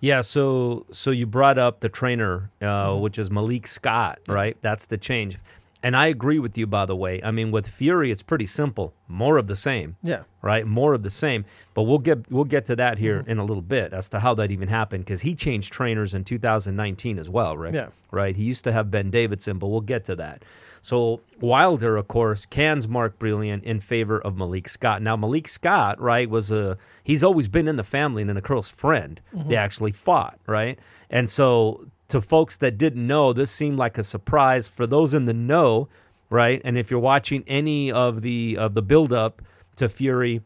Yeah, 0.00 0.20
so 0.20 0.86
so 0.92 1.10
you 1.10 1.26
brought 1.26 1.58
up 1.58 1.80
the 1.80 1.88
trainer, 1.88 2.50
uh, 2.62 2.64
Mm-hmm. 2.66 3.02
which 3.02 3.18
is 3.18 3.30
Malik 3.32 3.66
Scott, 3.66 4.20
right? 4.28 4.56
That's 4.60 4.86
the 4.86 4.96
change, 4.96 5.38
and 5.82 5.96
I 5.96 6.06
agree 6.06 6.38
with 6.38 6.58
you. 6.58 6.66
By 6.66 6.86
the 6.86 6.96
way, 6.96 7.20
I 7.22 7.30
mean 7.30 7.50
with 7.50 7.68
Fury, 7.68 8.10
it's 8.10 8.22
pretty 8.22 8.46
simple, 8.46 8.94
more 9.06 9.38
of 9.38 9.46
the 9.46 9.56
same, 9.56 9.96
Yeah, 10.02 10.22
right? 10.42 10.66
More 10.66 10.94
of 10.94 11.02
the 11.02 11.10
same. 11.10 11.44
But 11.74 11.82
we'll 11.82 11.98
get 11.98 12.30
we'll 12.30 12.44
get 12.44 12.64
to 12.66 12.76
that 12.76 12.98
here 12.98 13.20
mm-hmm. 13.20 13.30
in 13.30 13.38
a 13.38 13.44
little 13.44 13.62
bit 13.62 13.92
as 13.92 14.08
to 14.10 14.20
how 14.20 14.34
that 14.34 14.50
even 14.50 14.68
happened 14.68 15.04
because 15.04 15.20
he 15.20 15.34
changed 15.34 15.72
trainers 15.72 16.14
in 16.14 16.24
2019 16.24 17.18
as 17.18 17.30
well, 17.30 17.56
right? 17.56 17.74
Yeah. 17.74 17.88
right. 18.10 18.34
He 18.34 18.44
used 18.44 18.64
to 18.64 18.72
have 18.72 18.90
Ben 18.90 19.10
Davison, 19.10 19.58
but 19.58 19.68
we'll 19.68 19.80
get 19.80 20.04
to 20.04 20.16
that. 20.16 20.44
So 20.80 21.20
Wilder, 21.40 21.96
of 21.96 22.08
course, 22.08 22.46
cans 22.46 22.88
Mark 22.88 23.18
Breland 23.18 23.62
in 23.62 23.80
favor 23.80 24.20
of 24.20 24.36
Malik 24.36 24.68
Scott. 24.68 25.02
Now 25.02 25.16
Malik 25.16 25.48
Scott, 25.48 26.00
right, 26.00 26.28
was 26.28 26.50
a 26.50 26.78
he's 27.04 27.22
always 27.22 27.48
been 27.48 27.68
in 27.68 27.76
the 27.76 27.84
family 27.84 28.22
and 28.22 28.36
the 28.36 28.42
close 28.42 28.70
friend. 28.70 29.20
They 29.32 29.38
mm-hmm. 29.38 29.52
actually 29.54 29.92
fought, 29.92 30.38
right? 30.46 30.78
And 31.10 31.30
so 31.30 31.86
to 32.08 32.20
folks 32.20 32.56
that 32.56 32.78
didn't 32.78 33.06
know, 33.06 33.32
this 33.32 33.50
seemed 33.50 33.78
like 33.78 33.98
a 33.98 34.02
surprise 34.02 34.66
for 34.68 34.86
those 34.86 35.12
in 35.14 35.26
the 35.26 35.34
know, 35.34 35.88
right? 36.30 36.60
And 36.64 36.76
if 36.78 36.90
you're 36.90 37.00
watching 37.00 37.44
any 37.46 37.92
of 37.92 38.22
the 38.22 38.56
of 38.56 38.74
the 38.74 38.82
build 38.82 39.12
up 39.12 39.42
to 39.76 39.88
Fury 39.88 40.40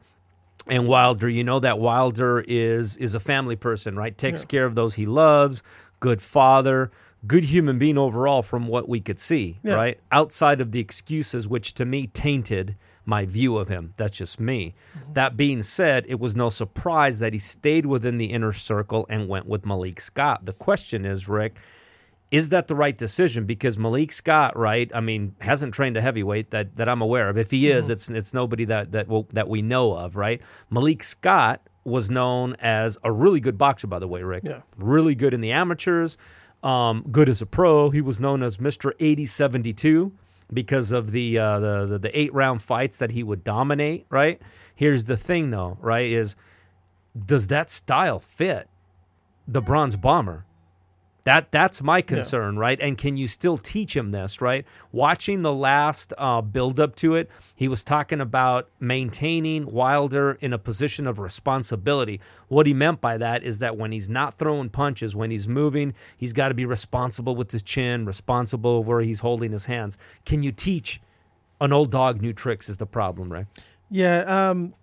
and 0.67 0.87
Wilder, 0.87 1.29
you 1.29 1.45
know 1.45 1.61
that 1.61 1.79
Wilder 1.79 2.45
is 2.47 2.97
is 2.97 3.15
a 3.15 3.21
family 3.21 3.57
person, 3.57 3.97
right? 3.97 4.17
Takes 4.17 4.43
Yeah. 4.43 4.47
care 4.49 4.67
of 4.67 4.75
those 4.75 4.95
he 4.95 5.07
loves, 5.07 5.63
good 6.01 6.21
father, 6.21 6.91
good 7.27 7.45
human 7.45 7.79
being 7.79 7.97
overall 7.99 8.43
from 8.43 8.67
what 8.67 8.89
we 8.89 9.01
could 9.01 9.21
see, 9.21 9.61
Yeah. 9.63 9.75
right? 9.75 10.01
Outside 10.11 10.61
of 10.61 10.73
the 10.73 10.81
excuses 10.81 11.47
which 11.49 11.75
to 11.75 11.85
me 11.85 12.09
tainted 12.09 12.75
my 13.05 13.27
view 13.27 13.57
of 13.57 13.69
him. 13.69 13.95
That's 13.97 14.17
just 14.17 14.39
me. 14.39 14.75
That 15.15 15.37
being 15.37 15.63
said, 15.63 16.05
it 16.09 16.21
was 16.21 16.37
no 16.37 16.49
surprise 16.49 17.19
that 17.19 17.33
he 17.33 17.39
stayed 17.39 17.87
within 17.87 18.19
the 18.19 18.27
inner 18.27 18.53
circle 18.53 19.07
and 19.09 19.29
went 19.29 19.47
with 19.47 19.67
Malik 19.67 20.01
Scott. 20.01 20.45
The 20.45 20.53
question 20.53 21.05
is, 21.05 21.29
Rick, 21.29 21.57
is 22.31 22.49
that 22.49 22.67
the 22.67 22.75
right 22.75 22.97
decision? 22.97 23.45
Because 23.45 23.77
Malik 23.77 24.13
Scott, 24.13 24.57
right? 24.57 24.91
I 24.95 25.01
mean, 25.01 25.35
hasn't 25.41 25.75
trained 25.75 25.97
a 25.97 26.01
heavyweight 26.01 26.51
that, 26.51 26.77
that 26.77 26.89
I'm 26.89 27.03
aware 27.03 27.29
of. 27.29 27.37
If 27.37 27.51
he 27.51 27.69
is, 27.69 27.91
it's 27.91 28.09
it's 28.09 28.33
nobody 28.33 28.65
that 28.65 28.93
that 28.93 29.09
will, 29.09 29.29
that 29.35 29.49
we 29.49 29.61
know 29.61 29.93
of, 29.93 30.17
right? 30.17 30.41
Malik 30.71 31.03
Scott 31.03 31.69
was 31.85 32.09
known 32.09 32.57
as 32.61 32.97
a 33.05 33.13
really 33.13 33.41
good 33.41 33.59
boxer, 33.59 33.87
by 33.87 33.99
the 33.99 34.09
way, 34.09 34.23
Rick. 34.23 34.45
Yeah. 34.47 34.63
Really 34.79 35.15
good 35.15 35.35
in 35.35 35.43
the 35.43 35.53
amateurs, 35.53 36.17
um, 36.63 37.05
good 37.11 37.29
as 37.29 37.43
a 37.43 37.47
pro. 37.47 37.91
He 37.91 38.01
was 38.01 38.19
known 38.19 38.43
as 38.43 38.59
Mister 38.61 38.95
Eighty 38.99 39.27
Seventy 39.27 39.75
Two 39.75 40.13
because 40.53 40.93
of 40.93 41.13
the, 41.13 41.39
uh, 41.39 41.59
the 41.61 41.87
the 41.87 41.99
the 41.99 42.19
eight 42.19 42.33
round 42.35 42.63
fights 42.63 42.99
that 42.99 43.11
he 43.11 43.23
would 43.23 43.43
dominate. 43.45 44.07
Right. 44.11 44.41
Here's 44.75 45.05
the 45.05 45.17
thing, 45.17 45.51
though. 45.51 45.79
Right? 45.81 46.11
Is 46.11 46.37
does 47.19 47.49
that 47.49 47.71
style 47.71 48.21
fit 48.21 48.69
the 49.47 49.61
Bronze 49.61 49.97
Bomber? 49.97 50.45
That 51.25 51.53
that's 51.53 51.83
my 51.83 52.03
concern, 52.03 52.59
right? 52.59 52.81
And 52.81 52.99
can 52.99 53.17
you 53.17 53.29
still 53.29 53.57
teach 53.57 53.97
him 53.97 54.11
this, 54.11 54.41
right? 54.41 54.67
Watching 54.91 55.43
the 55.43 55.53
last 55.53 56.13
uh, 56.19 56.41
build 56.43 56.81
up 56.81 56.97
to 56.97 57.15
it, 57.15 57.31
he 57.55 57.69
was 57.69 57.85
talking 57.85 58.21
about 58.21 58.69
maintaining 58.81 59.71
Wilder 59.71 60.37
in 60.41 60.53
a 60.53 60.59
position 60.59 61.07
of 61.07 61.21
responsibility. 61.21 62.21
What 62.49 62.67
he 62.67 62.75
meant 62.75 63.01
by 63.01 63.19
that 63.19 63.45
is 63.45 63.61
that 63.61 63.77
when 63.77 63.93
he's 63.93 64.09
not 64.09 64.35
throwing 64.35 64.69
punches, 64.69 65.15
when 65.15 65.31
he's 65.31 65.47
moving, 65.47 65.95
he's 66.17 66.33
got 66.33 66.49
to 66.49 66.55
be 66.55 66.67
responsible 66.67 67.37
with 67.37 67.53
his 67.53 67.63
chin, 67.63 68.05
responsible 68.05 68.83
where 68.83 69.01
he's 69.01 69.21
holding 69.21 69.53
his 69.53 69.67
hands. 69.67 69.99
Can 70.25 70.43
you 70.43 70.51
teach 70.51 71.01
an 71.61 71.73
old 71.73 71.93
dog 71.93 72.21
new 72.21 72.33
tricks? 72.33 72.69
Is 72.69 72.79
the 72.79 72.87
problem, 72.87 73.33
right? 73.33 73.47
yeah. 73.91 74.51
Um, 74.51 74.75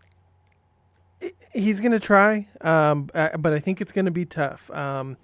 he's 1.51 1.81
gonna 1.81 1.99
try, 1.99 2.47
um, 2.61 3.09
uh, 3.13 3.35
but 3.37 3.51
I 3.51 3.59
think 3.59 3.81
it's 3.81 3.91
gonna 3.91 4.11
be 4.11 4.23
tough. 4.25 4.71
Um, 4.71 5.17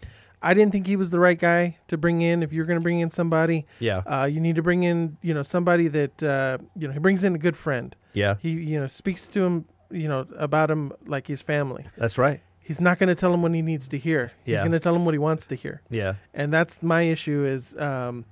I 0.46 0.54
didn't 0.54 0.72
think 0.72 0.88
he 0.88 0.96
was 0.96 1.10
the 1.12 1.20
right 1.20 1.40
guy 1.40 1.78
to 1.88 1.98
bring 1.98 2.22
in. 2.22 2.44
If 2.44 2.54
you're 2.54 2.66
gonna 2.66 2.80
bring 2.90 3.00
in 3.00 3.12
somebody, 3.12 3.66
Yeah, 3.80 3.98
uh, 4.06 4.26
you 4.26 4.40
need 4.40 4.56
to 4.56 4.62
bring 4.64 4.84
in, 4.84 5.18
you 5.22 5.34
know, 5.34 5.44
somebody 5.44 5.88
that 5.90 6.24
uh, 6.24 6.58
you 6.76 6.88
know 6.88 6.94
he 6.94 7.00
brings 7.00 7.24
in 7.24 7.36
a 7.36 7.38
good 7.40 7.58
friend. 7.58 7.96
yeah, 8.14 8.36
He 8.40 8.52
you 8.52 8.80
know 8.80 8.88
speaks 8.88 9.28
to 9.30 9.44
him, 9.44 9.66
you 9.92 10.08
know, 10.08 10.26
about 10.38 10.70
him 10.72 10.94
like 11.06 11.28
his 11.28 11.42
family. 11.42 11.86
that's 11.98 12.18
right. 12.18 12.42
He's 12.60 12.82
not 12.82 12.98
going 12.98 13.10
to 13.10 13.16
tell 13.16 13.32
him 13.32 13.44
what 13.44 13.54
he 13.54 13.62
needs 13.62 13.88
to 13.90 13.98
hear. 13.98 14.32
Yeah. 14.44 14.54
He's 14.56 14.62
going 14.62 14.72
to 14.72 14.80
tell 14.80 14.96
him 14.96 15.06
what 15.06 15.14
he 15.14 15.20
wants 15.20 15.46
to 15.48 15.56
hear. 15.56 15.82
Yeah, 15.92 16.16
And 16.34 16.52
that's 16.52 16.82
my 16.82 17.04
issue 17.04 17.46
is, 17.46 17.76
um, 17.78 18.26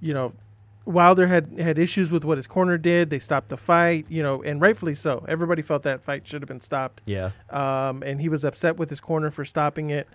you 0.00 0.14
know, 0.14 0.32
Wilder 0.86 1.26
had 1.26 1.58
had 1.58 1.78
issues 1.78 2.10
with 2.10 2.24
what 2.24 2.38
his 2.38 2.46
corner 2.46 2.78
did. 2.78 3.10
They 3.10 3.18
stopped 3.18 3.48
the 3.50 3.56
fight, 3.58 4.06
you 4.08 4.22
know, 4.22 4.42
and 4.42 4.58
rightfully 4.60 4.94
so. 4.94 5.24
Everybody 5.28 5.60
felt 5.62 5.82
that 5.82 6.02
fight 6.02 6.26
should 6.26 6.40
have 6.40 6.48
been 6.48 6.60
stopped. 6.60 7.02
yeah, 7.04 7.30
Um, 7.50 8.02
and 8.02 8.20
he 8.22 8.28
was 8.30 8.42
upset 8.44 8.76
with 8.78 8.88
his 8.90 9.00
corner 9.00 9.30
for 9.30 9.44
stopping 9.44 9.90
it. 9.90 10.08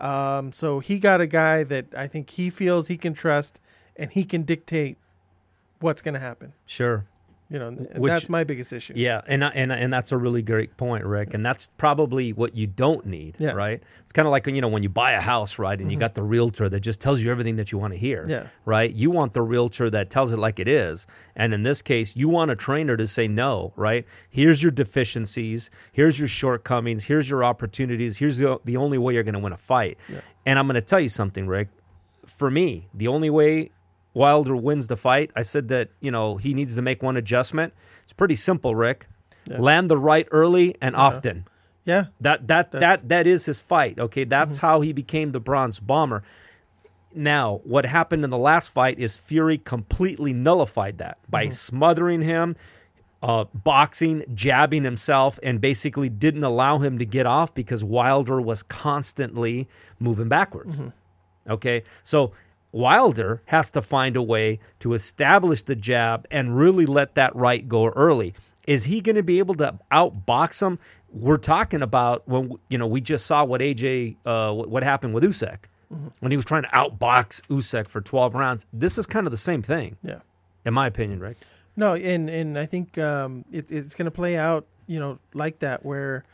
Um, 0.00 0.52
so 0.52 0.80
he 0.80 0.98
got 0.98 1.20
a 1.20 1.26
guy 1.26 1.64
that 1.64 1.86
I 1.96 2.06
think 2.06 2.30
he 2.30 2.50
feels 2.50 2.88
he 2.88 2.96
can 2.96 3.14
trust 3.14 3.60
and 3.96 4.10
he 4.10 4.24
can 4.24 4.42
dictate 4.42 4.98
what's 5.80 6.02
going 6.02 6.14
to 6.14 6.20
happen. 6.20 6.52
sure. 6.66 7.06
You 7.50 7.58
know, 7.58 7.70
Which- 7.70 8.10
that's 8.10 8.28
my 8.30 8.42
biggest 8.42 8.72
issue. 8.72 8.94
Yeah, 8.96 9.20
and 9.26 9.44
and 9.44 9.70
and 9.70 9.92
that's 9.92 10.12
a 10.12 10.16
really 10.16 10.40
great 10.42 10.76
point, 10.78 11.04
Rick. 11.04 11.34
And 11.34 11.44
that's 11.44 11.68
probably 11.76 12.32
what 12.32 12.56
you 12.56 12.66
don't 12.66 13.04
need, 13.06 13.36
Yeah. 13.38 13.48
Mm-hmm. 13.50 13.56
right? 13.58 13.82
It's 14.02 14.12
kind 14.12 14.26
of 14.26 14.32
like 14.32 14.46
you 14.46 14.60
know 14.62 14.68
when 14.68 14.82
you 14.82 14.88
buy 14.88 15.12
a 15.12 15.20
house, 15.20 15.58
right, 15.58 15.78
and 15.78 15.92
you 15.92 15.98
got 15.98 16.14
the 16.14 16.22
realtor 16.22 16.68
that 16.70 16.80
just 16.80 17.00
tells 17.00 17.20
you 17.22 17.30
everything 17.30 17.56
that 17.56 17.70
you 17.70 17.76
want 17.78 17.92
to 17.92 17.98
hear, 17.98 18.24
Yeah. 18.26 18.46
right? 18.64 18.92
You 18.92 19.10
want 19.10 19.34
the 19.34 19.42
realtor 19.42 19.90
that 19.90 20.08
tells 20.08 20.32
it 20.32 20.38
like 20.38 20.58
it 20.58 20.68
is, 20.68 21.06
and 21.36 21.52
in 21.52 21.64
this 21.64 21.82
case, 21.82 22.16
you 22.16 22.28
want 22.30 22.50
a 22.50 22.56
trainer 22.56 22.96
to 22.96 23.06
say 23.06 23.28
no, 23.28 23.72
right? 23.76 24.06
Here's 24.30 24.62
your 24.62 24.72
deficiencies, 24.72 25.70
here's 25.92 26.18
your 26.18 26.28
shortcomings, 26.28 27.04
here's 27.04 27.28
your 27.28 27.44
opportunities, 27.44 28.16
here's 28.16 28.38
the, 28.38 28.58
the 28.64 28.76
only 28.78 28.96
way 28.98 29.14
you're 29.14 29.22
going 29.22 29.34
to 29.34 29.38
win 29.38 29.52
a 29.52 29.56
fight. 29.58 29.98
And 30.46 30.58
I'm 30.58 30.66
going 30.66 30.74
to 30.76 30.80
tell 30.80 31.00
you 31.00 31.08
something, 31.10 31.46
Rick. 31.46 31.68
For 32.26 32.50
me, 32.50 32.88
the 32.94 33.08
only 33.08 33.28
way 33.28 33.70
Wilder 34.14 34.56
wins 34.56 34.86
the 34.86 34.96
fight, 34.96 35.30
I 35.36 35.42
said 35.42 35.68
that, 35.68 35.90
you 36.00 36.10
know, 36.10 36.36
he 36.36 36.54
needs 36.54 36.74
to 36.76 36.82
make 36.82 37.02
one 37.02 37.16
adjustment. 37.16 37.74
It's 38.02 38.12
pretty 38.12 38.36
simple, 38.36 38.74
Rick. 38.74 39.08
Land 39.46 39.90
the 39.90 39.98
right 39.98 40.26
early 40.30 40.74
and 40.80 40.96
often. 40.96 41.46
Yeah. 41.84 42.06
That 42.20 42.46
that 42.46 42.72
That's- 42.72 43.00
that 43.00 43.08
that 43.08 43.26
is 43.26 43.44
his 43.44 43.60
fight. 43.60 43.98
Okay, 43.98 44.24
that's 44.24 44.56
mm-hmm. 44.56 44.66
how 44.66 44.80
he 44.80 44.92
became 44.92 45.32
the 45.32 45.40
bronze 45.40 45.80
bomber. 45.80 46.22
Now, 47.14 47.60
what 47.64 47.84
happened 47.84 48.24
in 48.24 48.30
the 48.30 48.38
last 48.38 48.72
fight 48.72 48.98
is 48.98 49.16
Fury 49.16 49.58
completely 49.58 50.32
nullified 50.32 50.98
that 50.98 51.18
by 51.28 51.44
mm-hmm. 51.44 51.52
smothering 51.52 52.22
him, 52.22 52.56
uh, 53.22 53.44
boxing, 53.52 54.24
jabbing 54.34 54.82
himself, 54.82 55.38
and 55.42 55.60
basically 55.60 56.08
didn't 56.08 56.42
allow 56.42 56.78
him 56.78 56.98
to 56.98 57.04
get 57.04 57.26
off 57.26 57.54
because 57.54 57.84
Wilder 57.84 58.40
was 58.40 58.62
constantly 58.62 59.68
moving 60.00 60.28
backwards. 60.28 60.76
Mm-hmm. 60.76 61.52
Okay, 61.52 61.84
so 62.02 62.32
Wilder 62.74 63.40
has 63.46 63.70
to 63.70 63.80
find 63.80 64.16
a 64.16 64.22
way 64.22 64.58
to 64.80 64.94
establish 64.94 65.62
the 65.62 65.76
jab 65.76 66.26
and 66.28 66.56
really 66.56 66.86
let 66.86 67.14
that 67.14 67.34
right 67.36 67.68
go 67.68 67.86
early. 67.90 68.34
Is 68.66 68.86
he 68.86 69.00
going 69.00 69.14
to 69.14 69.22
be 69.22 69.38
able 69.38 69.54
to 69.56 69.78
outbox 69.92 70.60
him? 70.60 70.80
We're 71.12 71.36
talking 71.36 71.82
about 71.82 72.26
when 72.26 72.50
you 72.68 72.76
know 72.76 72.88
we 72.88 73.00
just 73.00 73.26
saw 73.26 73.44
what 73.44 73.60
AJ 73.60 74.16
uh, 74.26 74.52
what, 74.52 74.82
happened 74.82 75.14
with 75.14 75.22
Usyk 75.22 75.66
when 76.18 76.32
he 76.32 76.36
was 76.36 76.44
trying 76.44 76.62
to 76.64 76.68
outbox 76.70 77.42
Usyk 77.42 77.86
for 77.86 78.00
12 78.00 78.34
rounds. 78.34 78.66
This 78.72 78.98
is 78.98 79.06
kind 79.06 79.28
of 79.28 79.30
the 79.30 79.36
same 79.36 79.62
thing, 79.62 79.96
Yeah. 80.02 80.18
in 80.64 80.74
my 80.74 80.88
opinion, 80.88 81.20
right? 81.20 81.36
No, 81.76 81.94
and 81.94 82.28
and 82.28 82.58
I 82.58 82.66
think 82.66 82.98
um, 82.98 83.44
it, 83.52 83.70
it's 83.70 83.94
going 83.94 84.06
to 84.06 84.10
play 84.10 84.36
out, 84.36 84.66
you 84.88 84.98
know, 84.98 85.20
like 85.32 85.60
that, 85.60 85.84
where, 85.86 86.24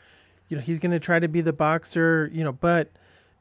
you 0.49 0.57
know, 0.57 0.63
he's 0.63 0.79
going 0.79 0.91
to 0.91 0.99
try 0.99 1.19
to 1.19 1.27
be 1.27 1.41
the 1.41 1.53
boxer, 1.53 2.31
you 2.33 2.43
know, 2.43 2.51
but, 2.51 2.89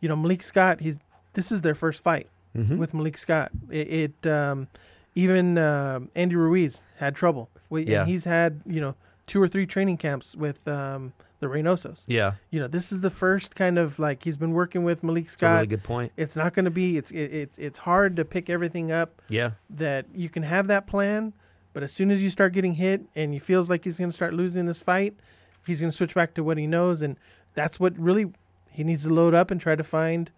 you 0.00 0.08
know, 0.10 0.16
Malik 0.16 0.42
Scott, 0.42 0.80
he's 0.80 0.98
this 1.32 1.50
is 1.50 1.62
their 1.62 1.74
first 1.74 2.02
fight 2.02 2.28
Mm-hmm. 2.56 2.78
with 2.78 2.92
Malik 2.94 3.16
Scott. 3.16 3.52
It, 3.70 4.14
it 4.24 4.26
um, 4.30 4.66
even 5.14 5.56
um 5.58 6.10
Andy 6.14 6.36
Ruiz 6.36 6.82
had 6.98 7.14
trouble. 7.14 7.48
We, 7.68 7.84
Yeah. 7.84 8.04
he's 8.06 8.24
had 8.24 8.60
you 8.66 8.80
know 8.80 8.94
two 9.26 9.40
or 9.40 9.46
three 9.48 9.66
training 9.66 9.96
camps 9.98 10.34
with 10.34 10.66
um, 10.66 11.12
the 11.38 11.46
Reynosos. 11.46 12.04
Yeah, 12.08 12.32
You 12.50 12.58
know, 12.60 12.66
this 12.66 12.90
is 12.90 13.00
the 13.00 13.10
first 13.10 13.54
kind 13.54 13.78
of 13.78 13.98
like 14.00 14.24
he's 14.24 14.36
been 14.36 14.50
working 14.52 14.82
with 14.82 15.04
Malik 15.04 15.30
Scott. 15.30 15.54
really 15.54 15.66
good 15.68 15.84
point. 15.84 16.12
It's 16.16 16.34
not 16.36 16.52
going 16.52 16.64
to 16.64 16.70
be. 16.72 16.98
It's 16.98 17.10
it, 17.12 17.32
it's 17.32 17.56
it's 17.58 17.78
hard 17.78 18.16
to 18.16 18.24
pick 18.24 18.50
everything 18.50 18.90
up 18.90 19.22
Yeah, 19.28 19.52
that 19.70 20.06
you 20.14 20.28
can 20.28 20.42
have 20.42 20.66
that 20.66 20.86
plan, 20.88 21.32
but 21.72 21.82
as 21.84 21.92
soon 21.92 22.10
as 22.10 22.22
you 22.22 22.28
start 22.30 22.52
getting 22.52 22.74
hit 22.74 23.02
and 23.14 23.32
he 23.32 23.38
feels 23.38 23.70
like 23.70 23.84
he's 23.84 23.98
going 23.98 24.10
to 24.10 24.14
start 24.16 24.34
losing 24.34 24.66
this 24.66 24.82
fight, 24.82 25.14
he's 25.66 25.80
going 25.80 25.90
to 25.92 25.96
switch 25.96 26.14
back 26.14 26.34
to 26.34 26.42
what 26.42 26.58
he 26.58 26.66
knows, 26.66 27.00
and 27.00 27.16
that's 27.54 27.78
what 27.78 27.96
really 27.96 28.32
he 28.72 28.82
needs 28.84 29.04
to 29.04 29.14
load 29.14 29.32
up 29.34 29.50
and 29.52 29.60
try 29.60 29.76
to 29.76 29.84
find, 29.84 30.30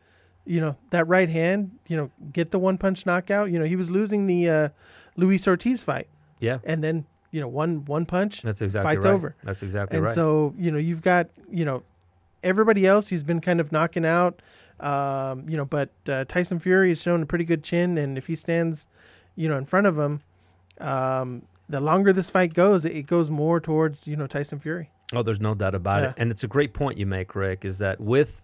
you 0.45 0.61
know, 0.61 0.77
that 0.91 1.07
right 1.09 1.29
hand. 1.29 1.73
You 1.89 1.97
know, 1.97 2.11
get 2.33 2.51
the 2.51 2.59
one 2.59 2.79
punch 2.79 3.07
knockout. 3.07 3.51
You 3.51 3.59
know, 3.59 3.65
he 3.65 3.77
was 3.77 3.91
losing 3.91 4.27
the 4.27 4.49
uh, 4.49 4.69
Luis 5.17 5.47
Ortiz 5.47 5.83
fight, 5.83 6.09
yeah, 6.41 6.59
and 6.65 6.83
then 6.83 7.07
you 7.31 7.41
know 7.41 7.49
one 7.49 7.85
one 7.85 8.07
punch, 8.07 8.43
that's 8.43 8.63
exactly 8.63 8.95
fight's 8.95 9.07
right. 9.07 9.13
over. 9.13 9.37
That's 9.43 9.63
exactly 9.63 9.97
and 9.97 10.05
right. 10.05 10.11
And 10.11 10.15
so 10.15 10.55
you 10.57 10.71
know 10.71 10.79
you've 10.79 11.03
got 11.03 11.29
you 11.51 11.65
know 11.65 11.83
everybody 12.43 12.87
else 12.87 13.09
he's 13.09 13.23
been 13.25 13.41
kind 13.41 13.61
of 13.61 13.73
knocking 13.73 14.05
out. 14.05 14.41
Um, 14.81 15.49
you 15.49 15.57
know, 15.57 15.65
but 15.65 15.91
uh, 16.09 16.25
Tyson 16.25 16.59
Fury 16.59 16.89
has 16.89 17.01
shown 17.01 17.23
a 17.23 17.27
pretty 17.27 17.45
good 17.45 17.63
chin, 17.63 17.99
and 17.99 18.19
if 18.19 18.27
he 18.27 18.35
stands, 18.35 18.89
you 19.37 19.49
know, 19.49 19.57
in 19.57 19.65
front 19.65 19.87
of 19.87 19.97
him, 19.97 20.23
um, 20.81 21.43
the 21.69 21.81
longer 21.81 22.13
this 22.13 22.31
fight 22.31 22.53
goes, 22.53 22.85
it 22.85 23.07
goes 23.07 23.31
more 23.31 23.61
towards 23.61 24.09
you 24.09 24.17
know 24.17 24.27
Tyson 24.27 24.59
Fury. 24.59 24.91
Oh, 25.15 25.23
there's 25.23 25.41
no 25.41 25.55
doubt 25.55 25.75
about 25.75 26.03
it. 26.03 26.15
And 26.17 26.31
it's 26.31 26.43
a 26.43 26.49
great 26.49 26.73
point 26.73 26.97
you 26.97 27.05
make, 27.05 27.35
Rick, 27.35 27.67
is 27.67 27.79
that 27.79 28.01
with 28.01 28.43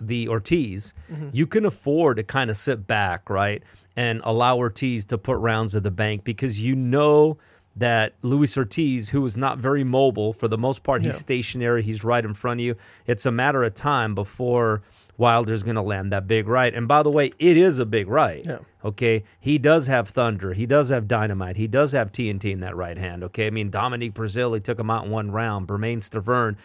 the 0.00 0.28
Ortiz, 0.28 0.94
Mm-hmm. 1.12 1.28
you 1.32 1.46
can 1.46 1.64
afford 1.64 2.16
to 2.18 2.22
kind 2.22 2.50
of 2.50 2.56
sit 2.56 2.86
back, 2.86 3.30
right? 3.30 3.62
And 3.96 4.20
allow 4.24 4.56
Ortiz 4.58 5.04
to 5.06 5.18
put 5.18 5.36
rounds 5.38 5.74
at 5.74 5.82
the 5.82 5.90
bank 5.90 6.24
because 6.24 6.60
you 6.60 6.76
know 6.76 7.38
that 7.74 8.14
Luis 8.22 8.56
Ortiz, 8.56 9.10
who 9.10 9.24
is 9.26 9.36
not 9.36 9.58
very 9.58 9.84
mobile 9.84 10.32
for 10.32 10.48
the 10.48 10.58
most 10.58 10.82
part, 10.82 11.02
he's 11.02 11.14
Yeah. 11.14 11.18
stationary, 11.18 11.82
he's 11.82 12.02
right 12.04 12.24
in 12.24 12.32
front 12.34 12.60
of 12.60 12.64
you. 12.64 12.74
It's 13.06 13.26
a 13.26 13.30
matter 13.30 13.62
of 13.64 13.74
time 13.74 14.14
before 14.14 14.82
Wilder's 15.18 15.62
going 15.62 15.76
to 15.76 15.82
land 15.82 16.12
that 16.12 16.26
big 16.26 16.46
right. 16.48 16.74
And 16.74 16.86
by 16.88 17.02
the 17.02 17.10
way, 17.10 17.32
it 17.38 17.56
is 17.56 17.78
a 17.78 17.86
big 17.86 18.08
right. 18.08 18.44
Yeah. 18.44 18.58
Okay. 18.84 19.24
He 19.40 19.56
does 19.58 19.86
have 19.88 20.08
thunder. 20.08 20.52
He 20.52 20.66
does 20.66 20.90
have 20.90 21.06
dynamite. 21.08 21.56
He 21.56 21.66
does 21.66 21.92
have 21.92 22.12
TNT 22.12 22.50
in 22.52 22.60
that 22.60 22.76
right 22.76 22.96
hand. 22.98 23.24
Okay. 23.24 23.46
I 23.46 23.50
mean, 23.50 23.70
Dominic 23.70 24.12
Breazeale, 24.14 24.54
he 24.54 24.60
took 24.60 24.78
him 24.78 24.90
out 24.90 25.04
in 25.06 25.10
one 25.10 25.30
round. 25.30 25.66
Bermane 25.66 26.00
Stiverne. 26.00 26.56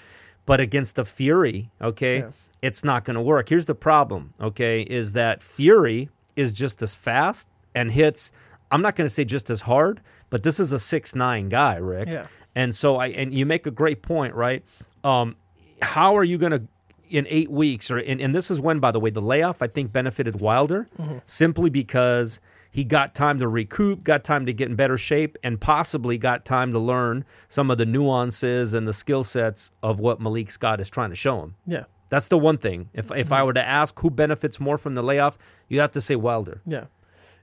But 0.45 0.59
against 0.59 0.95
the 0.97 1.05
Fury, 1.05 1.69
okay, 1.81 2.19
Yeah. 2.19 2.29
It's 2.61 2.83
not 2.83 3.05
going 3.05 3.15
to 3.15 3.21
work. 3.21 3.49
Here's 3.49 3.65
the 3.65 3.75
problem, 3.75 4.33
okay, 4.39 4.81
is 4.81 5.13
that 5.13 5.41
Fury 5.41 6.09
is 6.35 6.53
just 6.53 6.81
as 6.81 6.95
fast 6.95 7.47
and 7.73 7.91
hits, 7.91 8.31
I'm 8.71 8.81
not 8.81 8.95
going 8.95 9.05
to 9.05 9.09
say 9.13 9.25
just 9.25 9.49
as 9.49 9.61
hard, 9.61 10.01
but 10.29 10.43
this 10.43 10.59
is 10.59 10.71
a 10.71 10.79
six 10.79 11.15
nine 11.15 11.49
guy, 11.49 11.75
Rick. 11.75 12.07
Yeah. 12.07 12.27
And 12.55 12.75
so 12.75 12.97
I 12.97 13.07
and 13.07 13.33
you 13.33 13.45
make 13.45 13.65
a 13.65 13.71
great 13.71 14.01
point, 14.01 14.35
right? 14.35 14.63
Um, 15.03 15.35
how 15.81 16.17
are 16.17 16.23
you 16.23 16.37
going 16.37 16.51
to 16.51 16.63
in 17.09 17.25
eight 17.29 17.51
weeks 17.51 17.91
or 17.91 17.97
and, 17.97 18.21
and 18.21 18.33
this 18.33 18.49
is 18.51 18.59
when, 18.59 18.79
by 18.79 18.91
the 18.91 18.99
way, 18.99 19.09
the 19.09 19.21
layoff 19.21 19.61
I 19.61 19.67
think 19.67 19.91
benefited 19.91 20.39
Wilder 20.39 20.87
simply 21.25 21.69
because 21.69 22.39
he 22.71 22.85
got 22.85 23.13
time 23.13 23.39
to 23.39 23.47
recoup, 23.47 24.03
got 24.03 24.23
time 24.23 24.45
to 24.45 24.53
get 24.53 24.69
in 24.69 24.75
better 24.75 24.97
shape, 24.97 25.37
and 25.43 25.59
possibly 25.59 26.17
got 26.17 26.45
time 26.45 26.71
to 26.71 26.79
learn 26.79 27.25
some 27.49 27.69
of 27.69 27.77
the 27.77 27.85
nuances 27.85 28.73
and 28.73 28.87
the 28.87 28.93
skill 28.93 29.25
sets 29.25 29.71
of 29.83 29.99
what 29.99 30.21
Malik 30.21 30.49
Scott 30.49 30.79
is 30.79 30.89
trying 30.89 31.09
to 31.09 31.15
show 31.15 31.41
him. 31.41 31.55
Yeah, 31.67 31.83
That's 32.11 32.27
the 32.27 32.37
one 32.37 32.57
thing. 32.57 32.89
If 32.93 33.09
if 33.11 33.31
I 33.31 33.37
mm-hmm. 33.37 33.45
were 33.47 33.53
to 33.53 33.65
ask 33.67 33.97
who 34.01 34.11
benefits 34.11 34.59
more 34.59 34.77
from 34.77 34.95
the 34.95 35.01
layoff, 35.01 35.37
you 35.69 35.79
have 35.79 35.91
to 35.91 36.01
say 36.01 36.15
Wilder. 36.15 36.61
yeah, 36.67 36.85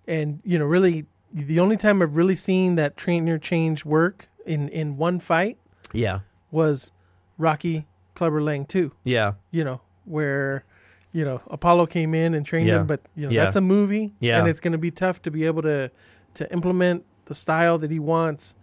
and 0.06 0.40
you 0.44 0.58
know, 0.58 0.66
really, 0.66 1.06
the 1.32 1.58
only 1.58 1.78
time 1.78 2.02
I've 2.02 2.16
really 2.16 2.36
seen 2.36 2.74
that 2.76 2.94
trainer 2.96 3.38
change 3.38 3.84
work 3.86 4.28
in 4.44 4.68
in 4.68 4.96
one 4.98 5.20
fight 5.20 5.56
Yeah. 5.92 6.20
was 6.50 6.90
Rocky 7.38 7.86
Clubber 8.14 8.42
Lang 8.42 8.66
two. 8.66 8.92
Yeah. 9.04 9.32
you 9.50 9.64
know, 9.64 9.80
where, 10.04 10.64
you 11.12 11.24
know, 11.24 11.40
Apollo 11.48 11.86
came 11.86 12.14
in 12.14 12.34
and 12.34 12.44
trained 12.44 12.66
Yeah. 12.68 12.80
him, 12.80 12.86
but 12.86 13.00
you 13.14 13.26
know, 13.26 13.32
Yeah. 13.32 13.44
that's 13.44 13.56
a 13.56 13.60
movie. 13.62 14.12
Yeah. 14.20 14.38
And 14.38 14.48
it's 14.48 14.60
gonna 14.60 14.78
be 14.78 14.90
tough 14.90 15.22
to 15.22 15.30
be 15.30 15.44
able 15.46 15.62
to 15.62 15.90
to 16.34 16.52
implement 16.52 17.04
the 17.24 17.34
style 17.34 17.78
that 17.78 17.90
he 17.90 17.98
wants 17.98 18.54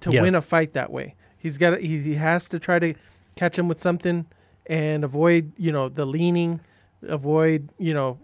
to 0.00 0.10
Yes. 0.10 0.22
win 0.22 0.34
a 0.34 0.42
fight 0.42 0.72
that 0.72 0.90
way. 0.90 1.14
He's 1.38 1.58
got 1.58 1.80
he, 1.80 2.00
he 2.00 2.14
has 2.14 2.48
to 2.48 2.58
try 2.58 2.78
to 2.80 2.94
catch 3.36 3.56
him 3.58 3.68
with 3.68 3.80
something 3.80 4.26
and 4.68 5.04
avoid, 5.04 5.52
you 5.56 5.72
know, 5.72 5.88
the 5.88 6.04
leaning, 6.06 6.60
avoid, 7.02 7.68
you 7.78 7.94
know, 7.94 8.18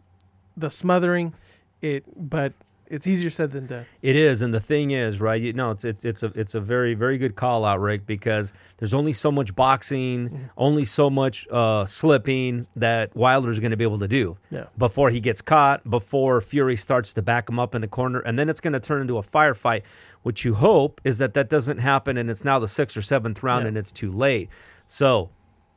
the 0.57 0.71
smothering. 0.71 1.35
It 1.81 2.05
but 2.17 2.53
it's 2.89 3.07
easier 3.07 3.31
said 3.31 3.53
than 3.53 3.67
done. 3.67 3.87
It 4.03 4.17
is, 4.17 4.43
and 4.43 4.53
the 4.53 4.61
thing 4.61 4.91
is, 4.91 5.19
right? 5.21 5.41
You 5.41 5.53
know, 5.55 5.71
it's 5.71 5.85
it's 5.85 6.05
it's 6.05 6.23
a 6.23 6.27
it's 6.35 6.55
a 6.55 6.61
very 6.61 6.95
very 6.95 7.17
good 7.19 7.35
call 7.37 7.65
out, 7.65 7.81
Rick, 7.81 8.07
because 8.07 8.53
there's 8.77 8.93
only 8.95 9.13
so 9.15 9.33
much 9.33 9.57
boxing, 9.57 10.51
only 10.57 10.85
so 10.85 11.09
much 11.11 11.49
uh, 11.51 11.87
slipping 11.87 12.67
that 12.77 13.17
Wilder's 13.17 13.59
going 13.61 13.71
to 13.71 13.77
be 13.77 13.85
able 13.85 13.99
to 14.01 14.09
do 14.09 14.37
Yeah. 14.51 14.67
before 14.79 15.11
he 15.11 15.21
gets 15.21 15.41
caught, 15.41 15.89
before 15.89 16.41
Fury 16.41 16.77
starts 16.77 17.13
to 17.15 17.23
back 17.23 17.49
him 17.49 17.59
up 17.59 17.75
in 17.75 17.81
the 17.81 17.89
corner, 17.89 18.21
and 18.21 18.39
then 18.39 18.49
it's 18.49 18.61
going 18.61 18.75
to 18.75 18.81
turn 18.81 19.01
into 19.01 19.17
a 19.19 19.23
firefight. 19.23 19.83
What 20.23 20.45
you 20.45 20.55
hope 20.55 21.01
is 21.03 21.19
that 21.19 21.33
that 21.35 21.49
doesn't 21.49 21.79
happen, 21.79 22.17
and 22.17 22.31
it's 22.31 22.45
now 22.45 22.59
the 22.61 22.69
sixth 22.69 22.97
or 22.97 23.03
seventh 23.03 23.43
round, 23.43 23.63
Yeah. 23.65 23.69
and 23.69 23.79
it's 23.79 23.91
too 23.91 24.13
late. 24.13 24.49
So, 24.87 25.31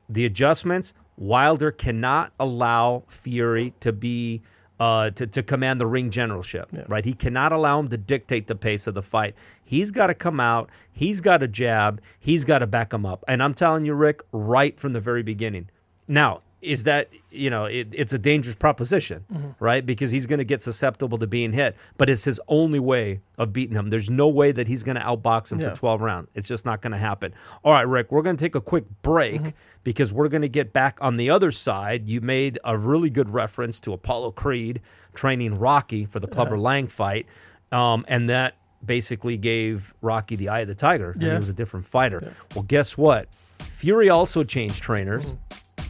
the 0.10 0.26
adjustments, 0.26 0.94
Wilder 1.18 1.72
cannot 1.72 2.34
allow 2.40 3.04
Fury 3.08 3.74
to 3.80 3.92
be 3.94 4.42
uh, 4.78 5.10
to, 5.12 5.26
to 5.26 5.42
command 5.42 5.80
the 5.80 5.88
ring 5.88 6.10
generalship, 6.10 6.68
Yeah. 6.74 6.84
right? 6.90 7.06
He 7.06 7.14
cannot 7.14 7.54
allow 7.54 7.80
him 7.80 7.88
to 7.88 7.98
dictate 7.98 8.48
the 8.48 8.56
pace 8.56 8.88
of 8.88 8.94
the 8.94 9.02
fight. 9.02 9.34
He's 9.64 9.90
got 9.92 10.08
to 10.08 10.14
come 10.14 10.42
out. 10.42 10.70
He's 10.92 11.22
got 11.22 11.38
to 11.38 11.48
jab. 11.48 12.02
He's 12.20 12.44
got 12.44 12.60
to 12.60 12.68
back 12.68 12.92
him 12.92 13.06
up. 13.06 13.24
And 13.26 13.42
I'm 13.42 13.54
telling 13.54 13.86
you, 13.86 13.94
Rick, 13.94 14.22
right 14.34 14.78
from 14.78 14.92
the 14.92 15.00
very 15.00 15.24
beginning. 15.24 15.70
Now, 16.10 16.42
is 16.66 16.84
that 16.86 17.10
you 17.32 17.50
know 17.50 17.66
it, 17.66 17.88
it's 17.92 18.14
a 18.14 18.20
dangerous 18.20 18.56
proposition, 18.56 19.24
Mm-hmm. 19.32 19.64
right? 19.64 19.86
Because 19.86 20.12
he's 20.12 20.26
going 20.26 20.40
to 20.40 20.46
get 20.46 20.62
susceptible 20.62 21.18
to 21.20 21.28
being 21.28 21.54
hit, 21.54 21.76
but 21.98 22.10
it's 22.10 22.24
his 22.24 22.42
only 22.48 22.80
way 22.80 23.22
of 23.38 23.54
beating 23.54 23.76
him. 23.76 23.90
There's 23.90 24.10
no 24.10 24.28
way 24.28 24.52
that 24.52 24.68
he's 24.68 24.84
going 24.84 24.96
to 24.96 25.02
outbox 25.02 25.52
him 25.52 25.60
Yeah. 25.60 25.70
for 25.72 25.76
12 25.76 26.02
rounds. 26.02 26.28
It's 26.34 26.48
just 26.48 26.66
not 26.66 26.82
going 26.82 26.92
to 26.94 26.98
happen. 26.98 27.34
All 27.64 27.72
right, 27.74 27.88
Rick, 27.88 28.12
we're 28.12 28.22
going 28.22 28.38
to 28.38 28.44
take 28.44 28.56
a 28.56 28.62
quick 28.62 28.86
break 29.02 29.42
Mm-hmm. 29.42 29.50
because 29.84 30.12
we're 30.12 30.28
going 30.30 30.42
to 30.42 30.50
get 30.50 30.74
back 30.74 30.98
on 31.02 31.18
the 31.18 31.30
other 31.30 31.52
side. 31.52 32.08
You 32.08 32.22
made 32.22 32.58
a 32.64 32.78
really 32.78 33.10
good 33.10 33.30
reference 33.30 33.80
to 33.82 33.94
Apollo 33.94 34.32
Creed 34.32 34.82
training 35.14 35.60
Rocky 35.60 36.06
for 36.06 36.20
the 36.20 36.28
Clubber 36.28 36.58
Lang 36.58 36.88
fight, 36.88 37.28
um, 37.72 38.06
and 38.08 38.30
that 38.30 38.56
basically 38.86 39.38
gave 39.38 39.94
Rocky 40.02 40.36
the 40.36 40.50
eye 40.50 40.60
of 40.62 40.68
the 40.68 40.76
tiger, 40.76 41.12
and 41.12 41.22
he 41.24 41.30
was 41.30 41.50
a 41.50 41.54
different 41.54 41.86
fighter. 41.86 42.34
Well, 42.54 42.64
guess 42.64 42.98
what? 42.98 43.30
Fury 43.60 44.10
also 44.10 44.44
changed 44.44 44.82
trainers 44.84 45.36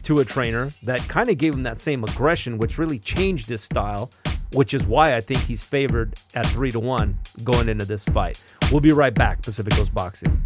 to 0.06 0.20
a 0.20 0.24
trainer 0.24 0.70
that 0.84 1.00
kind 1.08 1.28
of 1.28 1.36
gave 1.36 1.52
him 1.52 1.64
that 1.64 1.80
same 1.80 2.04
aggression, 2.04 2.58
which 2.58 2.78
really 2.78 2.98
changed 2.98 3.48
his 3.48 3.62
style. 3.62 4.10
Which 4.52 4.72
is 4.74 4.86
why 4.86 5.16
I 5.16 5.20
think 5.20 5.40
he's 5.40 5.64
favored 5.64 6.14
at 6.34 6.46
three 6.46 6.70
to 6.70 6.78
one 6.78 7.18
going 7.42 7.68
into 7.68 7.84
this 7.84 8.04
fight. 8.04 8.42
We'll 8.70 8.80
be 8.80 8.92
right 8.92 9.12
back. 9.12 9.42
Pacific 9.42 9.74
Coast 9.74 9.92
Boxing. 9.92 10.40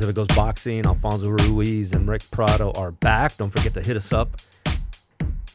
Pacific 0.00 0.16
Coast 0.16 0.34
Boxing, 0.34 0.86
Alfonso 0.86 1.28
Ruiz 1.28 1.92
and 1.92 2.08
Rick 2.08 2.22
Prado 2.30 2.72
are 2.74 2.90
back. 2.90 3.36
Don't 3.36 3.50
forget 3.50 3.74
to 3.74 3.82
hit 3.82 3.98
us 3.98 4.14
up 4.14 4.34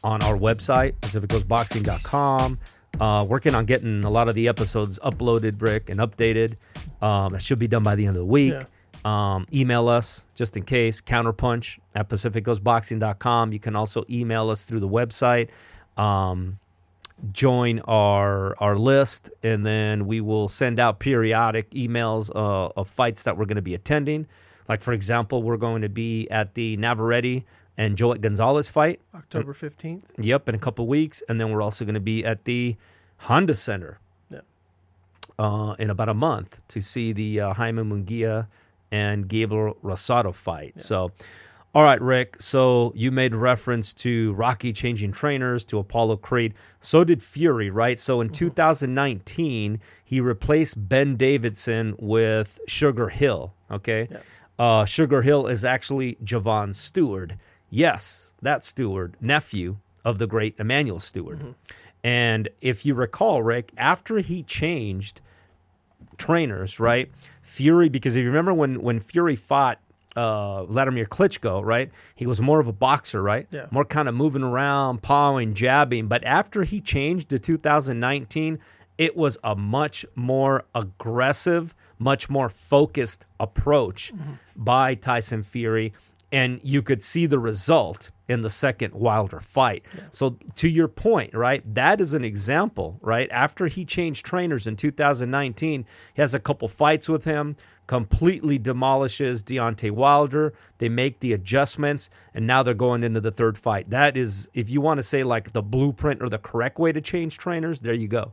on 0.04 0.22
our 0.22 0.38
website, 0.38 0.92
pacificcoastboxing.com. 1.00 2.56
Uh, 3.00 3.26
working 3.28 3.56
on 3.56 3.64
getting 3.64 4.04
a 4.04 4.08
lot 4.08 4.28
of 4.28 4.36
the 4.36 4.46
episodes 4.46 5.00
uploaded, 5.00 5.60
Rick, 5.60 5.90
and 5.90 5.98
updated. 5.98 6.58
Um, 7.02 7.32
that 7.32 7.42
should 7.42 7.58
be 7.58 7.66
done 7.66 7.82
by 7.82 7.96
the 7.96 8.06
end 8.06 8.10
of 8.10 8.20
the 8.20 8.24
week. 8.24 8.54
Yeah. 8.54 9.34
Um, 9.34 9.48
email 9.52 9.88
us 9.88 10.24
just 10.36 10.56
in 10.56 10.62
case, 10.62 11.00
counterpunch 11.00 11.80
at 11.96 12.08
pacificcoastboxing.com. 12.08 13.52
You 13.52 13.58
can 13.58 13.74
also 13.74 14.04
email 14.08 14.50
us 14.50 14.64
through 14.64 14.78
the 14.78 14.88
website. 14.88 15.48
Um, 15.96 16.60
join 17.32 17.80
our 17.80 18.54
our 18.60 18.76
list, 18.76 19.30
and 19.42 19.64
then 19.64 20.06
we 20.06 20.20
will 20.20 20.48
send 20.48 20.78
out 20.78 20.98
periodic 20.98 21.70
emails 21.70 22.30
uh, 22.34 22.68
of 22.76 22.88
fights 22.88 23.22
that 23.24 23.36
we're 23.38 23.46
going 23.46 23.56
to 23.56 23.62
be 23.62 23.74
attending. 23.74 24.26
Like 24.68 24.82
for 24.82 24.92
example, 24.92 25.42
we're 25.42 25.56
going 25.56 25.82
to 25.82 25.88
be 25.88 26.28
at 26.30 26.54
the 26.54 26.76
Navarrete 26.76 27.44
and 27.78 27.96
Joet 27.96 28.20
Gonzalez 28.20 28.68
fight. 28.68 29.00
October 29.14 29.52
15th. 29.54 30.02
Yep, 30.18 30.48
in 30.48 30.54
a 30.54 30.58
couple 30.58 30.86
weeks, 30.86 31.22
and 31.28 31.40
then 31.40 31.50
we're 31.52 31.62
also 31.62 31.84
going 31.84 31.94
to 31.94 32.00
be 32.00 32.24
at 32.24 32.44
the 32.44 32.76
Honda 33.18 33.54
Center 33.54 33.98
Yeah. 34.30 34.40
uh, 35.38 35.74
in 35.78 35.90
about 35.90 36.08
a 36.08 36.14
month 36.14 36.60
to 36.68 36.80
see 36.80 37.12
the 37.12 37.40
uh, 37.40 37.54
Jaime 37.54 37.82
Munguia 37.82 38.48
and 38.90 39.28
Gabriel 39.28 39.76
Rosado 39.82 40.34
fight. 40.34 40.78
So, 40.78 41.12
all 41.76 41.82
right, 41.82 42.00
Rick. 42.00 42.36
So 42.40 42.90
you 42.96 43.10
made 43.10 43.34
reference 43.34 43.92
to 43.92 44.32
Rocky 44.32 44.72
changing 44.72 45.12
trainers 45.12 45.62
to 45.66 45.78
Apollo 45.78 46.16
Creed. 46.16 46.54
So 46.80 47.04
did 47.04 47.22
Fury, 47.22 47.68
right? 47.68 47.98
So 47.98 48.22
in 48.22 48.30
2019, 48.30 49.78
he 50.02 50.18
replaced 50.18 50.88
Ben 50.88 51.16
Davison 51.16 51.94
with 51.98 52.60
Sugar 52.66 53.10
Hill. 53.10 53.52
Okay. 53.70 54.08
Yeah. 54.10 54.18
Uh, 54.58 54.84
Sugar 54.86 55.20
Hill 55.20 55.46
is 55.48 55.66
actually 55.66 56.16
Javan 56.24 56.72
Steward. 56.72 57.36
Yes, 57.68 58.32
that 58.40 58.64
Steward, 58.64 59.18
nephew 59.20 59.76
of 60.02 60.16
the 60.18 60.26
great 60.26 60.58
Emanuel 60.58 60.98
Steward. 60.98 61.56
And 62.02 62.48
if 62.62 62.86
you 62.86 62.94
recall, 62.94 63.42
Rick, 63.42 63.72
after 63.76 64.20
he 64.20 64.42
changed 64.42 65.20
trainers, 66.16 66.80
right? 66.80 67.10
Fury, 67.42 67.90
because 67.90 68.16
if 68.16 68.22
you 68.22 68.28
remember 68.28 68.54
when 68.54 68.80
when 68.80 68.98
Fury 68.98 69.36
fought 69.36 69.78
uh, 70.16 70.64
Vladimir 70.64 71.04
Klitschko, 71.04 71.62
right? 71.64 71.90
He 72.14 72.26
was 72.26 72.40
more 72.40 72.58
of 72.58 72.66
a 72.66 72.72
boxer, 72.72 73.22
right? 73.22 73.46
Yeah. 73.50 73.66
More 73.70 73.84
kind 73.84 74.08
of 74.08 74.14
moving 74.14 74.42
around, 74.42 75.02
pawing, 75.02 75.54
jabbing. 75.54 76.08
But 76.08 76.24
after 76.24 76.62
he 76.64 76.80
changed 76.80 77.28
to 77.30 77.38
2019, 77.38 78.58
it 78.98 79.16
was 79.16 79.38
a 79.44 79.54
much 79.54 80.06
more 80.14 80.64
aggressive, 80.74 81.74
much 81.98 82.30
more 82.30 82.48
focused 82.48 83.26
approach 83.38 84.12
by 84.56 84.94
Tyson 84.94 85.42
Fury. 85.42 85.92
And 86.32 86.60
you 86.64 86.82
could 86.82 87.02
see 87.02 87.26
the 87.26 87.38
result 87.38 88.10
in 88.28 88.40
the 88.40 88.50
second 88.50 88.92
Wilder 88.94 89.38
fight. 89.38 89.84
So, 90.10 90.38
to 90.56 90.68
your 90.68 90.88
point, 90.88 91.32
right, 91.34 91.62
that 91.74 92.00
is 92.00 92.12
an 92.12 92.24
example, 92.24 92.98
right? 93.00 93.28
After 93.30 93.68
he 93.68 93.84
changed 93.84 94.26
trainers 94.26 94.66
in 94.66 94.74
2019, 94.74 95.86
he 96.14 96.20
has 96.20 96.34
a 96.34 96.40
couple 96.40 96.66
fights 96.66 97.08
with 97.08 97.24
him, 97.24 97.54
completely 97.86 98.58
demolishes 98.58 99.42
Deontay 99.42 99.90
Wilder. 99.90 100.52
They 100.78 100.88
make 100.88 101.20
the 101.20 101.32
adjustments, 101.32 102.10
and 102.34 102.46
now 102.46 102.62
they're 102.62 102.74
going 102.74 103.04
into 103.04 103.20
the 103.20 103.30
third 103.30 103.58
fight. 103.58 103.90
That 103.90 104.16
is, 104.16 104.50
if 104.54 104.68
you 104.68 104.80
want 104.80 104.98
to 104.98 105.02
say 105.02 105.22
like 105.22 105.52
the 105.52 105.62
blueprint 105.62 106.22
or 106.22 106.28
the 106.28 106.38
correct 106.38 106.78
way 106.78 106.92
to 106.92 107.00
change 107.00 107.38
trainers, 107.38 107.80
there 107.80 107.94
you 107.94 108.08
go. 108.08 108.32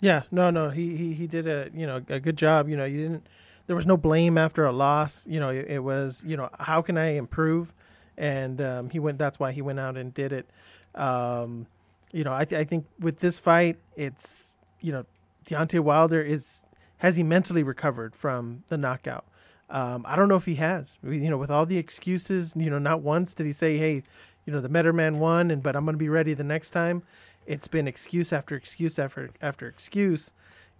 Yeah, 0.00 0.22
no, 0.30 0.50
no, 0.50 0.70
he 0.70 0.96
he 0.96 1.14
he 1.14 1.26
did 1.26 1.46
a 1.46 1.70
you 1.72 1.86
know 1.86 2.02
a 2.08 2.18
good 2.18 2.36
job. 2.36 2.68
You 2.68 2.76
know, 2.76 2.84
you 2.84 3.02
didn't. 3.02 3.26
There 3.68 3.76
was 3.76 3.86
no 3.86 3.96
blame 3.96 4.36
after 4.36 4.64
a 4.64 4.72
loss. 4.72 5.26
You 5.28 5.38
know, 5.38 5.50
it, 5.50 5.66
it 5.68 5.78
was 5.78 6.24
you 6.26 6.36
know 6.36 6.50
how 6.58 6.82
can 6.82 6.98
I 6.98 7.10
improve, 7.10 7.72
and 8.18 8.60
um, 8.60 8.90
he 8.90 8.98
went. 8.98 9.18
That's 9.18 9.38
why 9.38 9.52
he 9.52 9.62
went 9.62 9.78
out 9.78 9.96
and 9.96 10.12
did 10.12 10.32
it. 10.32 10.50
Um, 10.96 11.68
you 12.10 12.24
know, 12.24 12.32
I 12.32 12.44
th- 12.44 12.60
I 12.60 12.64
think 12.64 12.86
with 12.98 13.20
this 13.20 13.38
fight, 13.38 13.78
it's 13.96 14.54
you 14.80 14.90
know 14.90 15.06
Deontay 15.46 15.80
Wilder 15.80 16.20
is 16.20 16.66
has 17.02 17.16
he 17.16 17.22
mentally 17.22 17.62
recovered 17.62 18.14
from 18.16 18.62
the 18.68 18.78
knockout. 18.78 19.26
Um, 19.68 20.04
I 20.08 20.16
don't 20.16 20.28
know 20.28 20.36
if 20.36 20.46
he 20.46 20.54
has. 20.56 20.96
You 21.02 21.28
know, 21.30 21.36
with 21.38 21.50
all 21.50 21.66
the 21.66 21.76
excuses, 21.78 22.54
you 22.56 22.70
know, 22.70 22.78
not 22.78 23.02
once 23.02 23.34
did 23.34 23.44
he 23.46 23.52
say, 23.52 23.76
"Hey, 23.76 24.02
you 24.46 24.52
know, 24.52 24.60
the 24.60 24.68
Better 24.68 24.92
Man 24.92 25.18
won, 25.18 25.50
and 25.50 25.62
but 25.62 25.74
I'm 25.76 25.84
going 25.84 25.94
to 25.94 25.98
be 25.98 26.08
ready 26.08 26.34
the 26.34 26.44
next 26.44 26.70
time." 26.70 27.02
It's 27.46 27.68
been 27.68 27.88
excuse 27.88 28.32
after 28.32 28.54
excuse 28.54 28.98
after 28.98 29.30
after 29.40 29.66
excuse, 29.66 30.32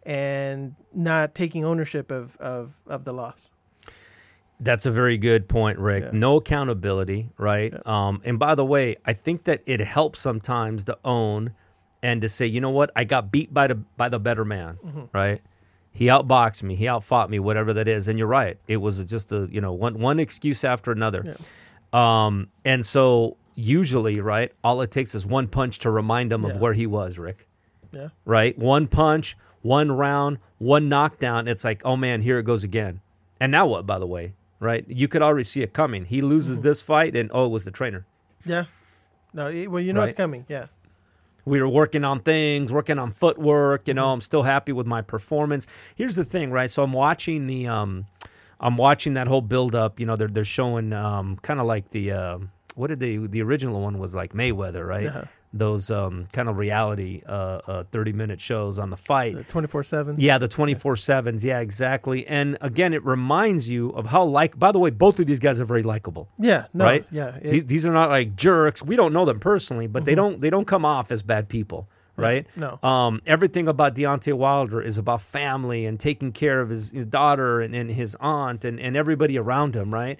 and 0.04 0.74
not 0.94 1.34
taking 1.34 1.64
ownership 1.64 2.10
of 2.10 2.36
of, 2.36 2.74
of 2.86 3.04
the 3.04 3.12
loss. 3.12 3.50
That's 4.60 4.86
a 4.86 4.92
very 4.92 5.18
good 5.18 5.48
point, 5.48 5.78
Rick. 5.78 6.04
Yeah. 6.04 6.10
No 6.12 6.36
accountability, 6.36 7.30
right? 7.36 7.74
Um, 7.84 8.22
and 8.24 8.38
by 8.38 8.54
the 8.54 8.64
way, 8.64 8.96
I 9.04 9.12
think 9.12 9.44
that 9.44 9.60
it 9.66 9.80
helps 9.80 10.20
sometimes 10.20 10.84
to 10.84 10.96
own 11.04 11.52
and 12.00 12.20
to 12.20 12.28
say, 12.28 12.46
you 12.46 12.60
know 12.60 12.70
what, 12.70 12.90
I 12.94 13.02
got 13.04 13.32
beat 13.32 13.52
by 13.52 13.66
the 13.66 13.74
by 13.74 14.08
the 14.08 14.20
better 14.20 14.44
man, 14.44 14.78
Mm-hmm. 14.84 15.04
right? 15.12 15.40
He 15.94 16.06
outboxed 16.06 16.62
me, 16.62 16.74
he 16.74 16.88
outfought 16.88 17.28
me, 17.30 17.38
whatever 17.38 17.72
that 17.74 17.86
is. 17.86 18.08
And 18.08 18.18
you're 18.18 18.26
right, 18.28 18.56
it 18.66 18.78
was 18.78 19.04
just 19.04 19.30
a 19.32 19.48
you 19.50 19.60
know 19.60 19.72
one 19.72 19.98
one 19.98 20.18
excuse 20.18 20.64
after 20.64 20.90
another. 20.90 21.36
Um, 21.92 22.48
and 22.64 22.84
so 22.86 23.36
usually, 23.54 24.20
right, 24.20 24.52
all 24.64 24.80
it 24.80 24.90
takes 24.90 25.14
is 25.14 25.26
one 25.26 25.46
punch 25.48 25.78
to 25.80 25.90
remind 25.90 26.32
him 26.32 26.42
Yeah. 26.44 26.50
of 26.50 26.60
where 26.60 26.72
he 26.72 26.86
was, 26.86 27.18
Rick 27.18 27.46
Yeah, 27.92 28.08
right? 28.24 28.58
One 28.58 28.86
punch, 28.86 29.36
one 29.60 29.92
round, 29.92 30.38
one 30.58 30.88
knockdown. 30.88 31.46
It's 31.48 31.64
like, 31.64 31.82
oh 31.84 31.96
man, 31.96 32.22
here 32.22 32.38
it 32.38 32.44
goes 32.44 32.64
again. 32.64 33.00
And 33.38 33.52
now 33.52 33.66
what, 33.66 33.84
by 33.86 33.98
the 33.98 34.06
way, 34.06 34.32
right? 34.60 34.84
You 34.88 35.08
could 35.08 35.20
already 35.20 35.44
see 35.44 35.60
it 35.62 35.72
coming. 35.74 36.06
He 36.06 36.22
loses 36.22 36.58
Mm-hmm. 36.58 36.68
this 36.68 36.80
fight, 36.82 37.14
and 37.14 37.30
oh, 37.34 37.44
it 37.46 37.50
was 37.50 37.64
the 37.66 37.70
trainer. 37.70 38.06
yeah. 38.46 38.64
No, 39.34 39.48
it, 39.48 39.70
well, 39.70 39.82
you 39.82 39.92
know 39.92 40.00
Right. 40.00 40.10
it's 40.10 40.16
coming. 40.16 40.44
Yeah, 40.48 40.66
We 41.44 41.60
were 41.60 41.68
working 41.68 42.04
on 42.04 42.20
things, 42.20 42.72
working 42.72 42.98
on 42.98 43.10
footwork. 43.10 43.88
You 43.88 43.94
know, 43.94 44.12
I'm 44.12 44.20
still 44.20 44.42
happy 44.42 44.72
with 44.72 44.86
my 44.86 45.02
performance. 45.02 45.66
Here's 45.96 46.14
the 46.14 46.24
thing, 46.24 46.50
right? 46.50 46.70
So 46.70 46.82
I'm 46.82 46.92
watching 46.92 47.46
the, 47.46 47.66
um, 47.66 48.06
I'm 48.60 48.76
watching 48.76 49.14
that 49.14 49.26
whole 49.26 49.40
build 49.40 49.74
up. 49.74 49.98
You 49.98 50.06
know, 50.06 50.16
they're 50.16 50.28
they're 50.28 50.44
showing 50.44 50.92
um, 50.92 51.36
kind 51.36 51.58
of 51.58 51.66
like 51.66 51.90
the, 51.90 52.12
uh, 52.12 52.38
what 52.74 52.88
did 52.88 53.00
they? 53.00 53.16
The 53.16 53.42
original 53.42 53.80
one 53.80 53.98
was 53.98 54.14
like 54.14 54.32
Mayweather, 54.32 54.86
right? 54.86 55.06
Uh-huh. 55.06 55.24
Those 55.54 55.90
um, 55.90 56.28
kind 56.32 56.48
of 56.48 56.56
reality, 56.56 57.20
uh, 57.26 57.60
uh, 57.66 57.84
30 57.92 58.12
minute 58.14 58.40
shows 58.40 58.78
on 58.78 58.88
the 58.88 58.96
fight. 58.96 59.34
the 59.36 59.44
twenty 59.44 59.66
four 59.68 59.84
seven. 59.84 60.16
Yeah, 60.18 60.38
the 60.38 60.48
24 60.48 60.94
7s. 60.94 61.44
Yeah, 61.44 61.60
exactly. 61.60 62.26
And 62.26 62.56
again, 62.62 62.94
it 62.94 63.04
reminds 63.04 63.68
you 63.68 63.90
of 63.90 64.06
how, 64.06 64.24
like, 64.24 64.58
by 64.58 64.72
the 64.72 64.78
way, 64.78 64.88
both 64.88 65.20
of 65.20 65.26
these 65.26 65.38
guys 65.38 65.60
are 65.60 65.66
very 65.66 65.82
likable. 65.82 66.28
yeah, 66.38 66.66
no, 66.72 66.84
Right? 66.86 67.04
Yeah, 67.10 67.36
it- 67.36 67.50
These, 67.50 67.64
these 67.66 67.86
are 67.86 67.92
not 67.92 68.08
like 68.08 68.34
jerks. 68.34 68.82
We 68.82 68.96
don't 68.96 69.12
know 69.12 69.26
them 69.26 69.40
personally, 69.40 69.86
but 69.88 70.00
Mm-hmm. 70.00 70.06
they 70.06 70.14
don't 70.14 70.40
they 70.40 70.48
don't 70.50 70.66
come 70.66 70.86
off 70.86 71.12
as 71.12 71.22
bad 71.22 71.50
people, 71.50 71.86
right? 72.16 72.46
no. 72.56 72.78
Um, 72.82 73.20
everything 73.26 73.68
about 73.68 73.94
Deontay 73.94 74.32
Wilder 74.32 74.80
is 74.80 74.96
about 74.96 75.20
family 75.20 75.84
and 75.84 76.00
taking 76.00 76.32
care 76.32 76.60
of 76.62 76.70
his, 76.70 76.92
his 76.92 77.04
daughter 77.04 77.60
and, 77.60 77.74
and 77.74 77.90
his 77.90 78.16
aunt 78.20 78.64
and, 78.64 78.80
and 78.80 78.96
everybody 78.96 79.36
around 79.38 79.76
him, 79.76 79.92
right? 79.92 80.18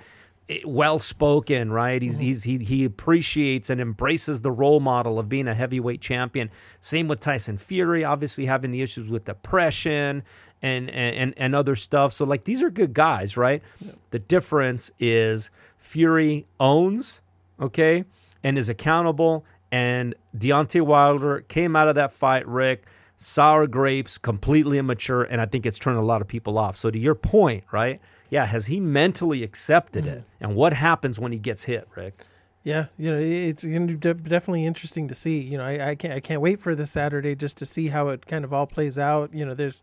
Eh, 0.53 0.61
well 0.65 0.99
spoken, 0.99 1.71
right? 1.73 2.01
He's, 2.03 2.15
mm-hmm. 2.15 2.23
he's 2.25 2.43
he 2.43 2.59
he 2.59 2.85
appreciates 2.85 3.71
and 3.71 3.81
embraces 3.81 4.43
the 4.43 4.51
role 4.51 4.81
model 4.81 5.19
of 5.19 5.29
being 5.29 5.49
a 5.49 5.55
heavyweight 5.55 6.01
champion. 6.01 6.51
Same 6.81 7.09
with 7.09 7.21
Tyson 7.21 7.57
Fury, 7.57 8.05
obviously 8.05 8.47
having 8.47 8.71
the 8.71 8.83
issues 8.83 9.09
with 9.09 9.25
depression 9.25 10.23
and 10.61 10.91
and 10.91 11.35
and 11.37 11.55
other 11.55 11.75
stuff. 11.75 12.13
So 12.13 12.25
like 12.25 12.45
these 12.45 12.63
are 12.63 12.71
good 12.71 12.93
guys, 12.93 13.37
right? 13.37 13.63
The 14.11 14.19
difference 14.19 14.91
is 14.99 15.51
Fury 15.79 16.47
owns, 16.61 17.23
okay, 17.61 18.05
and 18.45 18.59
is 18.59 18.69
accountable. 18.69 19.45
And 19.71 20.15
Deontay 20.37 20.83
Wilder 20.83 21.41
came 21.49 21.75
out 21.75 21.89
of 21.89 21.95
that 21.95 22.13
fight, 22.13 22.47
Rick, 22.47 22.85
sour 23.23 23.67
grapes, 23.67 24.19
completely 24.19 24.79
immature, 24.79 25.23
and 25.23 25.41
I 25.41 25.47
think 25.47 25.65
it's 25.67 25.79
turned 25.79 25.99
a 25.99 26.03
lot 26.03 26.21
of 26.21 26.29
people 26.29 26.59
off. 26.59 26.77
So 26.77 26.91
to 26.91 26.99
your 26.99 27.15
point, 27.15 27.65
right? 27.73 28.01
Yeah, 28.31 28.47
has 28.47 28.67
he 28.67 28.81
mentally 28.81 29.43
accepted 29.43 30.07
it? 30.07 30.25
And 30.41 30.55
what 30.57 30.73
happens 30.73 31.21
when 31.21 31.33
he 31.33 31.39
gets 31.39 31.65
hit, 31.65 31.87
Rick? 31.95 32.25
Yeah, 32.65 32.87
you 32.97 33.11
know, 33.11 33.19
it's 33.19 33.65
going 33.65 33.89
to 33.89 34.15
be 34.15 34.29
definitely 34.31 34.65
interesting 34.65 35.09
to 35.09 35.15
see. 35.15 35.41
You 35.41 35.59
know, 35.59 35.65
I, 35.65 35.91
I 35.91 35.95
can't 35.97 36.15
I 36.15 36.21
can't 36.21 36.41
wait 36.41 36.61
for 36.61 36.75
this 36.75 36.93
Saturday 36.93 37.35
just 37.35 37.59
to 37.59 37.67
see 37.67 37.89
how 37.89 38.09
it 38.09 38.27
kind 38.27 38.45
of 38.45 38.53
all 38.53 38.67
plays 38.67 38.99
out. 38.99 39.35
You 39.35 39.45
know, 39.45 39.53
there's, 39.53 39.83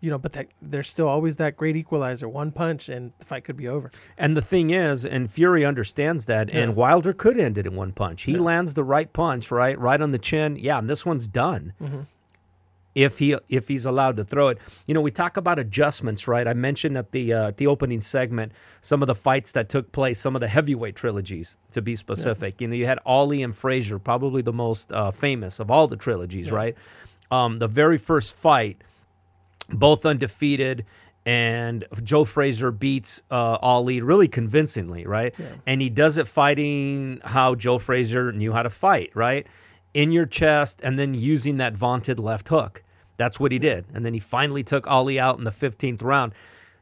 you 0.00 0.10
know, 0.10 0.16
but 0.16 0.32
that, 0.32 0.46
there's 0.62 0.88
still 0.88 1.08
always 1.08 1.36
that 1.36 1.56
great 1.56 1.76
equalizer, 1.76 2.28
one 2.28 2.52
punch, 2.52 2.88
and 2.88 3.12
the 3.18 3.24
fight 3.26 3.44
could 3.44 3.56
be 3.56 3.66
over. 3.68 3.90
And 4.16 4.36
the 4.36 4.40
thing 4.42 4.70
is, 4.70 5.04
and 5.04 5.30
Fury 5.30 5.64
understands 5.64 6.26
that, 6.26 6.50
and 6.54 6.76
Wilder 6.76 7.12
could 7.12 7.36
end 7.38 7.58
it 7.58 7.66
in 7.66 7.74
one 7.74 7.92
punch. 7.92 8.22
He 8.22 8.32
Yeah. 8.34 8.40
lands 8.40 8.74
the 8.74 8.84
right 8.84 9.12
punch, 9.12 9.50
right, 9.50 9.76
right 9.78 10.00
on 10.00 10.10
the 10.12 10.18
chin. 10.18 10.56
Yeah, 10.56 10.78
and 10.78 10.88
this 10.88 11.04
one's 11.04 11.26
done. 11.28 11.72
Mm-hmm. 11.82 12.00
If 13.02 13.18
he 13.18 13.36
if 13.48 13.68
he's 13.68 13.86
allowed 13.86 14.16
to 14.16 14.24
throw 14.24 14.48
it, 14.48 14.58
you 14.86 14.94
know, 14.94 15.00
we 15.00 15.10
talk 15.10 15.36
about 15.36 15.58
adjustments, 15.58 16.26
right? 16.28 16.46
I 16.46 16.54
mentioned 16.54 16.96
at 16.98 17.12
the 17.12 17.32
uh, 17.32 17.48
at 17.48 17.56
the 17.56 17.66
opening 17.66 18.00
segment 18.00 18.52
some 18.80 19.02
of 19.02 19.06
the 19.06 19.14
fights 19.14 19.52
that 19.52 19.68
took 19.68 19.92
place, 19.92 20.18
some 20.20 20.34
of 20.36 20.40
the 20.40 20.48
heavyweight 20.48 20.96
trilogies, 20.96 21.56
to 21.70 21.80
be 21.82 21.96
specific. 21.96 22.60
You 22.60 22.68
know, 22.68 22.74
you 22.74 22.86
had 22.86 22.98
Ali 23.06 23.42
and 23.42 23.54
Frazier, 23.56 23.98
probably 23.98 24.42
the 24.42 24.52
most 24.52 24.92
uh, 24.92 25.10
famous 25.12 25.60
of 25.60 25.70
all 25.70 25.86
the 25.88 25.96
trilogies, 25.96 26.48
Yeah. 26.48 26.54
right? 26.62 26.74
Um, 27.30 27.58
the 27.60 27.68
very 27.68 27.96
first 27.98 28.34
fight, 28.34 28.82
both 29.68 30.04
undefeated. 30.04 30.84
And 31.26 31.84
Joe 32.02 32.24
Frazier 32.24 32.70
beats 32.72 33.22
uh, 33.30 33.58
Ali 33.60 34.00
really 34.00 34.26
convincingly, 34.26 35.06
right? 35.06 35.34
Yeah. 35.38 35.46
And 35.66 35.82
he 35.82 35.90
does 35.90 36.16
it 36.16 36.26
fighting 36.26 37.20
how 37.22 37.54
Joe 37.54 37.78
Frazier 37.78 38.32
knew 38.32 38.52
how 38.52 38.62
to 38.62 38.70
fight, 38.70 39.10
right? 39.14 39.46
In 39.92 40.12
your 40.12 40.24
chest 40.24 40.80
and 40.82 40.98
then 40.98 41.12
using 41.14 41.58
that 41.58 41.74
vaunted 41.74 42.18
left 42.18 42.48
hook. 42.48 42.82
That's 43.20 43.38
what 43.38 43.52
he 43.52 43.58
did. 43.58 43.84
And 43.92 44.02
then 44.02 44.14
he 44.14 44.18
finally 44.18 44.62
took 44.62 44.86
Ali 44.86 45.20
out 45.20 45.36
in 45.36 45.44
the 45.44 45.50
15th 45.50 46.02
round. 46.02 46.32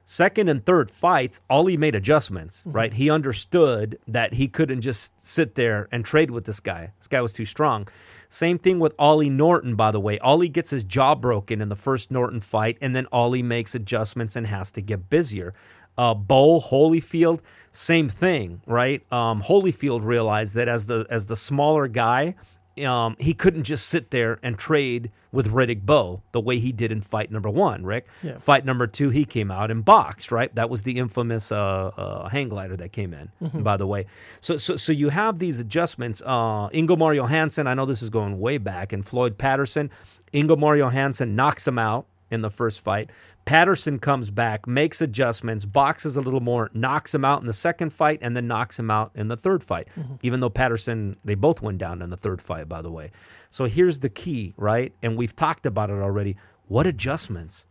Second 0.05 0.49
and 0.49 0.65
third 0.65 0.89
fights, 0.89 1.41
Ali 1.51 1.77
made 1.77 1.97
adjustments, 1.97 2.63
right? 2.65 2.93
He 2.95 3.11
understood 3.11 3.99
that 4.07 4.35
he 4.35 4.47
couldn't 4.47 4.83
just 4.83 5.21
sit 5.21 5.57
there 5.57 5.89
and 5.91 6.05
trade 6.05 6.31
with 6.31 6.45
this 6.45 6.61
guy. 6.61 6.93
This 6.97 7.09
guy 7.09 7.21
was 7.23 7.33
too 7.33 7.45
strong. 7.45 7.89
Same 8.29 8.57
thing 8.57 8.79
with 8.79 8.95
Ali 9.01 9.29
Norton, 9.29 9.75
by 9.75 9.91
the 9.91 9.99
way. 9.99 10.17
Ali 10.21 10.49
gets 10.49 10.71
his 10.71 10.85
jaw 10.85 11.17
broken 11.17 11.61
in 11.61 11.71
the 11.71 11.77
first 11.77 12.13
Norton 12.13 12.41
fight, 12.41 12.79
and 12.81 12.95
then 12.95 13.09
Ali 13.11 13.43
makes 13.43 13.75
adjustments 13.75 14.37
and 14.37 14.47
has 14.47 14.71
to 14.73 14.81
get 14.81 15.11
busier. 15.11 15.55
Uh, 15.99 16.15
Bowe 16.15 16.61
Holyfield, 16.61 17.41
same 17.73 18.09
thing, 18.09 18.63
right? 18.65 19.03
Um, 19.13 19.43
Holyfield 19.43 20.05
realized 20.05 20.55
that 20.55 20.69
as 20.69 20.87
the 20.87 21.05
as 21.11 21.27
the 21.27 21.35
smaller 21.35 21.89
guy, 21.89 22.37
um, 22.85 23.17
he 23.19 23.35
couldn't 23.35 23.65
just 23.65 23.89
sit 23.89 24.11
there 24.11 24.39
and 24.43 24.59
trade 24.59 25.11
with 25.31 25.53
Riddick 25.53 25.83
Bowe 25.83 26.23
the 26.33 26.41
way 26.41 26.59
he 26.59 26.73
did 26.73 26.91
in 26.91 27.01
fight 27.01 27.31
number 27.31 27.51
one, 27.51 27.85
Rick. 27.85 28.07
Yeah. 28.23 28.39
Fight 28.39 28.65
number 28.65 28.87
two, 28.87 29.11
he 29.11 29.25
came 29.25 29.51
out 29.51 29.71
and 29.71 29.85
boxed, 29.85 30.33
right? 30.33 30.55
That 30.55 30.71
was 30.71 30.85
the 30.85 30.99
infamous 30.99 31.53
uh, 31.53 31.91
uh, 31.97 32.29
hang 32.29 32.49
glider 32.49 32.77
that 32.77 32.93
came 32.93 33.13
in, 33.13 33.31
by 33.63 33.77
the 33.77 33.87
way. 33.87 34.07
So, 34.41 34.57
so, 34.57 34.77
so 34.77 34.93
you 34.93 35.11
have 35.11 35.39
these 35.39 35.61
adjustments. 35.61 36.23
Uh, 36.25 36.69
Ingemar 36.73 37.15
Johansson, 37.15 37.67
I 37.67 37.75
know 37.75 37.85
this 37.85 38.03
is 38.03 38.11
going 38.11 38.39
way 38.41 38.59
back, 38.59 38.93
and 38.93 39.05
Floyd 39.05 39.37
Patterson. 39.39 39.91
Ingemar 40.33 40.77
Johansson 40.77 41.37
knocks 41.37 41.67
him 41.67 41.79
out 41.79 42.07
in 42.31 42.43
the 42.43 42.51
first 42.51 42.81
fight. 42.81 43.11
Patterson 43.49 43.99
comes 43.99 44.31
back, 44.31 44.67
makes 44.67 45.01
adjustments, 45.01 45.65
boxes 45.65 46.19
a 46.19 46.21
little 46.21 46.41
more, 46.41 46.71
knocks 46.75 47.15
him 47.15 47.25
out 47.25 47.41
in 47.41 47.47
the 47.47 47.55
second 47.55 47.95
fight, 47.95 48.19
and 48.21 48.37
then 48.37 48.47
knocks 48.47 48.79
him 48.79 48.91
out 48.91 49.11
in 49.15 49.29
the 49.29 49.39
third 49.39 49.65
fight. 49.65 49.89
Mm-hmm. 49.99 50.17
Even 50.23 50.41
though 50.41 50.51
Patterson, 50.51 51.17
they 51.25 51.35
both 51.35 51.63
went 51.63 51.79
down 51.79 52.03
in 52.03 52.11
the 52.11 52.19
third 52.19 52.43
fight, 52.43 52.69
by 52.69 52.83
the 52.83 52.91
way. 52.91 53.11
So 53.49 53.65
here's 53.65 54.01
the 54.01 54.11
key, 54.11 54.53
right? 54.59 54.93
And 55.03 55.17
we've 55.17 55.35
talked 55.35 55.65
about 55.65 55.89
it 55.89 55.95
already. 55.95 56.37
What 56.67 56.87
adjustments, 56.87 57.65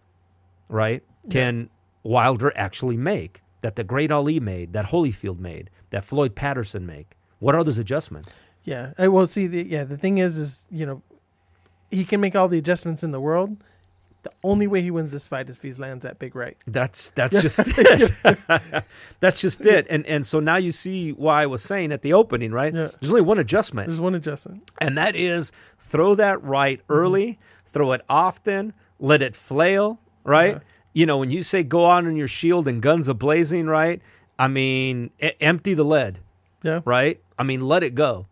right, 0.67 1.03
can 1.29 1.69
Wilder 2.01 2.51
actually 2.55 2.97
make 2.97 3.43
that 3.61 3.75
the 3.75 3.83
great 3.83 4.11
Ali 4.11 4.39
made, 4.39 4.73
that 4.73 4.87
Holyfield 4.87 5.37
made, 5.37 5.69
that 5.91 6.03
Floyd 6.03 6.33
Patterson 6.33 6.87
make? 6.87 7.15
What 7.37 7.53
are 7.53 7.63
those 7.63 7.77
adjustments? 7.77 8.35
Yeah, 8.63 8.93
I 8.97 9.09
will 9.09 9.27
see. 9.27 9.45
The, 9.45 9.63
yeah, 9.63 9.83
the 9.83 9.97
thing 9.97 10.17
is, 10.17 10.39
is 10.39 10.65
you 10.71 10.87
know, 10.87 11.03
he 11.91 12.03
can 12.03 12.19
make 12.19 12.35
all 12.35 12.47
the 12.47 12.57
adjustments 12.57 13.03
in 13.03 13.11
the 13.11 13.21
world. 13.21 13.63
The 14.23 14.31
only 14.43 14.67
way 14.67 14.81
he 14.81 14.91
wins 14.91 15.11
this 15.11 15.27
fight 15.27 15.49
is 15.49 15.57
if 15.57 15.63
he 15.63 15.71
lands 15.73 16.03
that 16.03 16.19
big 16.19 16.35
right. 16.35 16.57
That's 16.67 17.11
that's 17.11 17.41
just 17.41 17.59
it. 17.63 18.13
that's 19.19 19.41
just 19.41 19.61
it. 19.61 19.87
And 19.89 20.05
and 20.05 20.25
so 20.25 20.39
now 20.39 20.57
you 20.57 20.71
see 20.71 21.11
why 21.11 21.43
I 21.43 21.45
was 21.45 21.61
saying 21.63 21.91
at 21.91 22.01
the 22.01 22.13
opening, 22.13 22.51
right? 22.51 22.73
Yeah. 22.73 22.89
There's 22.99 23.09
only 23.09 23.21
one 23.21 23.39
adjustment, 23.39 23.87
There's 23.87 24.01
one 24.01 24.15
adjustment. 24.15 24.69
and 24.81 24.97
that 24.97 25.15
is 25.15 25.51
throw 25.79 26.15
that 26.15 26.43
right 26.43 26.79
mm-hmm. 26.81 26.93
early, 26.93 27.39
throw 27.65 27.91
it 27.93 28.01
often, 28.09 28.73
let 28.99 29.21
it 29.21 29.35
flail, 29.35 29.99
right? 30.23 30.55
Yeah. 30.55 30.59
You 30.93 31.05
know, 31.05 31.17
when 31.19 31.29
you 31.31 31.43
say 31.43 31.63
go 31.63 31.89
out 31.89 32.05
on 32.05 32.15
your 32.15 32.27
shield 32.27 32.67
and 32.67 32.81
guns 32.81 33.07
a 33.07 33.13
blazing, 33.13 33.67
right? 33.67 34.01
I 34.39 34.47
mean, 34.47 35.11
e- 35.21 35.31
empty 35.39 35.73
the 35.73 35.83
lead, 35.85 36.19
Yeah. 36.63 36.81
right? 36.85 37.21
I 37.37 37.43
mean, 37.43 37.61
let 37.61 37.83
it 37.83 37.93
go. 37.95 38.25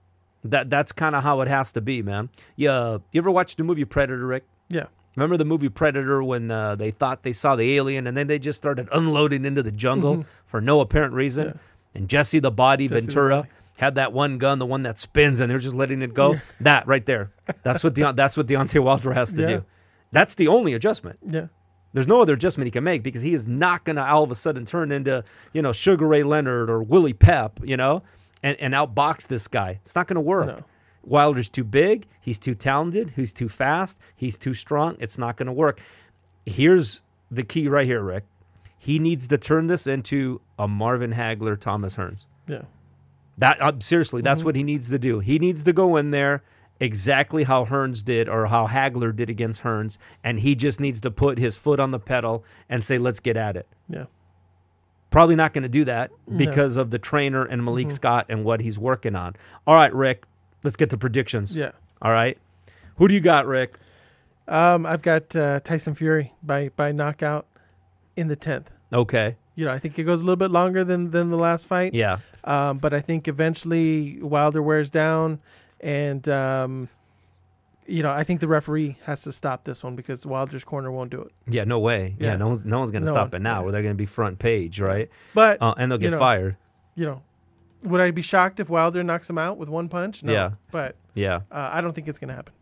That 0.44 0.70
that's 0.70 0.92
kind 0.92 1.16
of 1.16 1.24
how 1.24 1.42
it 1.42 1.48
has 1.48 1.72
to 1.74 1.82
be, 1.82 2.02
man. 2.02 2.30
Yeah, 2.56 2.98
you 3.12 3.22
ever 3.22 3.32
watched 3.32 3.58
the 3.58 3.64
movie 3.64 3.86
Predator, 3.86 4.26
Rick? 4.26 4.44
Yeah. 4.70 4.86
Remember 5.16 5.38
the 5.38 5.46
movie 5.46 5.70
Predator 5.70 6.22
when 6.24 6.52
uh, 6.52 6.76
they 6.76 6.92
thought 6.92 7.24
they 7.24 7.32
saw 7.34 7.56
the 7.56 7.76
alien 7.76 8.06
and 8.08 8.16
then 8.18 8.28
they 8.28 8.38
just 8.40 8.58
started 8.58 8.90
unloading 8.92 9.46
into 9.46 9.64
the 9.64 9.72
jungle 9.72 10.26
for 10.46 10.60
no 10.62 10.82
apparent 10.82 11.14
reason? 11.14 11.48
Mm-hmm. 11.48 11.58
Yeah. 11.58 12.00
And 12.00 12.10
Jesse 12.10 12.40
the 12.40 12.52
Body 12.52 12.88
Jesse 12.88 12.96
the 12.96 13.06
Ventura 13.08 13.36
Body. 13.38 13.50
had 13.78 13.96
that 13.96 14.12
one 14.12 14.38
gun, 14.38 14.60
the 14.60 14.66
one 14.66 14.84
that 14.84 15.00
spins, 15.00 15.40
and 15.40 15.50
they're 15.50 15.58
just 15.60 15.76
letting 15.76 16.02
it 16.02 16.14
go. 16.14 16.36
That 16.60 16.86
right 16.88 17.06
there. 17.06 17.32
That's 17.64 17.84
what 17.84 17.96
the 17.96 18.12
that's 18.12 18.36
what 18.36 18.48
Deontay 18.48 18.84
Wilder 18.84 19.14
has 19.14 19.34
to 19.34 19.42
Yeah. 19.42 19.48
do. 19.48 19.66
That's 20.12 20.36
the 20.36 20.48
only 20.50 20.74
adjustment. 20.74 21.20
Yeah. 21.26 21.48
There's 21.94 22.08
no 22.08 22.22
other 22.22 22.34
adjustment 22.34 22.68
he 22.68 22.72
can 22.72 22.84
make 22.84 23.04
because 23.04 23.22
he 23.22 23.34
is 23.34 23.48
not 23.48 23.86
going 23.86 23.96
to 23.96 24.06
all 24.06 24.24
of 24.24 24.32
a 24.32 24.36
sudden 24.36 24.66
turn 24.66 24.92
into 24.92 25.24
you 25.54 25.62
know 25.62 25.72
Sugar 25.72 26.06
Ray 26.06 26.24
Leonard 26.24 26.70
or 26.70 26.84
Willie 26.84 27.14
Pep, 27.14 27.60
you 27.64 27.78
know, 27.78 28.04
and 28.44 28.58
and 28.60 28.74
outbox 28.74 29.28
this 29.28 29.48
guy. 29.48 29.80
It's 29.84 29.96
not 29.96 30.08
going 30.08 30.16
to 30.16 30.22
work. 30.22 30.48
No. 30.48 30.60
Wilder's 31.06 31.50
too 31.50 31.64
big. 31.64 32.08
He's 32.20 32.40
too 32.40 32.56
talented. 32.56 33.14
He's 33.16 33.34
too 33.34 33.50
fast. 33.50 34.00
He's 34.16 34.38
too 34.38 34.54
strong. 34.54 34.98
It's 35.00 35.18
not 35.18 35.38
going 35.38 35.48
to 35.48 35.54
work. 35.54 35.82
Here's 36.46 37.02
the 37.30 37.44
key 37.44 37.68
right 37.68 37.86
here, 37.86 38.02
Rick. 38.02 38.24
He 38.78 39.00
needs 39.00 39.28
to 39.30 39.38
turn 39.38 39.68
this 39.68 39.88
into 39.88 40.42
a 40.60 40.68
Marvin 40.68 41.14
Hagler, 41.14 41.60
Thomas 41.60 41.96
Hearns. 41.96 42.26
Yeah. 42.48 42.64
That 43.38 43.62
uh, 43.62 43.74
seriously, 43.80 44.22
that's 44.22 44.44
what 44.44 44.56
he 44.56 44.64
needs 44.64 44.90
to 44.90 45.00
do. 45.00 45.20
He 45.20 45.40
needs 45.40 45.64
to 45.64 45.74
go 45.74 45.98
in 45.98 46.12
there 46.12 46.44
exactly 46.80 47.44
how 47.44 47.66
Hearns 47.66 48.04
did 48.04 48.30
or 48.30 48.46
how 48.48 48.68
Hagler 48.68 49.14
did 49.14 49.30
against 49.30 49.64
Hearns, 49.64 49.98
and 50.24 50.40
he 50.40 50.56
just 50.56 50.80
needs 50.80 51.02
to 51.02 51.12
put 51.12 51.38
his 51.38 51.58
foot 51.58 51.80
on 51.80 51.92
the 51.92 52.00
pedal 52.00 52.46
and 52.70 52.84
say, 52.84 52.98
"Let's 52.98 53.20
get 53.20 53.36
at 53.36 53.58
it." 53.58 53.68
Yeah. 53.90 54.06
Probably 55.10 55.36
not 55.36 55.54
going 55.54 55.64
to 55.64 55.70
do 55.70 55.86
that 55.86 56.12
because 56.36 56.76
of 56.76 56.92
the 56.92 57.00
trainer 57.00 57.46
and 57.46 57.64
Malik 57.64 57.90
Scott 57.92 58.26
and 58.28 58.44
what 58.44 58.60
he's 58.60 58.78
working 58.78 59.16
on. 59.16 59.36
All 59.66 59.74
right, 59.74 59.94
Rick, 59.94 60.26
let's 60.66 60.76
get 60.76 60.90
to 60.90 60.98
predictions. 60.98 61.56
Yeah. 61.56 61.72
All 62.02 62.12
right, 62.12 62.38
who 62.98 63.08
do 63.08 63.14
you 63.14 63.22
got, 63.22 63.46
Rick? 63.48 63.80
Um, 64.48 64.86
I've 64.86 65.02
got 65.02 65.36
uh, 65.36 65.60
Tyson 65.62 65.96
Fury 65.96 66.34
by 66.44 66.70
by 66.76 66.92
knockout 66.92 67.46
in 68.18 68.28
the 68.28 68.36
tenth. 68.36 68.70
Okay, 68.94 69.36
You 69.56 69.66
know, 69.66 69.72
I 69.74 69.80
think 69.80 69.98
it 69.98 70.04
goes 70.04 70.22
a 70.22 70.24
little 70.24 70.36
bit 70.36 70.52
longer 70.52 70.84
than 70.84 71.12
than 71.12 71.30
the 71.30 71.38
last 71.38 71.66
fight. 71.68 71.94
yeah, 71.94 72.18
Um, 72.44 72.78
but 72.78 72.94
I 72.94 73.00
think 73.00 73.28
eventually 73.28 74.22
Wilder 74.22 74.62
wears 74.62 74.90
down, 74.92 75.40
and 75.80 76.28
um, 76.30 76.90
you 77.88 78.04
know, 78.04 78.12
I 78.12 78.24
think 78.24 78.40
the 78.42 78.48
referee 78.48 78.98
has 79.06 79.24
to 79.24 79.32
stop 79.32 79.64
this 79.64 79.84
one 79.84 79.96
because 79.96 80.26
Wilder's 80.26 80.64
corner 80.64 80.92
won't 80.92 81.10
do 81.12 81.22
it. 81.22 81.32
yeah, 81.48 81.64
no 81.64 81.80
way. 81.80 82.16
Yeah, 82.20 82.32
Yeah. 82.32 82.38
no 82.38 82.48
one's 82.50 82.66
no 82.66 82.80
one's 82.80 82.92
going 82.92 83.04
to 83.04 83.08
No 83.10 83.14
stop 83.16 83.34
one. 83.34 83.42
it 83.42 83.44
now. 83.44 83.64
Where 83.64 83.72
they're 83.72 83.82
going 83.84 83.96
to 83.96 83.98
be 83.98 84.06
front 84.06 84.38
page, 84.40 84.80
right? 84.80 85.10
But 85.34 85.62
Uh, 85.62 85.74
and 85.78 85.92
they'll 85.92 86.00
You 86.00 86.10
get 86.10 86.12
know, 86.12 86.20
fired. 86.20 86.58
you 86.96 87.06
know, 87.08 87.22
would 87.86 88.02
I 88.02 88.12
be 88.12 88.22
shocked 88.22 88.60
if 88.60 88.70
Wilder 88.70 89.04
knocks 89.04 89.30
him 89.30 89.38
out 89.38 89.58
with 89.58 89.70
one 89.70 89.88
punch? 89.90 90.24
No. 90.24 90.32
Yeah. 90.34 90.52
But 90.72 90.96
Yeah. 91.14 91.42
uh, 91.52 91.70
I 91.74 91.82
don't 91.82 91.94
think 91.94 92.08
it's 92.08 92.20
going 92.20 92.30
to 92.30 92.36
happen. 92.36 92.54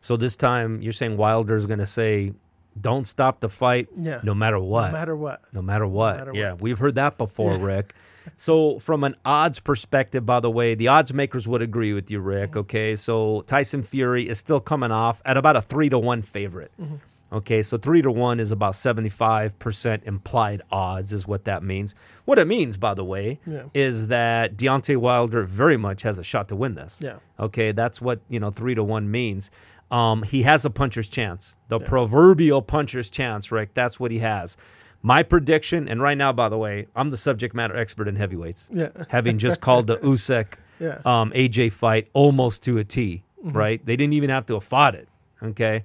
So 0.00 0.16
this 0.16 0.36
time 0.36 0.80
you're 0.82 0.92
saying 0.92 1.16
Wilder's 1.16 1.66
going 1.66 1.80
to 1.80 1.86
say, 1.86 2.32
"Don't 2.80 3.06
stop 3.08 3.40
the 3.40 3.48
fight, 3.48 3.88
Yeah. 3.98 4.20
no 4.22 4.34
matter 4.34 4.58
what." 4.58 4.86
No 4.86 4.92
matter 4.92 5.16
what. 5.16 5.42
No 5.52 5.62
matter 5.62 5.86
what. 5.86 6.16
matter 6.18 6.32
yeah, 6.34 6.52
we've 6.54 6.78
heard 6.78 6.94
that 6.94 7.18
before, 7.18 7.56
Rick. 7.72 7.94
So, 8.36 8.78
from 8.80 9.04
an 9.04 9.14
odds 9.24 9.60
perspective, 9.60 10.26
by 10.26 10.40
the 10.40 10.50
way, 10.50 10.74
the 10.74 10.88
odds 10.88 11.14
makers 11.14 11.46
would 11.46 11.62
agree 11.62 11.92
with 11.92 12.10
you, 12.10 12.18
Rick. 12.20 12.50
Mm-hmm. 12.50 12.58
Okay, 12.60 12.96
so 12.96 13.42
Tyson 13.42 13.82
Fury 13.84 14.28
is 14.28 14.38
still 14.38 14.58
coming 14.60 14.90
off 14.90 15.22
at 15.24 15.36
about 15.36 15.54
a 15.56 15.62
three 15.62 15.88
to 15.90 15.98
one 15.98 16.22
favorite. 16.22 16.72
Mm-hmm. 16.80 16.96
Okay, 17.32 17.60
so 17.62 17.76
three 17.76 18.02
to 18.02 18.10
one 18.10 18.38
is 18.38 18.52
about 18.52 18.74
75% 18.74 20.04
implied 20.04 20.62
odds, 20.70 21.12
is 21.12 21.26
what 21.26 21.44
that 21.44 21.62
means. 21.62 21.94
What 22.24 22.38
it 22.38 22.46
means, 22.46 22.76
by 22.76 22.94
the 22.94 23.04
way, 23.04 23.40
Yeah. 23.46 23.64
is 23.74 24.08
that 24.08 24.56
Deontay 24.56 24.96
Wilder 24.96 25.42
very 25.42 25.76
much 25.76 26.02
has 26.02 26.18
a 26.18 26.22
shot 26.22 26.48
to 26.48 26.56
win 26.56 26.74
this. 26.74 27.00
Yeah. 27.02 27.16
Okay, 27.40 27.72
that's 27.72 28.00
what 28.00 28.20
you 28.28 28.38
know 28.40 28.50
three 28.50 28.74
to 28.74 28.84
one 28.84 29.10
means. 29.10 29.50
Um, 29.90 30.22
he 30.22 30.42
has 30.42 30.64
a 30.64 30.70
puncher's 30.70 31.08
chance, 31.08 31.56
the 31.68 31.78
proverbial 31.78 32.62
puncher's 32.62 33.10
chance, 33.10 33.52
Rick. 33.52 33.74
That's 33.74 34.00
what 34.00 34.10
he 34.10 34.18
has. 34.20 34.56
My 35.02 35.22
prediction, 35.22 35.88
and 35.88 36.00
right 36.02 36.18
now, 36.18 36.32
by 36.32 36.48
the 36.48 36.58
way, 36.58 36.86
I'm 36.96 37.10
the 37.10 37.16
subject 37.16 37.54
matter 37.54 37.76
expert 37.76 38.08
in 38.08 38.16
heavyweights, 38.16 38.68
Yeah. 38.72 38.88
having 39.10 39.38
just 39.38 39.60
called 39.60 39.86
the 39.86 39.96
Usyk 40.02 40.54
Yeah. 40.80 40.98
um, 41.04 41.30
AJ 41.32 41.70
fight 41.72 42.08
almost 42.12 42.62
to 42.64 42.78
a 42.78 42.84
T, 42.84 43.22
Mm-hmm. 43.44 43.56
Right? 43.56 43.84
They 43.86 43.96
didn't 43.96 44.14
even 44.14 44.30
have 44.30 44.46
to 44.46 44.54
have 44.54 44.64
fought 44.64 44.94
it. 44.96 45.08
Okay, 45.42 45.84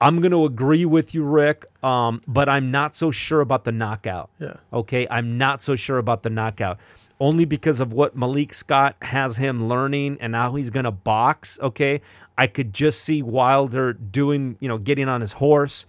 I'm 0.00 0.20
going 0.20 0.32
to 0.32 0.44
agree 0.44 0.84
with 0.84 1.14
you, 1.14 1.24
Rick, 1.24 1.66
um, 1.82 2.20
but 2.26 2.48
I'm 2.48 2.70
not 2.70 2.94
so 2.94 3.10
sure 3.10 3.40
about 3.40 3.64
the 3.64 3.72
knockout. 3.72 4.28
Yeah. 4.38 4.56
Okay, 4.72 5.06
I'm 5.10 5.38
not 5.38 5.62
so 5.62 5.76
sure 5.76 5.98
about 5.98 6.22
the 6.22 6.30
knockout. 6.30 6.78
only 7.20 7.44
because 7.44 7.78
of 7.78 7.92
what 7.92 8.16
Malik 8.16 8.52
Scott 8.52 8.96
has 9.00 9.36
him 9.36 9.68
learning 9.68 10.18
and 10.20 10.34
how 10.34 10.56
he's 10.56 10.68
going 10.68 10.84
to 10.84 10.90
box. 10.90 11.58
Okay. 11.62 12.00
I 12.36 12.48
could 12.48 12.74
just 12.74 13.02
see 13.02 13.22
Wilder 13.22 13.92
doing, 13.92 14.56
you 14.60 14.68
know, 14.68 14.78
getting 14.78 15.08
on 15.08 15.20
his 15.20 15.32
horse 15.32 15.86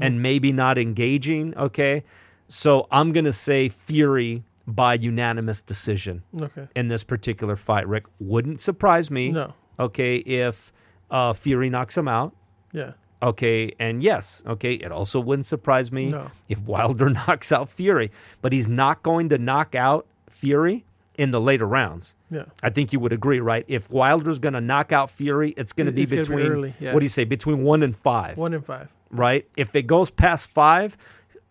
and 0.00 0.22
maybe 0.22 0.52
not 0.52 0.78
engaging. 0.78 1.52
Okay. 1.56 2.04
So 2.46 2.86
I'm 2.92 3.10
going 3.12 3.24
to 3.24 3.32
say 3.32 3.68
Fury 3.68 4.44
by 4.68 4.94
unanimous 4.94 5.60
decision 5.62 6.22
Okay. 6.40 6.68
in 6.76 6.86
this 6.88 7.02
particular 7.02 7.56
fight, 7.56 7.86
Rick. 7.88 8.04
Wouldn't 8.20 8.60
surprise 8.60 9.10
me. 9.10 9.30
No. 9.32 9.54
Okay. 9.80 10.16
If 10.18 10.72
uh, 11.10 11.32
Fury 11.32 11.68
knocks 11.70 11.98
him 11.98 12.06
out. 12.06 12.36
Yeah. 12.72 12.92
Okay, 13.22 13.72
and 13.80 14.02
yes, 14.02 14.42
okay, 14.46 14.74
it 14.74 14.92
also 14.92 15.18
wouldn't 15.18 15.46
surprise 15.46 15.90
me 15.90 16.10
No. 16.10 16.30
if 16.48 16.60
Wilder 16.62 17.10
knocks 17.26 17.50
out 17.50 17.68
Fury, 17.68 18.12
but 18.42 18.52
he's 18.52 18.68
not 18.68 19.02
going 19.02 19.28
to 19.30 19.38
knock 19.38 19.74
out 19.74 20.06
Fury 20.30 20.84
in 21.16 21.32
the 21.32 21.40
later 21.40 21.66
rounds. 21.66 22.14
Yeah. 22.30 22.44
I 22.62 22.70
think 22.70 22.92
you 22.92 23.00
would 23.00 23.12
agree, 23.12 23.40
right? 23.40 23.64
If 23.66 23.90
Wilder's 23.90 24.38
going 24.38 24.52
to 24.52 24.60
knock 24.60 24.92
out 24.92 25.10
Fury, 25.10 25.52
it's 25.56 25.72
going 25.72 25.86
to 25.86 25.92
be 25.92 26.06
be 26.06 26.16
between 26.18 26.46
early, 26.46 26.74
yeah. 26.78 26.94
what 26.94 27.00
do 27.00 27.04
you 27.06 27.10
say? 27.10 27.24
Between 27.24 27.64
1 27.64 27.82
and 27.82 27.96
5, 27.96 28.36
One 28.38 28.54
and 28.54 28.64
five. 28.64 28.88
right? 29.10 29.48
If 29.56 29.74
it 29.74 29.88
goes 29.88 30.12
past 30.12 30.48
5, 30.50 30.96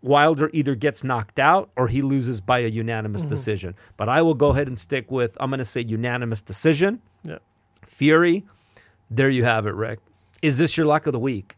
Wilder 0.02 0.50
either 0.54 0.74
gets 0.74 1.04
knocked 1.04 1.38
out 1.38 1.70
or 1.76 1.90
he 1.90 2.02
loses 2.02 2.40
by 2.40 2.60
a 2.60 2.68
unanimous 2.70 3.24
Mm-hmm. 3.24 3.30
decision. 3.32 3.76
But 3.98 4.08
I 4.08 4.22
will 4.22 4.36
go 4.36 4.52
ahead 4.52 4.68
and 4.68 4.78
stick 4.80 5.12
with 5.12 5.36
I'm 5.42 5.50
going 5.50 5.58
to 5.58 5.66
say 5.66 5.82
unanimous 5.82 6.42
decision. 6.42 7.02
Yeah. 7.24 7.40
Fury, 7.86 8.46
there 9.12 9.30
you 9.30 9.44
have 9.44 9.66
it, 9.66 9.74
Rick. 9.74 10.00
Is 10.42 10.60
this 10.60 10.78
your 10.78 10.86
luck 10.86 11.08
of 11.08 11.12
the 11.14 11.20
week? 11.20 11.57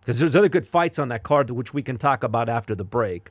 Because 0.00 0.18
there's 0.18 0.34
other 0.34 0.48
good 0.48 0.66
fights 0.66 0.98
on 0.98 1.08
that 1.08 1.22
card, 1.22 1.50
which 1.50 1.74
we 1.74 1.82
can 1.82 1.96
talk 1.96 2.24
about 2.24 2.48
after 2.48 2.74
the 2.74 2.84
break. 2.84 3.30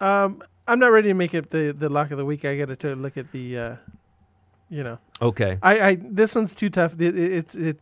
Um, 0.00 0.42
I'm 0.68 0.78
not 0.78 0.92
ready 0.92 1.08
to 1.08 1.14
make 1.14 1.34
it 1.34 1.50
the 1.50 1.72
the 1.76 1.88
lock 1.88 2.10
of 2.10 2.18
the 2.18 2.24
week. 2.24 2.44
I 2.44 2.56
got 2.56 2.78
to 2.78 2.94
look 2.96 3.16
at 3.16 3.32
the, 3.32 3.58
uh, 3.58 3.76
you 4.68 4.82
know, 4.82 4.98
Okay. 5.20 5.58
I, 5.62 5.80
I 5.80 5.94
this 6.00 6.34
one's 6.34 6.54
too 6.54 6.70
tough. 6.70 6.94
It, 7.00 7.16
it, 7.16 7.32
it's 7.32 7.54
it. 7.54 7.80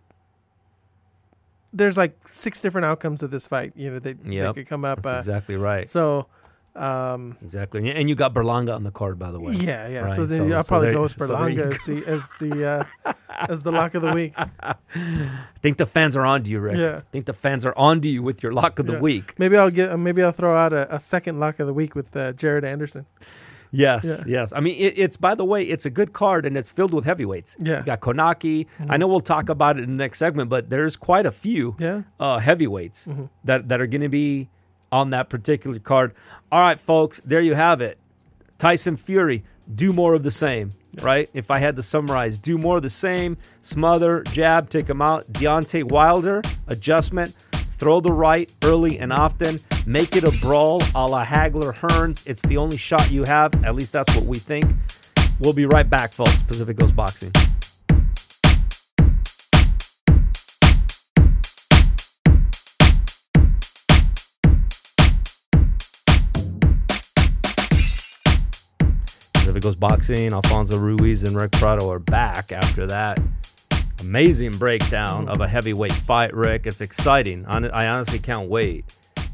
There's 1.72 1.96
like 1.96 2.26
six 2.26 2.60
different 2.60 2.84
outcomes 2.84 3.22
of 3.22 3.30
this 3.30 3.46
fight. 3.46 3.72
You 3.76 3.92
know, 3.92 3.98
they, 4.00 4.14
they 4.14 4.36
Yep. 4.36 4.54
could 4.56 4.68
come 4.68 4.84
up. 4.84 5.02
That's 5.02 5.14
Uh, 5.14 5.18
exactly 5.18 5.56
right. 5.56 5.86
So, 5.86 6.26
um, 6.76 7.36
Exactly. 7.42 7.90
And 7.90 8.08
you 8.08 8.14
got 8.14 8.32
Berlanga 8.34 8.74
on 8.74 8.84
the 8.84 8.90
card, 8.90 9.18
by 9.18 9.30
the 9.30 9.40
way. 9.40 9.54
yeah, 9.54 9.88
yeah. 9.88 10.00
Right, 10.00 10.12
So 10.16 10.26
then 10.26 10.50
so- 10.50 10.56
I'll 10.56 10.62
so 10.62 10.68
probably 10.68 10.86
there- 10.88 10.94
go 10.94 11.02
with 11.02 11.12
so 11.18 11.28
Berlanga 11.28 11.72
as 11.74 11.78
the 11.86 12.06
as 12.06 12.22
the 12.40 12.64
uh, 13.06 13.12
as 13.48 13.62
the 13.62 13.72
lock 13.72 13.94
of 13.94 14.02
the 14.02 14.12
week. 14.14 14.34
I 14.62 14.74
think 15.60 15.76
the 15.78 15.86
fans 15.86 16.16
are 16.16 16.24
on 16.24 16.42
to 16.44 16.50
you, 16.50 16.60
Rick. 16.60 16.76
Yeah. 16.78 16.96
I 16.98 17.10
think 17.12 17.26
the 17.26 17.32
fans 17.34 17.64
are 17.66 17.74
on 17.76 18.00
to 18.02 18.08
you 18.08 18.22
with 18.22 18.42
your 18.42 18.52
lock 18.52 18.78
of 18.78 18.86
the 18.86 18.94
Yeah. 18.94 19.00
week. 19.00 19.34
Maybe 19.38 19.56
I'll 19.56 19.70
get 19.70 19.98
maybe 19.98 20.22
I'll 20.22 20.32
throw 20.32 20.56
out 20.56 20.72
a, 20.72 20.94
a 20.94 21.00
second 21.00 21.40
lock 21.40 21.58
of 21.60 21.66
the 21.66 21.74
week 21.74 21.94
with 21.94 22.14
uh, 22.16 22.32
Jared 22.32 22.64
Anderson. 22.64 23.06
Yes, 23.72 24.04
Yeah. 24.26 24.40
yes. 24.40 24.52
I 24.52 24.58
mean, 24.58 24.74
it, 24.80 24.94
it's 24.98 25.16
by 25.16 25.36
the 25.36 25.44
way, 25.44 25.62
it's 25.62 25.86
a 25.86 25.90
good 25.90 26.12
card 26.12 26.44
and 26.44 26.56
it's 26.56 26.70
filled 26.70 26.92
with 26.92 27.04
heavyweights. 27.04 27.56
Yeah. 27.60 27.66
Mm-hmm. 27.74 27.78
You 27.80 27.86
got 27.86 28.00
Kownacki. 28.00 28.66
I 28.88 28.96
know 28.96 29.06
we'll 29.06 29.20
talk 29.20 29.48
about 29.48 29.78
it 29.78 29.84
in 29.84 29.96
the 29.96 30.02
next 30.02 30.18
segment, 30.18 30.50
but 30.50 30.70
there's 30.70 30.96
quite 30.96 31.24
a 31.24 31.30
few 31.32 31.76
Yeah. 31.78 32.02
uh, 32.18 32.38
heavyweights 32.38 33.06
Mm-hmm. 33.06 33.24
that 33.44 33.68
that 33.68 33.80
are 33.80 33.86
going 33.86 34.00
to 34.02 34.08
be 34.08 34.48
on 34.92 35.10
that 35.10 35.28
particular 35.28 35.78
card. 35.78 36.14
All 36.50 36.60
right, 36.60 36.80
folks, 36.80 37.20
there 37.24 37.40
you 37.40 37.54
have 37.54 37.80
it. 37.80 37.98
Tyson 38.58 38.96
Fury, 38.96 39.44
do 39.72 39.92
more 39.92 40.14
of 40.14 40.22
the 40.22 40.30
same. 40.30 40.72
Right? 41.00 41.30
If 41.34 41.52
I 41.52 41.60
had 41.60 41.76
to 41.76 41.82
summarize, 41.82 42.36
do 42.36 42.58
more 42.58 42.78
of 42.78 42.82
the 42.82 42.90
same. 42.90 43.36
Smother, 43.62 44.24
jab, 44.24 44.68
take 44.68 44.88
him 44.88 45.00
out. 45.00 45.24
Deontay 45.32 45.84
Wilder, 45.84 46.42
adjustment. 46.66 47.30
Throw 47.80 48.00
the 48.00 48.12
right 48.12 48.52
early 48.64 48.98
and 48.98 49.12
often. 49.12 49.58
Make 49.86 50.16
it 50.16 50.24
a 50.24 50.38
brawl 50.40 50.82
a 50.94 51.06
la 51.06 51.24
Hagler 51.24 51.72
Hearns. 51.72 52.26
It's 52.26 52.42
the 52.42 52.56
only 52.56 52.76
shot 52.76 53.10
you 53.10 53.24
have. 53.24 53.64
At 53.64 53.74
least 53.74 53.92
that's 53.92 54.14
what 54.14 54.26
we 54.26 54.38
think. 54.38 54.70
We'll 55.38 55.54
be 55.54 55.64
right 55.64 55.88
back, 55.88 56.12
folks. 56.12 56.42
Pacific 56.42 56.76
Coast 56.76 56.94
Boxing. 56.94 57.32
Pacific 69.50 69.62
Coast 69.64 69.80
Boxing, 69.80 70.32
Alfonso 70.32 70.78
Ruiz 70.78 71.24
and 71.24 71.34
Rick 71.34 71.50
Prado 71.50 71.90
are 71.90 71.98
back 71.98 72.52
after 72.52 72.86
that 72.86 73.18
amazing 74.00 74.52
breakdown 74.52 75.28
of 75.28 75.40
a 75.40 75.48
heavyweight 75.48 75.90
fight, 75.92 76.32
Rick. 76.32 76.68
It's 76.68 76.80
exciting. 76.80 77.44
I 77.46 77.88
honestly 77.88 78.20
can't 78.20 78.48
wait 78.48 78.84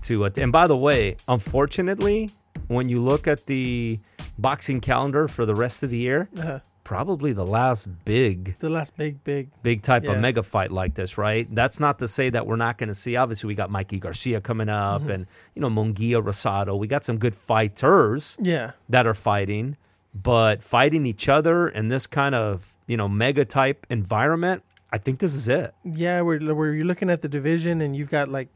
to. 0.04 0.24
att- 0.24 0.38
and 0.38 0.50
by 0.50 0.68
the 0.68 0.76
way, 0.76 1.16
unfortunately, 1.28 2.30
when 2.68 2.88
you 2.88 3.02
look 3.02 3.28
at 3.28 3.44
the 3.44 3.98
boxing 4.38 4.80
calendar 4.80 5.28
for 5.28 5.44
the 5.44 5.54
rest 5.54 5.82
of 5.82 5.90
the 5.90 5.98
year, 5.98 6.30
Uh, 6.40 6.60
probably 6.82 7.34
the 7.34 7.44
last 7.44 7.86
big, 8.06 8.56
the 8.60 8.70
last 8.70 8.96
big 8.96 9.22
big. 9.22 9.50
big 9.62 9.82
type 9.82 10.04
of 10.04 10.14
Yeah. 10.14 10.20
mega 10.20 10.42
fight 10.42 10.72
like 10.72 10.94
this, 10.94 11.18
right? 11.18 11.46
That's 11.54 11.78
not 11.78 11.98
to 11.98 12.08
say 12.08 12.30
that 12.30 12.46
we're 12.46 12.56
not 12.56 12.78
going 12.78 12.88
to 12.88 12.94
see. 12.94 13.16
Obviously, 13.16 13.48
we 13.48 13.54
got 13.54 13.70
Mikey 13.70 13.98
Garcia 13.98 14.40
coming 14.40 14.70
up, 14.70 15.02
Mm-hmm. 15.02 15.10
and 15.10 15.26
you 15.54 15.60
know 15.60 15.68
Munguia 15.68 16.22
Rosado. 16.24 16.78
We 16.78 16.86
got 16.86 17.04
some 17.04 17.18
good 17.18 17.36
fighters 17.36 18.38
Yeah. 18.40 18.70
that 18.88 19.06
are 19.06 19.12
fighting, 19.14 19.76
but 20.22 20.62
fighting 20.62 21.04
each 21.06 21.28
other 21.28 21.68
in 21.68 21.88
this 21.88 22.06
kind 22.06 22.34
of 22.34 22.74
you 22.86 22.96
know 22.96 23.08
mega 23.08 23.44
type 23.44 23.86
environment, 23.90 24.62
I 24.92 24.98
think 24.98 25.18
this 25.18 25.34
is 25.34 25.48
it. 25.48 25.74
Yeah, 25.84 26.20
where 26.22 26.38
where 26.54 26.72
you're 26.72 26.86
looking 26.86 27.10
at 27.10 27.22
the 27.22 27.28
division 27.28 27.80
and 27.80 27.94
you've 27.96 28.10
got 28.10 28.28
like 28.28 28.48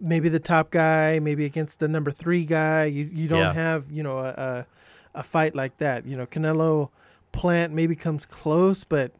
maybe 0.00 0.28
the 0.28 0.40
top 0.40 0.70
guy, 0.70 1.18
maybe 1.20 1.44
against 1.44 1.80
the 1.80 1.88
number 1.88 2.10
three 2.10 2.44
guy. 2.44 2.84
You 2.84 3.08
you 3.12 3.28
don't 3.28 3.38
Yeah. 3.40 3.52
have 3.54 3.90
you 3.90 4.02
know 4.02 4.18
a, 4.18 4.28
a 4.28 4.66
a 5.14 5.22
fight 5.22 5.54
like 5.54 5.78
that. 5.78 6.04
You 6.06 6.16
know, 6.16 6.26
Canelo 6.26 6.90
Plant 7.32 7.72
maybe 7.72 7.94
comes 7.96 8.26
close, 8.26 8.84
but 8.84 9.12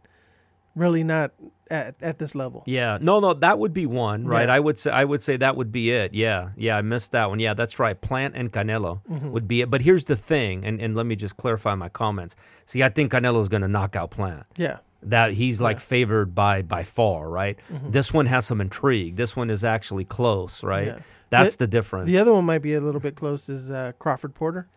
really 0.75 1.03
not 1.05 1.33
at 1.71 1.97
at 2.03 2.19
this 2.19 2.35
level. 2.35 2.63
Yeah, 2.67 2.99
no, 3.01 3.21
no, 3.21 3.35
that 3.35 3.59
would 3.59 3.73
be 3.73 3.87
one, 3.87 4.25
right? 4.27 4.49
Yeah. 4.49 4.55
I 4.55 4.61
would 4.61 4.79
say, 4.79 4.91
I 4.91 5.05
would 5.05 5.23
say 5.23 5.37
that 5.39 5.57
would 5.57 5.73
be 5.73 5.91
it. 5.91 6.15
Yeah, 6.15 6.51
yeah, 6.57 6.77
I 6.77 6.83
missed 6.83 7.13
that 7.13 7.29
one. 7.29 7.39
Yeah, 7.41 7.55
that's 7.55 7.79
right. 7.79 8.01
Plant 8.01 8.35
and 8.37 8.53
Canelo 8.53 9.01
Mm-hmm. 9.11 9.31
would 9.33 9.49
be 9.49 9.61
it. 9.63 9.71
But 9.71 9.83
here's 9.83 10.05
the 10.05 10.17
thing, 10.17 10.65
and, 10.65 10.81
and 10.81 10.95
let 10.97 11.07
me 11.07 11.17
just 11.17 11.37
clarify 11.37 11.75
my 11.75 11.89
comments. 11.89 12.37
See, 12.67 12.83
I 12.83 12.89
think 12.89 13.13
Canelo's 13.13 13.49
going 13.49 13.63
to 13.63 13.69
knock 13.69 13.97
out 13.97 14.11
Plant. 14.11 14.45
Yeah, 14.57 14.79
That 15.03 15.33
he's 15.35 15.61
like 15.61 15.77
Yeah. 15.77 15.81
Mm-hmm. 15.81 15.89
favored 15.89 16.35
by 16.35 16.63
by 16.63 16.83
far, 16.85 17.29
right? 17.29 17.59
This 17.89 18.13
one 18.15 18.27
has 18.27 18.47
some 18.47 18.61
intrigue. 18.61 19.17
This 19.17 19.37
one 19.37 19.51
is 19.51 19.65
actually 19.65 20.05
close, 20.05 20.63
right? 20.65 20.87
Yeah. 20.89 20.99
That's 21.31 21.57
The- 21.57 21.65
the 21.65 21.69
difference. 21.69 22.07
the 22.11 22.19
other 22.19 22.33
one 22.33 22.45
might 22.45 22.63
be 22.63 22.75
a 22.75 22.81
little 22.81 23.01
bit 23.01 23.17
close. 23.17 23.49
Is 23.49 23.69
uh, 23.71 23.93
Crawford 23.99 24.35
Porter? 24.35 24.69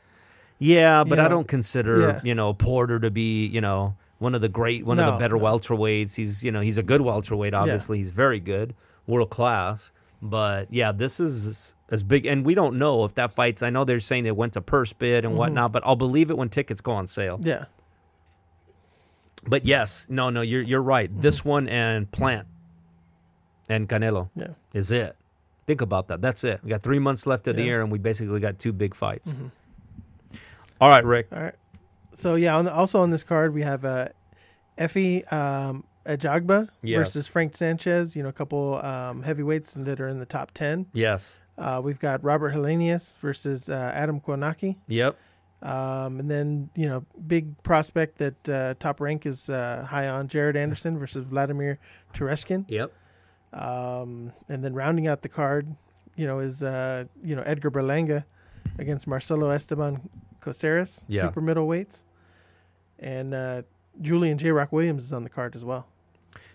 Yeah, 0.57 1.03
but 1.05 1.19
You 1.19 1.23
I 1.25 1.27
don't 1.29 1.47
consider 1.47 2.19
you 2.23 2.35
know 2.35 2.53
Porter 2.53 2.99
to 2.99 3.09
be 3.11 3.45
you 3.47 3.61
know 3.61 3.95
one 4.19 4.35
of 4.35 4.41
the 4.41 4.49
great, 4.49 4.85
one 4.85 4.99
of 4.99 5.05
the 5.13 5.17
better 5.19 5.37
no. 5.37 5.43
welterweights. 5.43 6.15
He's 6.15 6.43
you 6.43 6.51
know 6.51 6.61
he's 6.61 6.77
a 6.77 6.83
good 6.83 7.01
welterweight. 7.01 7.53
Obviously, 7.53 7.97
he's 7.97 8.11
very 8.11 8.39
good, 8.39 8.75
world 9.07 9.29
class. 9.31 9.91
But 10.21 10.71
yeah, 10.71 10.91
this 10.91 11.19
is 11.19 11.75
as 11.89 12.03
big, 12.03 12.25
and 12.25 12.45
we 12.45 12.53
don't 12.53 12.77
know 12.77 13.05
if 13.05 13.15
that 13.15 13.31
fights. 13.31 13.63
I 13.63 13.69
know 13.69 13.85
they're 13.85 13.99
saying 14.01 14.25
they 14.25 14.31
went 14.33 14.53
to 14.53 14.61
purse 14.61 14.91
bid 14.93 15.23
Mm-hmm. 15.23 15.31
and 15.31 15.37
whatnot, 15.37 15.71
but 15.71 15.81
I'll 15.85 15.95
believe 15.95 16.29
it 16.29 16.37
when 16.37 16.49
tickets 16.49 16.81
go 16.81 16.91
on 16.91 17.07
sale. 17.07 17.39
Yeah, 17.41 17.65
But 19.47 19.63
yes, 19.65 20.07
no, 20.09 20.29
no, 20.29 20.41
you're 20.41 20.61
you're 20.61 20.81
right. 20.81 21.09
This 21.21 21.45
one 21.45 21.69
and 21.69 22.11
Plant 22.11 22.47
and 23.69 23.87
Canelo 23.87 24.29
yeah. 24.35 24.47
is 24.73 24.91
it. 24.91 25.15
Think 25.67 25.79
about 25.81 26.07
that. 26.09 26.21
That's 26.21 26.43
it. 26.43 26.59
We 26.63 26.69
got 26.69 26.81
three 26.81 26.99
months 26.99 27.25
left 27.25 27.47
of 27.47 27.55
the 27.55 27.63
year, 27.63 27.81
and 27.81 27.89
we 27.91 27.97
basically 27.99 28.39
got 28.41 28.59
two 28.59 28.73
big 28.73 28.93
fights. 28.95 29.35
All 30.81 30.89
right, 30.89 31.05
Rick. 31.05 31.27
All 31.31 31.41
right. 31.41 31.55
So 32.19 32.35
yeah, 32.35 32.55
on 32.57 32.65
the, 32.65 32.73
also 32.73 33.01
on 33.01 33.11
this 33.11 33.23
card 33.23 33.53
we 33.53 33.61
have 33.61 33.85
uh, 33.85 34.09
Efe 34.77 35.31
um, 35.31 35.85
Ajagba 36.05 36.67
Yes. 36.83 36.97
versus 36.99 37.27
Frank 37.27 37.55
Sanchez. 37.55 38.15
You 38.15 38.23
know, 38.23 38.29
a 38.29 38.33
couple 38.33 38.75
um, 38.83 39.23
heavyweights 39.23 39.73
that 39.73 39.99
are 40.01 40.07
in 40.07 40.19
the 40.19 40.25
top 40.25 40.51
ten. 40.51 40.87
Yes. 40.93 41.39
Uh, 41.57 41.81
we've 41.83 41.99
got 41.99 42.23
Robert 42.23 42.53
Helenius 42.53 43.17
versus 43.19 43.69
uh, 43.69 43.91
Adam 43.93 44.19
Kownacki. 44.21 44.75
Yep. 44.87 45.17
Um, 45.61 46.19
and 46.21 46.31
then, 46.31 46.69
you 46.73 46.87
know, 46.87 47.05
big 47.27 47.61
prospect 47.63 48.17
that 48.19 48.49
uh, 48.49 48.73
top 48.79 49.01
rank 49.01 49.25
is 49.25 49.49
uh, 49.49 49.85
high 49.89 50.07
on 50.07 50.29
Jared 50.29 50.55
Anderson 50.55 50.97
versus 50.97 51.25
Vladimir 51.25 51.77
Tereshkin. 52.13 52.63
Yep. 52.69 52.93
Um, 53.53 54.31
and 54.47 54.63
then 54.63 54.73
rounding 54.73 55.07
out 55.07 55.21
the 55.21 55.27
card, 55.29 55.75
you 56.15 56.25
know, 56.25 56.39
is, 56.39 56.63
uh, 56.63 57.05
you 57.21 57.35
know, 57.35 57.41
Edgar 57.43 57.71
Berlanga 57.71 58.23
against 58.77 59.05
Marcelo 59.05 59.49
Esteban 59.49 60.09
Coceres, 60.39 61.03
Yeah. 61.09 61.23
super 61.23 61.41
middleweights. 61.41 62.05
And 62.99 63.33
uh, 63.33 63.61
Julian 64.01 64.37
J. 64.37 64.51
Rock 64.51 64.71
Williams 64.71 65.03
is 65.03 65.13
on 65.13 65.23
the 65.23 65.29
card 65.29 65.55
as 65.55 65.63
well. 65.63 65.87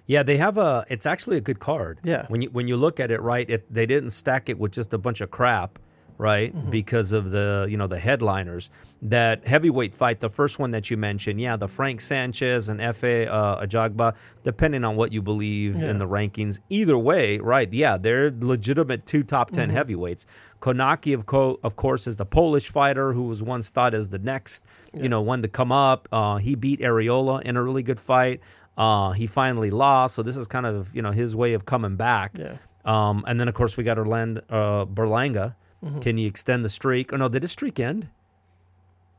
Yeah, 0.06 0.22
they 0.22 0.36
have 0.36 0.58
a. 0.58 0.84
It's 0.88 1.06
actually 1.06 1.38
a 1.38 1.40
good 1.40 1.60
card. 1.60 1.98
Yeah. 2.04 2.26
When 2.28 2.42
you 2.42 2.50
when 2.50 2.68
you 2.68 2.76
look 2.76 3.00
at 3.00 3.10
it, 3.10 3.22
right? 3.22 3.48
It, 3.48 3.72
they 3.72 3.86
didn't 3.86 4.10
stack 4.10 4.48
it 4.48 4.58
with 4.58 4.72
just 4.72 4.92
a 4.92 4.98
bunch 4.98 5.20
of 5.22 5.30
crap. 5.30 5.78
Right? 6.16 6.54
Mm-hmm. 6.56 6.70
Because 6.70 7.12
of 7.12 7.30
the 7.30 7.66
you 7.68 7.76
know 7.76 7.86
the 7.86 7.98
headliners. 7.98 8.70
That 9.02 9.46
heavyweight 9.46 9.94
fight, 9.94 10.20
the 10.20 10.30
first 10.30 10.58
one 10.58 10.70
that 10.70 10.90
you 10.90 10.96
mentioned, 10.96 11.38
yeah, 11.38 11.56
the 11.56 11.68
Frank 11.68 12.00
Sanchez 12.00 12.70
and 12.70 12.80
Fa 12.96 13.30
uh, 13.30 13.66
Ajagba, 13.66 14.14
depending 14.44 14.82
on 14.82 14.96
what 14.96 15.12
you 15.12 15.20
believe 15.20 15.76
Yeah. 15.78 15.90
in 15.90 15.98
the 15.98 16.06
rankings. 16.08 16.58
Either 16.70 16.96
way, 16.96 17.38
right? 17.38 17.70
Yeah, 17.70 17.98
they're 17.98 18.30
legitimate 18.40 19.04
two 19.04 19.22
top 19.22 19.50
10 19.50 19.68
Mm-hmm. 19.68 19.76
heavyweights. 19.76 20.24
Kownacki, 20.62 21.12
of, 21.12 21.26
co- 21.26 21.60
of 21.62 21.76
course, 21.76 22.06
is 22.06 22.16
the 22.16 22.24
Polish 22.24 22.70
fighter 22.70 23.12
who 23.12 23.24
was 23.24 23.42
once 23.42 23.68
thought 23.68 23.92
as 23.92 24.08
the 24.08 24.18
next, 24.18 24.64
you 24.94 25.10
know, 25.10 25.20
one 25.20 25.42
to 25.42 25.48
come 25.48 25.70
up. 25.70 26.08
Uh, 26.10 26.36
he 26.36 26.54
beat 26.54 26.80
Arreola 26.80 27.42
in 27.42 27.58
a 27.58 27.62
really 27.62 27.82
good 27.82 28.00
fight. 28.00 28.40
Uh, 28.78 29.10
he 29.10 29.26
finally 29.26 29.70
lost, 29.70 30.14
so 30.14 30.22
this 30.22 30.36
is 30.38 30.46
kind 30.46 30.64
of 30.64 30.94
you 30.96 31.02
know 31.02 31.10
his 31.10 31.36
way 31.36 31.52
of 31.52 31.66
coming 31.66 31.96
back. 31.96 32.38
Yeah. 32.38 32.56
Um, 32.86 33.22
and 33.26 33.38
then 33.38 33.48
of 33.48 33.54
course 33.54 33.76
we 33.76 33.84
got 33.84 33.98
Orlando 33.98 34.40
uh, 34.48 34.86
Berlanga. 34.86 35.56
Mm-hmm. 35.84 36.00
Can 36.00 36.18
you 36.18 36.26
extend 36.26 36.64
the 36.64 36.68
streak? 36.70 37.12
Or 37.12 37.18
no, 37.18 37.28
did 37.28 37.42
his 37.42 37.52
streak 37.52 37.78
end? 37.78 38.08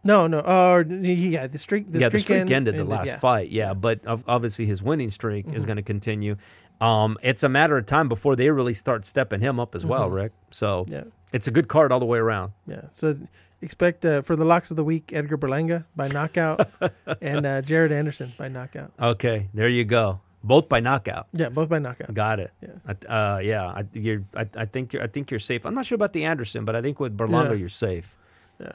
No, 0.03 0.28
no. 0.28 0.41
Oh, 0.45 0.80
yeah. 0.80 1.47
The 1.47 1.57
streak. 1.57 1.91
The 1.91 1.99
yeah, 1.99 2.07
streak 2.07 2.22
the 2.22 2.26
streak 2.26 2.39
end- 2.41 2.51
ended 2.51 2.78
the 2.78 2.84
last 2.86 3.07
yeah. 3.07 3.11
Mm-hmm. 3.13 3.20
fight. 3.22 3.49
Yeah, 3.49 3.74
but 3.74 4.01
obviously 4.05 4.66
his 4.66 4.84
winning 4.84 5.09
streak 5.09 5.45
is 5.53 5.66
going 5.66 5.78
to 5.78 5.84
continue. 5.84 6.36
Um, 6.82 7.18
it's 7.24 7.41
a 7.43 7.49
matter 7.49 7.78
of 7.78 7.86
time 7.86 8.07
before 8.09 8.36
they 8.36 8.49
really 8.49 8.74
start 8.74 9.05
stepping 9.05 9.41
him 9.41 9.59
up 9.59 9.76
as 9.76 9.86
well, 9.86 10.09
Rick. 10.09 10.32
So 10.51 10.84
Mm-hmm. 10.86 10.93
Yeah. 10.93 11.03
it's 11.34 11.47
a 11.47 11.51
good 11.51 11.68
card 11.68 11.91
all 11.91 11.99
the 11.99 12.05
way 12.05 12.20
around. 12.20 12.51
Yeah. 12.68 12.82
So 12.93 13.18
expect 13.61 14.05
uh, 14.05 14.22
for 14.22 14.36
the 14.36 14.45
locks 14.45 14.70
of 14.70 14.78
the 14.78 14.84
week, 14.84 15.11
Edgar 15.13 15.38
Berlanga 15.38 15.86
by 15.95 16.07
knockout 16.09 16.70
and 17.22 17.45
uh, 17.45 17.61
Jared 17.61 17.91
Anderson 17.91 18.34
by 18.38 18.47
knockout. 18.49 18.91
Okay, 18.99 19.47
there 19.53 19.70
you 19.70 19.86
go. 19.86 20.20
Both 20.45 20.69
by 20.69 20.79
knockout. 20.79 21.27
Yeah, 21.33 21.49
both 21.49 21.69
by 21.69 21.79
knockout. 21.79 22.13
Got 22.13 22.39
it. 22.39 22.51
Yeah. 22.61 22.69
I- 22.87 23.13
Uh, 23.35 23.39
yeah. 23.39 23.65
I, 23.65 23.83
you're. 23.93 24.23
I, 24.35 24.47
I 24.55 24.65
think 24.65 24.93
you're. 24.93 25.01
I 25.03 25.07
think 25.07 25.31
you're 25.31 25.39
safe. 25.39 25.65
I'm 25.65 25.73
not 25.73 25.85
sure 25.87 25.95
about 25.95 26.13
the 26.13 26.23
Anderson, 26.23 26.65
but 26.65 26.75
I 26.75 26.81
think 26.81 26.99
with 26.99 27.17
Berlanga 27.17 27.49
Yeah. 27.49 27.53
you're 27.61 27.69
safe. 27.69 28.15
Yeah. 28.59 28.71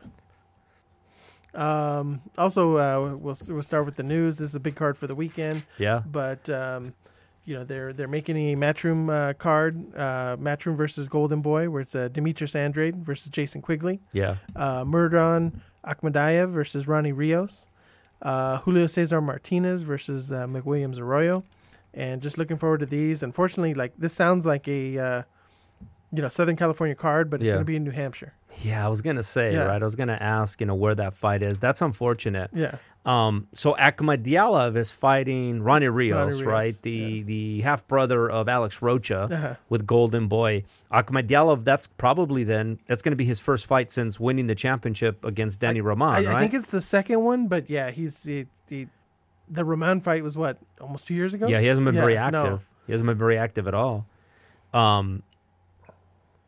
Um, 1.55 2.23
also, 2.39 2.77
uh, 2.77 3.17
we'll 3.17 3.37
we'll 3.49 3.63
start 3.63 3.85
with 3.85 3.97
the 3.97 4.03
news. 4.05 4.39
This 4.39 4.51
is 4.51 4.55
a 4.55 4.61
big 4.61 4.77
card 4.77 4.97
for 4.97 5.07
the 5.07 5.15
weekend, 5.17 5.65
Yeah. 5.79 6.03
but 6.07 6.49
um, 6.49 6.95
you 7.45 7.55
know 7.57 7.65
they're 7.65 7.93
they're 7.93 8.07
making 8.09 8.37
a 8.37 8.57
matchroom 8.57 9.11
uh, 9.11 9.33
card, 9.35 9.93
uh, 9.97 10.37
matchroom 10.37 10.77
versus 10.77 11.09
Golden 11.09 11.41
Boy, 11.43 11.69
where 11.69 11.81
it's 11.83 11.95
uh, 11.95 12.07
Demetrius 12.09 12.55
Andrade 12.55 12.97
versus 13.05 13.29
Jason 13.31 13.63
Quigley, 13.63 14.01
Yeah. 14.13 14.37
uh, 14.55 14.85
Murodjon 14.85 15.61
Akhmadaliev 15.85 16.53
versus 16.53 16.87
Ronnie 16.87 17.11
Rios, 17.13 17.67
uh, 18.23 18.59
Julio 18.59 18.87
Cesar 18.87 19.21
Martinez 19.21 19.83
versus 19.83 20.31
uh, 20.31 20.47
McWilliams 20.47 20.99
Arroyo, 21.01 21.43
and 21.95 22.23
just 22.23 22.39
looking 22.39 22.57
forward 22.57 22.81
to 22.81 22.87
these. 22.87 23.23
Unfortunately, 23.23 23.75
like 23.75 23.93
this 23.99 24.13
sounds 24.13 24.47
like 24.47 24.67
a 24.69 24.99
uh, 24.99 25.23
you 26.13 26.23
know 26.23 26.29
Southern 26.29 26.57
California 26.57 26.95
card, 26.95 27.31
but 27.31 27.41
it's 27.41 27.47
Yeah. 27.47 27.53
going 27.53 27.63
to 27.63 27.67
be 27.67 27.77
in 27.77 27.85
New 27.85 27.91
Hampshire. 27.93 28.33
Yeah. 28.63 28.85
I 28.85 28.89
was 28.89 29.01
gonna 29.01 29.23
say 29.23 29.53
Yeah. 29.53 29.65
right. 29.65 29.81
I 29.81 29.85
was 29.85 29.95
gonna 29.95 30.19
ask. 30.21 30.61
You 30.61 30.67
know 30.67 30.75
where 30.75 30.95
that 30.97 31.15
fight 31.15 31.41
is. 31.43 31.59
That's 31.61 31.81
unfortunate. 31.81 32.51
Yeah, 32.53 32.77
Um, 33.07 33.47
so 33.55 33.75
Akhmadaliev 33.75 34.77
is 34.77 34.91
fighting 34.91 35.63
Ronnie 35.63 35.87
Rios, 35.89 36.17
Ronnie 36.19 36.33
Rios, 36.35 36.43
right? 36.45 36.75
The 36.83 37.23
the 37.23 37.61
half 37.61 37.87
brother 37.87 38.29
of 38.29 38.49
Alex 38.49 38.83
Rocha 38.83 39.29
Uh-huh. 39.31 39.55
with 39.69 39.87
Golden 39.87 40.27
Boy. 40.27 40.65
Akhmadaliev, 40.93 41.63
that's 41.63 41.87
probably 41.87 42.43
then 42.43 42.79
that's 42.89 43.03
going 43.03 43.13
to 43.13 43.17
be 43.17 43.25
his 43.25 43.39
first 43.39 43.65
fight 43.67 43.91
since 43.93 44.19
winning 44.19 44.49
the 44.49 44.57
championship 44.57 45.25
against 45.25 45.61
Danny 45.61 45.81
Roman, 45.81 46.09
I, 46.09 46.25
right? 46.25 46.27
I 46.35 46.41
think 46.41 46.53
it's 46.55 46.71
the 46.71 46.81
second 46.81 47.23
one, 47.23 47.47
but 47.47 47.71
yeah, 47.71 47.91
he's 47.93 48.25
he, 48.25 48.47
he, 48.69 48.89
the 49.51 49.65
Roman 49.65 50.01
fight 50.01 50.23
was 50.23 50.37
what 50.37 50.59
almost 50.81 51.07
two 51.07 51.15
years 51.15 51.35
ago. 51.35 51.49
yeah, 51.49 51.61
he 51.61 51.67
hasn't 51.67 51.85
been 51.85 51.95
very 51.95 52.15
Yeah, 52.15 52.31
no. 52.31 52.39
active. 52.43 52.67
He 52.87 52.93
hasn't 52.93 53.07
been 53.09 53.19
very 53.19 53.37
active 53.37 53.67
at 53.69 53.75
all. 53.75 54.07
Um, 54.73 55.23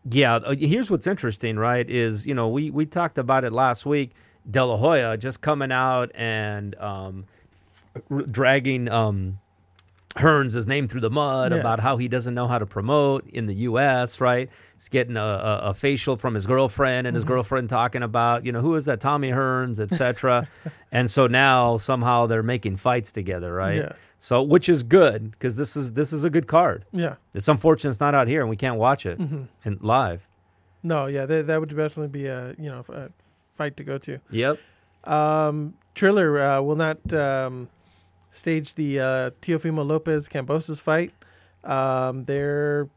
yeah, 0.08 0.36
uh, 0.36 0.54
here's 0.58 0.90
what's 0.90 1.06
interesting, 1.06 1.56
right? 1.56 1.88
Is 1.88 2.26
you 2.26 2.34
know 2.34 2.48
we 2.48 2.70
we 2.70 2.86
talked 2.86 3.18
about 3.18 3.44
it 3.44 3.52
last 3.52 3.84
week. 3.86 4.12
De 4.50 4.64
La 4.64 4.76
Hoya 4.76 5.16
just 5.16 5.40
coming 5.40 5.70
out 5.70 6.10
and 6.16 6.74
um, 6.80 7.26
r- 8.10 8.22
dragging 8.22 8.88
um, 8.88 9.38
Hearns' 10.16 10.52
his 10.54 10.66
name 10.66 10.88
through 10.88 11.00
the 11.00 11.10
mud 11.10 11.52
Yeah. 11.52 11.58
about 11.58 11.80
how 11.80 11.96
he 11.96 12.06
doesn't 12.08 12.34
know 12.34 12.46
how 12.46 12.58
to 12.58 12.66
promote 12.66 13.26
in 13.28 13.46
the 13.46 13.54
U.S. 13.70 14.20
Right? 14.20 14.50
He's 14.74 14.88
getting 14.88 15.16
a, 15.16 15.20
a, 15.20 15.58
a 15.70 15.74
facial 15.74 16.16
from 16.16 16.34
his 16.34 16.46
girlfriend, 16.46 17.06
and 17.06 17.14
his 17.14 17.24
Mm-hmm. 17.24 17.32
girlfriend 17.32 17.68
talking 17.70 18.02
about 18.02 18.44
you 18.44 18.52
know 18.52 18.60
who 18.60 18.74
is 18.74 18.84
that 18.86 19.00
Tommy 19.00 19.30
Hearns, 19.30 19.80
etc. 19.80 20.48
and 20.92 21.10
so 21.10 21.26
now 21.26 21.76
somehow 21.78 22.26
they're 22.26 22.42
making 22.42 22.76
fights 22.76 23.10
together, 23.12 23.54
right? 23.54 23.76
Yeah. 23.76 23.92
So 24.18 24.42
which 24.42 24.68
is 24.68 24.82
good 24.82 25.30
because 25.32 25.56
this 25.56 25.76
is 25.76 25.94
this 25.94 26.12
is 26.12 26.24
a 26.24 26.30
good 26.30 26.46
card. 26.46 26.84
yeah. 26.92 27.14
It's 27.34 27.48
unfortunate 27.48 27.90
it's 27.90 28.00
not 28.00 28.14
out 28.14 28.28
here 28.28 28.40
and 28.42 28.50
we 28.50 28.56
can't 28.56 28.76
watch 28.78 29.06
it 29.06 29.18
Mm-hmm. 29.18 29.42
in 29.64 29.78
live. 29.80 30.28
No, 30.84 31.06
yeah, 31.06 31.26
that, 31.26 31.46
that 31.46 31.58
would 31.60 31.70
definitely 31.70 32.08
be 32.08 32.26
a 32.26 32.54
you 32.58 32.68
know 32.70 32.84
a 32.88 33.08
fight 33.54 33.76
to 33.78 33.84
go 33.84 33.98
to. 33.98 34.18
Yep. 34.30 34.58
Um, 35.04 35.74
Triller 35.94 36.40
uh, 36.40 36.60
will 36.62 36.76
not 36.76 37.12
um, 37.12 37.68
stage 38.32 38.74
the 38.74 38.98
uh, 38.98 39.30
Teofimo 39.40 39.86
Lopez 39.86 40.28
Kambosos 40.28 40.80
fight. 40.80 41.12
Um, 41.62 42.24
they're 42.24 42.88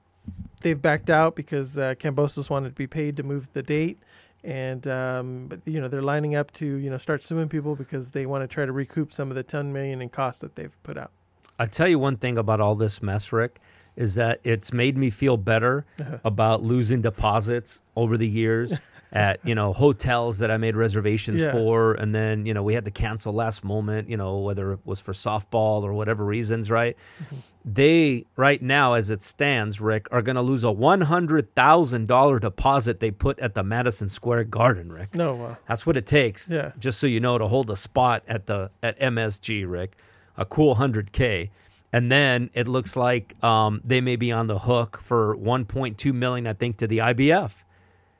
they've 0.61 0.81
backed 0.81 1.09
out 1.11 1.36
because 1.36 1.77
uh, 1.77 1.93
Kambosos 1.99 2.49
wanted 2.49 2.69
to 2.69 2.75
be 2.75 2.88
paid 2.88 3.15
to 3.17 3.23
move 3.23 3.47
the 3.53 3.61
date, 3.61 3.99
and 4.43 4.88
um, 4.88 5.45
but 5.47 5.59
you 5.65 5.79
know 5.79 5.88
they're 5.88 6.01
lining 6.01 6.33
up 6.36 6.51
to 6.53 6.65
you 6.65 6.89
know 6.89 6.97
start 6.97 7.23
suing 7.23 7.47
people 7.49 7.75
because 7.75 8.11
they 8.11 8.25
want 8.25 8.43
to 8.43 8.47
try 8.47 8.65
to 8.65 8.71
recoup 8.71 9.13
some 9.13 9.29
of 9.29 9.36
the 9.36 9.43
ten 9.43 9.71
million 9.71 10.01
in 10.01 10.09
costs 10.09 10.41
that 10.41 10.55
they've 10.55 10.75
put 10.81 10.97
out. 10.97 11.11
I 11.59 11.67
tell 11.67 11.88
you 11.88 11.99
one 11.99 12.17
thing 12.17 12.38
about 12.38 12.59
all 12.59 12.75
this 12.75 13.01
mess, 13.03 13.31
Rick, 13.31 13.59
is 13.95 14.15
that 14.15 14.39
it's 14.43 14.73
made 14.73 14.97
me 14.97 15.09
feel 15.09 15.38
better 15.38 15.86
Uh-huh. 15.99 16.17
about 16.25 16.63
losing 16.63 17.01
deposits 17.01 17.81
over 17.95 18.17
the 18.17 18.27
years 18.27 18.73
at 19.12 19.39
you 19.45 19.56
know 19.56 19.72
hotels 19.74 20.39
that 20.39 20.51
I 20.51 20.58
made 20.58 20.76
reservations 20.76 21.41
Yeah. 21.41 21.51
for, 21.51 21.93
and 21.93 22.14
then 22.14 22.45
you 22.45 22.53
know 22.53 22.64
we 22.64 22.74
had 22.74 22.86
to 22.86 22.91
cancel 22.91 23.34
last 23.34 23.64
moment. 23.64 24.10
You 24.10 24.18
know 24.18 24.39
whether 24.39 24.74
it 24.74 24.80
was 24.86 24.99
for 25.01 25.14
softball 25.14 25.84
or 25.84 25.93
whatever 25.93 26.26
reasons, 26.26 26.70
right? 26.72 26.95
Mm-hmm. 27.24 27.36
They 27.68 28.26
right 28.36 28.62
now, 28.62 28.93
as 28.93 29.10
it 29.10 29.24
stands, 29.24 29.82
Rick, 29.82 30.08
are 30.12 30.22
going 30.22 30.36
to 30.36 30.41
lose 30.43 30.64
a 30.64 30.72
one 30.72 31.01
hundred 31.01 31.56
thousand 31.56 32.08
dollar 32.08 32.38
deposit 32.38 32.99
they 32.99 33.10
put 33.10 33.39
at 33.39 33.56
the 33.56 33.64
Madison 33.64 34.08
Square 34.08 34.45
Garden, 34.45 34.91
Rick. 34.91 35.16
No, 35.16 35.58
That's 35.68 35.84
what 35.86 35.97
it 35.97 36.06
takes. 36.06 36.49
Yeah. 36.51 36.74
Just 36.78 36.99
so 36.99 37.08
you 37.08 37.20
know, 37.20 37.39
to 37.39 37.47
hold 37.47 37.72
a 37.72 37.76
spot 37.76 38.24
at 38.28 38.45
the 38.45 38.70
at 38.84 38.99
MSG, 38.99 39.66
Rick, 39.68 39.97
a 40.38 40.45
cool 40.45 40.76
hundred 40.76 41.12
k, 41.12 41.49
and 41.91 42.12
then 42.12 42.51
it 42.53 42.68
looks 42.68 42.95
like 42.95 43.34
um, 43.43 43.82
they 43.84 43.99
may 43.99 44.16
be 44.16 44.32
on 44.32 44.45
the 44.45 44.60
hook 44.60 44.99
for 45.01 45.36
one 45.36 45.66
point 45.66 45.97
two 45.97 46.14
million, 46.14 46.45
I 46.45 46.53
think, 46.53 46.78
to 46.78 46.88
the 46.88 46.99
IBF. 46.99 47.64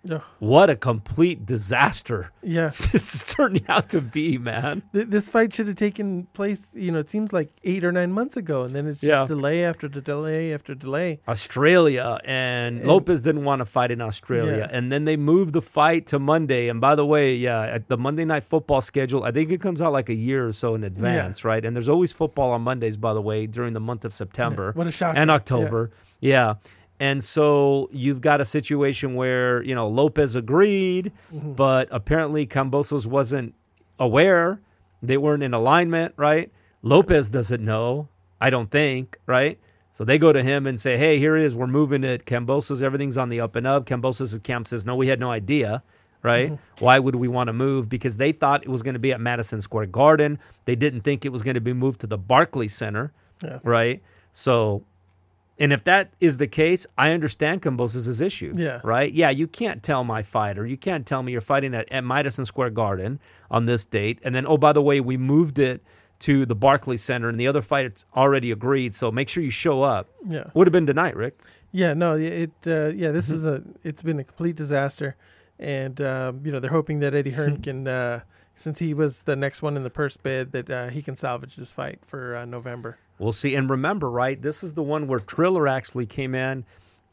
Ugh. 0.10 0.22
What 0.40 0.70
a 0.70 0.76
complete 0.76 1.46
disaster 1.46 2.32
yeah. 2.44 2.70
this 2.92 3.16
is 3.16 3.24
turning 3.34 3.66
out 3.68 3.90
to 3.90 4.02
be, 4.02 4.38
man. 4.38 4.84
Th- 4.94 5.08
this 5.08 5.30
fight 5.30 5.54
should 5.54 5.68
have 5.68 5.76
taken 5.78 6.26
place. 6.34 6.74
You 6.76 6.92
know, 6.92 7.00
it 7.00 7.10
seems 7.10 7.34
like 7.34 7.50
eight 7.64 7.84
or 7.84 7.92
nine 7.92 8.12
months 8.12 8.38
ago, 8.38 8.64
and 8.64 8.76
then 8.76 8.86
it's 8.88 9.02
Yeah. 9.04 9.22
just 9.22 9.30
delay 9.30 9.64
after 9.66 9.88
the 9.88 10.02
delay 10.02 10.54
after 10.54 10.76
delay. 10.76 11.20
Australia 11.28 12.20
and, 12.24 12.80
And- 12.80 12.88
Lopez 12.88 13.22
didn't 13.24 13.44
want 13.46 13.60
to 13.60 13.66
fight 13.66 13.92
in 13.92 14.02
Australia, 14.02 14.58
Yeah. 14.70 14.78
and 14.78 14.92
then 14.92 15.06
they 15.06 15.18
moved 15.18 15.54
the 15.54 15.62
fight 15.62 16.06
to 16.08 16.20
Monday. 16.20 16.68
And 16.70 16.80
by 16.80 16.96
the 16.96 17.06
way, 17.06 17.36
yeah, 17.36 17.62
at 17.62 17.88
the 17.88 17.98
Monday 17.98 18.26
night 18.26 18.44
football 18.44 18.82
schedule, 18.82 19.24
I 19.24 19.32
think 19.32 19.52
it 19.52 19.62
comes 19.62 19.82
out 19.82 19.92
like 19.94 20.10
a 20.10 20.14
year 20.16 20.48
or 20.48 20.52
so 20.54 20.76
in 20.76 20.84
advance, 20.84 21.44
right? 21.44 21.64
And 21.66 21.76
there's 21.76 21.90
always 21.90 22.14
football 22.14 22.52
on 22.52 22.62
Mondays, 22.62 22.98
by 22.98 23.14
the 23.14 23.22
way, 23.22 23.48
during 23.48 23.74
the 23.74 23.80
month 23.80 24.06
of 24.06 24.14
September 24.14 24.72
What 24.74 24.88
a 24.88 24.92
shock! 24.92 25.16
and 25.18 25.32
October, 25.32 25.92
yeah. 26.20 26.56
And 27.00 27.24
so 27.24 27.90
you've 27.92 28.22
got 28.22 28.40
a 28.42 28.46
situation 28.46 29.16
where 29.16 29.62
you 29.64 29.76
know 29.76 29.88
Lopez 29.88 30.36
agreed, 30.36 31.12
Mm-hmm. 31.34 31.54
but 31.54 31.88
apparently 31.92 32.46
Kambosos 32.48 33.06
wasn't 33.06 33.54
aware. 34.00 34.62
They 35.02 35.18
weren't 35.18 35.44
in 35.44 35.54
alignment, 35.54 36.14
right? 36.18 36.52
Lopez 36.82 37.30
doesn't 37.30 37.64
know. 37.64 38.08
I 38.40 38.50
don't 38.50 38.70
think, 38.72 39.18
right? 39.26 39.60
So 39.92 40.04
they 40.04 40.18
go 40.18 40.34
to 40.34 40.42
him 40.44 40.66
and 40.68 40.80
say, 40.80 40.98
"Hey, 40.98 41.20
here 41.20 41.36
it 41.38 41.44
is. 41.44 41.56
We're 41.56 41.68
moving 41.68 42.04
it. 42.04 42.26
Kambosos, 42.26 42.82
everything's 42.82 43.18
on 43.18 43.30
the 43.30 43.40
up 43.42 43.56
and 43.56 43.66
up." 43.68 43.86
Kambosos' 43.86 44.42
camp 44.44 44.68
says, 44.68 44.86
"No, 44.86 44.96
we 44.96 45.08
had 45.08 45.20
no 45.20 45.32
idea." 45.32 45.84
Right? 46.22 46.52
Mm-hmm. 46.54 46.84
Why 46.86 46.98
would 46.98 47.16
we 47.16 47.28
want 47.28 47.48
to 47.50 47.54
move? 47.54 47.88
Because 47.88 48.18
they 48.18 48.32
thought 48.32 48.64
it 48.64 48.70
was 48.70 48.82
going 48.82 48.96
to 48.96 49.00
be 49.00 49.14
at 49.14 49.22
Madison 49.22 49.62
Square 49.62 49.88
Garden. 49.88 50.40
They 50.66 50.76
didn't 50.76 51.02
think 51.02 51.24
it 51.24 51.30
was 51.32 51.44
going 51.44 51.54
to 51.54 51.62
be 51.62 51.72
moved 51.74 52.02
to 52.02 52.08
the 52.08 52.18
Barclays 52.18 52.74
Center. 52.74 53.14
Yeah. 53.44 53.60
Right? 53.64 54.02
So 54.32 54.84
and 55.60 55.72
if 55.72 55.84
that 55.86 56.12
is 56.20 56.38
the 56.38 56.48
case, 56.48 56.86
I 56.98 57.12
understand 57.12 57.62
Kambosos' 57.62 58.22
issue. 58.22 58.54
Yeah. 58.56 58.82
Right? 58.84 59.12
Yeah, 59.14 59.30
you 59.30 59.48
can't 59.48 59.82
tell 59.82 60.04
my 60.04 60.22
fighter, 60.24 60.66
you 60.66 60.78
can't 60.78 61.06
tell 61.06 61.24
me 61.24 61.32
you're 61.32 61.42
fighting 61.42 61.74
at, 61.74 61.92
at 61.92 62.04
Madison 62.04 62.46
Square 62.46 62.72
Garden 62.72 63.20
on 63.50 63.66
this 63.66 63.86
date. 63.86 64.20
And 64.24 64.36
then, 64.36 64.46
oh, 64.46 64.58
by 64.58 64.74
the 64.74 64.82
way, 64.82 65.00
we 65.00 65.18
moved 65.18 65.58
it 65.60 65.82
to 66.20 66.46
the 66.46 66.56
Barclays 66.56 67.02
Center 67.04 67.30
and 67.30 67.40
the 67.40 67.48
other 67.48 67.62
fighter's 67.62 68.06
already 68.16 68.52
agreed. 68.52 68.94
So 68.96 69.12
make 69.12 69.30
sure 69.30 69.44
you 69.44 69.50
show 69.52 69.84
up. 69.84 70.08
Yeah, 70.28 70.46
Would 70.54 70.68
have 70.68 70.72
been 70.72 70.88
tonight, 70.88 71.16
Rick. 71.16 71.40
yeah, 71.72 71.94
no, 71.94 72.16
it. 72.16 72.52
Uh, 72.66 72.88
yeah, 72.88 73.12
this 73.12 73.30
is 73.30 73.46
a. 73.46 73.62
It's 73.84 74.02
been 74.02 74.20
a 74.20 74.24
complete 74.24 74.56
disaster, 74.56 75.18
and 75.60 76.00
um, 76.00 76.42
you 76.46 76.52
know 76.54 76.60
they're 76.62 76.72
hoping 76.72 77.00
that 77.00 77.14
Eddie 77.14 77.32
Hearn 77.32 77.62
can, 77.62 77.86
uh, 77.88 78.22
since 78.56 78.80
he 78.80 78.94
was 78.94 79.24
the 79.24 79.36
next 79.36 79.62
one 79.62 79.76
in 79.76 79.84
the 79.84 79.90
purse 79.90 80.16
bid, 80.16 80.54
that 80.54 80.70
uh, 80.70 80.88
he 80.88 81.02
can 81.02 81.16
salvage 81.18 81.58
this 81.58 81.74
fight 81.74 82.00
for 82.06 82.36
uh, 82.38 82.46
November. 82.46 82.98
We'll 83.20 83.34
see. 83.34 83.56
And 83.56 83.70
remember, 83.70 84.10
right, 84.10 84.42
this 84.42 84.64
is 84.64 84.74
the 84.74 84.84
one 84.84 85.08
where 85.08 85.20
Triller 85.20 85.68
actually 85.68 86.06
came 86.06 86.36
in 86.36 86.66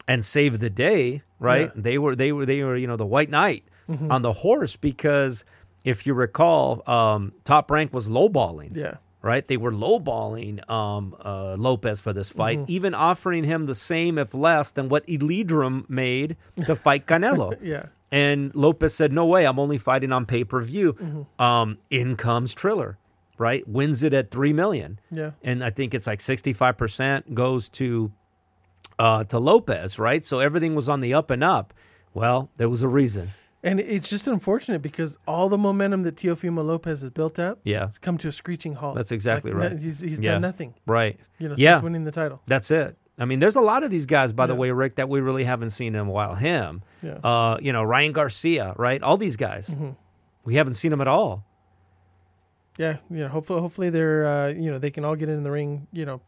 and 0.08 0.24
saved 0.24 0.60
the 0.60 0.70
day, 0.70 1.22
right? 1.38 1.70
Yeah. 1.74 1.82
They 1.82 1.98
were 1.98 2.16
they 2.16 2.32
were 2.32 2.44
they 2.46 2.62
were 2.64 2.76
you 2.76 2.86
know 2.86 2.96
the 2.96 3.06
white 3.06 3.30
knight 3.30 3.64
Mm-hmm. 3.90 4.12
on 4.12 4.22
the 4.22 4.32
horse 4.32 4.76
because 4.76 5.44
if 5.84 6.06
you 6.06 6.14
recall, 6.14 6.82
um, 6.88 7.32
Top 7.42 7.68
Rank 7.68 7.92
was 7.92 8.08
lowballing 8.08 8.76
Yeah. 8.76 8.94
right? 9.22 9.44
They 9.44 9.56
were 9.56 9.72
lowballing 9.72 10.68
um, 10.70 11.16
uh, 11.20 11.56
Lopez 11.58 12.00
for 12.00 12.12
this 12.12 12.30
fight, 12.30 12.58
Mm-hmm. 12.60 12.70
even 12.72 12.94
offering 12.94 13.42
him 13.42 13.66
the 13.66 13.74
same, 13.74 14.18
if 14.18 14.34
less, 14.34 14.70
than 14.70 14.88
what 14.88 15.04
Yildirim 15.08 15.90
made 15.90 16.36
to 16.64 16.76
fight 16.76 17.06
Canelo. 17.06 17.58
Yeah. 17.62 17.86
and 18.12 18.54
Lopez 18.54 18.94
said, 18.94 19.12
"No 19.12 19.26
way, 19.26 19.44
I'm 19.46 19.58
only 19.58 19.78
fighting 19.78 20.12
on 20.12 20.26
pay 20.26 20.44
per 20.44 20.62
view." 20.62 20.92
Mm-hmm. 20.94 21.42
Um, 21.42 21.78
in 21.90 22.14
comes 22.16 22.54
Triller, 22.54 22.98
right? 23.42 23.66
Wins 23.68 24.02
it 24.02 24.14
at 24.14 24.30
three 24.30 24.52
million, 24.52 24.98
Yeah. 25.10 25.32
and 25.42 25.62
I 25.64 25.70
think 25.70 25.92
it's 25.94 26.06
like 26.06 26.20
sixty 26.20 26.52
five 26.52 26.76
percent 26.78 27.34
goes 27.34 27.68
to 27.70 28.12
uh, 28.98 29.24
to 29.24 29.38
Lopez, 29.38 29.98
right? 29.98 30.24
So 30.24 30.38
everything 30.38 30.74
was 30.74 30.88
on 30.88 31.00
the 31.00 31.12
up 31.14 31.30
and 31.30 31.42
up. 31.42 31.74
Well, 32.14 32.50
there 32.56 32.68
was 32.68 32.82
a 32.82 32.88
reason. 32.88 33.32
And 33.64 33.78
it's 33.80 34.10
just 34.10 34.26
unfortunate 34.26 34.82
because 34.82 35.16
all 35.26 35.48
the 35.48 35.56
momentum 35.58 36.02
that 36.02 36.16
Teofimo 36.16 36.64
Lopez 36.64 37.02
has 37.02 37.10
built 37.10 37.38
up 37.38 37.60
Yeah, 37.64 37.86
has 37.86 37.98
come 37.98 38.18
to 38.18 38.28
a 38.28 38.32
screeching 38.32 38.74
halt. 38.74 38.96
That's 38.96 39.12
exactly 39.12 39.52
Like, 39.52 39.60
right. 39.62 39.72
no- 39.72 39.78
he's 39.78 40.00
he's 40.00 40.20
Yeah. 40.20 40.32
done 40.32 40.42
nothing, 40.42 40.74
right. 40.86 41.18
you 41.38 41.48
know, 41.48 41.54
Yeah. 41.58 41.74
since 41.74 41.84
winning 41.84 42.04
the 42.04 42.10
title. 42.12 42.40
That's 42.46 42.70
it. 42.70 42.96
I 43.18 43.24
mean, 43.24 43.38
there's 43.40 43.56
a 43.56 43.60
lot 43.60 43.84
of 43.84 43.90
these 43.90 44.06
guys, 44.06 44.32
by 44.32 44.46
the 44.46 44.54
way, 44.54 44.70
Rick, 44.72 44.96
that 44.96 45.08
we 45.08 45.20
really 45.20 45.44
haven't 45.44 45.70
seen 45.70 45.94
in 45.94 46.00
a 46.08 46.10
while. 46.10 46.34
Him, 46.34 46.82
Yeah. 47.02 47.18
uh, 47.22 47.56
you 47.60 47.72
know, 47.72 47.82
Ryan 47.84 48.12
Garcia, 48.12 48.74
right? 48.78 49.00
All 49.02 49.16
these 49.16 49.36
guys, 49.36 49.68
Mm-hmm. 49.70 49.90
we 50.44 50.54
haven't 50.56 50.74
seen 50.74 50.90
them 50.90 51.00
at 51.00 51.08
all. 51.08 51.44
Yeah. 52.78 52.98
You 53.10 53.18
know, 53.20 53.28
hopefully, 53.28 53.60
hopefully 53.60 53.90
they're, 53.90 54.26
uh, 54.26 54.48
you 54.48 54.70
know, 54.70 54.78
they 54.78 54.90
can 54.90 55.04
all 55.04 55.16
get 55.16 55.28
in 55.28 55.42
the 55.42 55.50
ring, 55.50 55.86
you 55.92 56.04
know, 56.04 56.20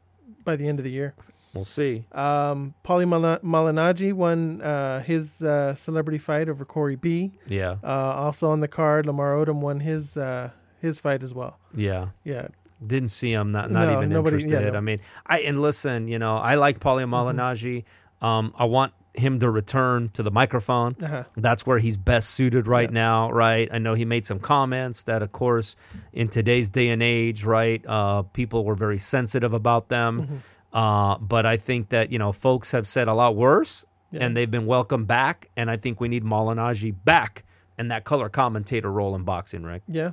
by 0.45 0.57
the 0.57 0.69
end 0.69 0.79
of 0.79 0.85
the 0.85 0.91
year. 0.91 1.15
We'll 1.55 1.65
see. 1.65 2.05
Um, 2.13 2.75
Paulie 2.85 3.09
Mal- 3.09 3.39
Malignaggi 3.39 4.13
won 4.13 4.61
uh, 4.61 5.03
his 5.03 5.41
uh, 5.43 5.75
celebrity 5.77 6.19
fight 6.19 6.49
over 6.49 6.65
Corey 6.65 6.97
B. 6.97 7.33
Yeah, 7.47 7.77
Uh, 7.83 7.87
also 7.87 8.51
on 8.51 8.59
the 8.61 8.67
card, 8.69 9.07
Lamar 9.07 9.35
Odom 9.37 9.61
won 9.61 9.81
his 9.81 10.17
uh, 10.17 10.51
his 10.81 10.99
fight 11.01 11.23
as 11.23 11.33
well. 11.33 11.59
yeah. 11.75 12.09
Yeah. 12.25 12.49
Didn't 12.85 13.11
see 13.11 13.33
him. 13.33 13.53
Not 13.53 13.71
not 13.71 13.87
No, 13.89 13.97
even 13.99 14.11
nobody- 14.11 14.37
yeah, 14.39 14.43
interested. 14.45 14.73
no. 14.73 14.79
I 14.79 14.81
mean, 14.83 15.01
I 15.27 15.39
and 15.41 15.63
listen, 15.63 16.09
you 16.09 16.19
know, 16.19 16.37
I 16.37 16.57
like 16.57 16.81
Paulie 16.81 17.09
Malignaggi. 17.09 17.85
Um, 18.21 18.53
I 18.59 18.65
want 18.65 18.93
him 19.15 19.39
to 19.41 19.49
return 19.51 20.09
to 20.15 20.23
the 20.23 20.31
microphone. 20.31 20.97
Uh-huh. 21.03 21.25
That's 21.37 21.65
where 21.67 21.79
he's 21.79 21.97
best 21.97 22.31
suited 22.31 22.67
right 22.67 22.89
Yeah. 22.91 22.95
now, 22.95 23.31
right? 23.31 23.69
I 23.73 23.79
know 23.79 23.95
he 23.95 24.05
made 24.05 24.27
some 24.27 24.41
comments 24.41 25.05
that, 25.05 25.23
of 25.23 25.31
course, 25.33 25.77
in 26.13 26.29
today's 26.29 26.69
day 26.71 26.89
and 26.89 27.03
age, 27.03 27.45
right, 27.45 27.85
uh, 27.87 28.23
people 28.23 28.65
were 28.65 28.75
very 28.75 28.99
sensitive 28.99 29.53
about 29.53 29.89
them. 29.89 30.23
Mm-hmm. 30.23 30.37
Uh, 30.77 31.19
but 31.19 31.47
I 31.47 31.57
think 31.57 31.91
that 31.91 32.11
you 32.11 32.19
know 32.19 32.33
folks 32.33 32.73
have 32.73 32.87
said 32.87 33.07
a 33.07 33.15
lot 33.15 33.37
worse, 33.37 33.85
Yeah. 34.11 34.25
and 34.25 34.37
they've 34.37 34.51
been 34.51 34.67
welcomed 34.67 35.07
back. 35.07 35.49
And 35.57 35.71
I 35.71 35.77
think 35.77 36.01
we 36.01 36.09
need 36.09 36.25
Malignaggi 36.25 36.93
back 37.05 37.45
in 37.79 37.89
that 37.89 38.03
color 38.05 38.29
commentator 38.29 38.91
role 38.91 39.15
in 39.15 39.23
boxing, 39.23 39.63
Rick. 39.63 39.83
Yeah. 39.87 40.11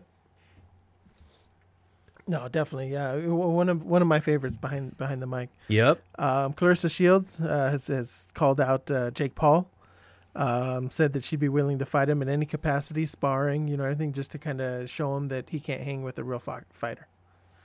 No, 2.31 2.47
definitely. 2.47 2.89
Yeah, 2.93 3.15
one 3.27 3.67
of 3.69 3.83
one 3.83 4.01
of 4.01 4.07
my 4.07 4.19
favorites 4.21 4.55
behind 4.55 4.97
behind 4.97 5.21
the 5.21 5.27
mic. 5.27 5.49
Yep. 5.67 6.01
Um, 6.17 6.53
Claressa 6.53 6.89
Shields 6.89 7.39
uh, 7.41 7.69
has 7.71 7.87
has 7.87 8.27
called 8.33 8.59
out 8.61 8.89
uh, 8.89 9.11
Jake 9.11 9.35
Paul. 9.35 9.69
Um, 10.33 10.89
said 10.89 11.11
that 11.11 11.25
she'd 11.25 11.41
be 11.41 11.49
willing 11.49 11.77
to 11.79 11.85
fight 11.85 12.07
him 12.07 12.21
in 12.21 12.29
any 12.29 12.45
capacity, 12.45 13.05
sparring, 13.05 13.67
you 13.67 13.75
know, 13.75 13.83
anything, 13.83 14.13
just 14.13 14.31
to 14.31 14.37
kind 14.37 14.61
of 14.61 14.89
show 14.89 15.17
him 15.17 15.27
that 15.27 15.49
he 15.49 15.59
can't 15.59 15.81
hang 15.81 16.03
with 16.03 16.17
a 16.19 16.23
real 16.23 16.39
fi- 16.39 16.61
fighter. 16.71 17.05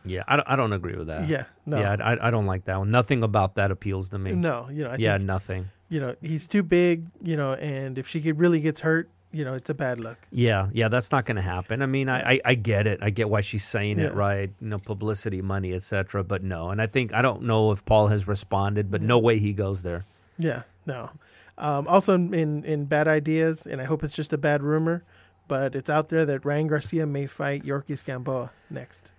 Yeah, 0.04 0.24
I 0.26 0.34
don't, 0.36 0.48
I 0.50 0.56
don't 0.56 0.72
agree 0.72 0.96
with 0.96 1.06
that. 1.06 1.28
yeah, 1.28 1.44
no, 1.64 1.78
Yeah, 1.78 1.96
I, 2.00 2.26
I 2.26 2.30
don't 2.32 2.46
like 2.46 2.64
that 2.64 2.78
one. 2.78 2.90
Nothing 2.90 3.22
about 3.22 3.54
that 3.54 3.70
appeals 3.70 4.08
to 4.10 4.18
me. 4.18 4.32
no, 4.32 4.68
you 4.68 4.82
know, 4.82 4.90
I 4.90 4.96
yeah, 4.98 5.16
think, 5.16 5.26
nothing. 5.26 5.68
you 5.88 6.00
know, 6.00 6.16
he's 6.20 6.48
too 6.48 6.64
big, 6.64 7.06
you 7.22 7.36
know, 7.36 7.52
and 7.54 7.98
if 7.98 8.08
she 8.08 8.18
get, 8.20 8.34
really 8.36 8.58
gets 8.60 8.80
hurt, 8.80 9.08
you 9.36 9.44
know, 9.44 9.52
it's 9.52 9.68
a 9.68 9.74
bad 9.74 10.00
look. 10.00 10.16
Yeah, 10.30 10.70
yeah, 10.72 10.88
that's 10.88 11.12
not 11.12 11.26
going 11.26 11.36
to 11.36 11.42
happen. 11.42 11.82
I 11.82 11.86
mean, 11.86 12.08
I, 12.08 12.32
I, 12.32 12.40
I 12.46 12.54
get 12.54 12.86
it. 12.86 13.00
I 13.02 13.10
get 13.10 13.28
why 13.28 13.42
she's 13.42 13.64
saying 13.64 13.98
it, 13.98 14.14
right? 14.14 14.50
You 14.60 14.68
know, 14.68 14.78
publicity, 14.78 15.42
money, 15.42 15.74
etc. 15.74 16.24
But 16.24 16.42
no, 16.42 16.70
and 16.70 16.80
I 16.80 16.86
think 16.86 17.12
I 17.12 17.20
don't 17.20 17.42
know 17.42 17.70
if 17.70 17.84
Paul 17.84 18.08
has 18.08 18.26
responded, 18.26 18.90
but 18.90 19.02
no 19.02 19.18
way 19.18 19.38
he 19.38 19.52
goes 19.52 19.82
there. 19.82 20.06
Yeah, 20.38 20.62
no. 20.86 21.10
Um, 21.58 21.86
also, 21.86 22.14
in 22.14 22.64
in 22.64 22.86
bad 22.86 23.08
ideas, 23.08 23.66
and 23.66 23.82
I 23.82 23.84
hope 23.84 24.02
it's 24.02 24.16
just 24.16 24.32
a 24.32 24.38
bad 24.38 24.62
rumor, 24.62 25.04
but 25.48 25.74
it's 25.74 25.90
out 25.90 26.08
there 26.08 26.24
that 26.24 26.46
Ryan 26.46 26.68
Garcia 26.68 27.06
may 27.06 27.26
fight 27.26 27.62
Yuriorkis 27.62 28.04
Gamboa 28.04 28.52
next. 28.70 29.12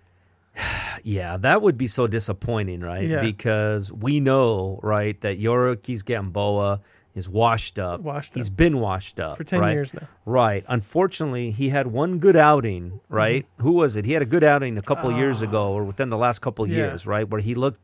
Yeah, 1.04 1.36
that 1.36 1.62
would 1.62 1.78
be 1.78 1.86
so 1.86 2.08
disappointing, 2.08 2.80
right? 2.80 3.08
Yeah. 3.08 3.20
Because 3.20 3.92
we 3.92 4.18
know, 4.18 4.80
right, 4.82 5.18
that 5.20 5.38
Yuriorkis 5.40 6.04
Gamboa 6.04 6.80
is 7.18 7.28
washed 7.28 7.78
up. 7.78 8.00
Washed 8.00 8.34
He's 8.34 8.48
up. 8.48 8.56
been 8.56 8.80
washed 8.80 9.20
up 9.20 9.36
For 9.36 9.44
10 9.44 9.60
right? 9.60 9.72
years 9.72 9.92
now. 9.92 10.08
Right. 10.24 10.64
Unfortunately, 10.68 11.50
he 11.50 11.68
had 11.68 11.88
one 11.88 12.18
good 12.18 12.36
outing, 12.36 13.00
right? 13.10 13.44
Who 13.58 13.72
was 13.72 13.94
it? 13.96 14.06
He 14.06 14.12
had 14.14 14.22
a 14.22 14.26
good 14.26 14.42
outing 14.44 14.78
a 14.78 14.82
couple 14.82 15.12
years 15.12 15.42
ago 15.42 15.72
or 15.72 15.84
within 15.84 16.08
the 16.08 16.16
last 16.16 16.38
couple 16.40 16.66
Yeah. 16.66 16.76
years, 16.76 17.06
right? 17.06 17.28
Where 17.28 17.40
he 17.42 17.54
looked 17.54 17.80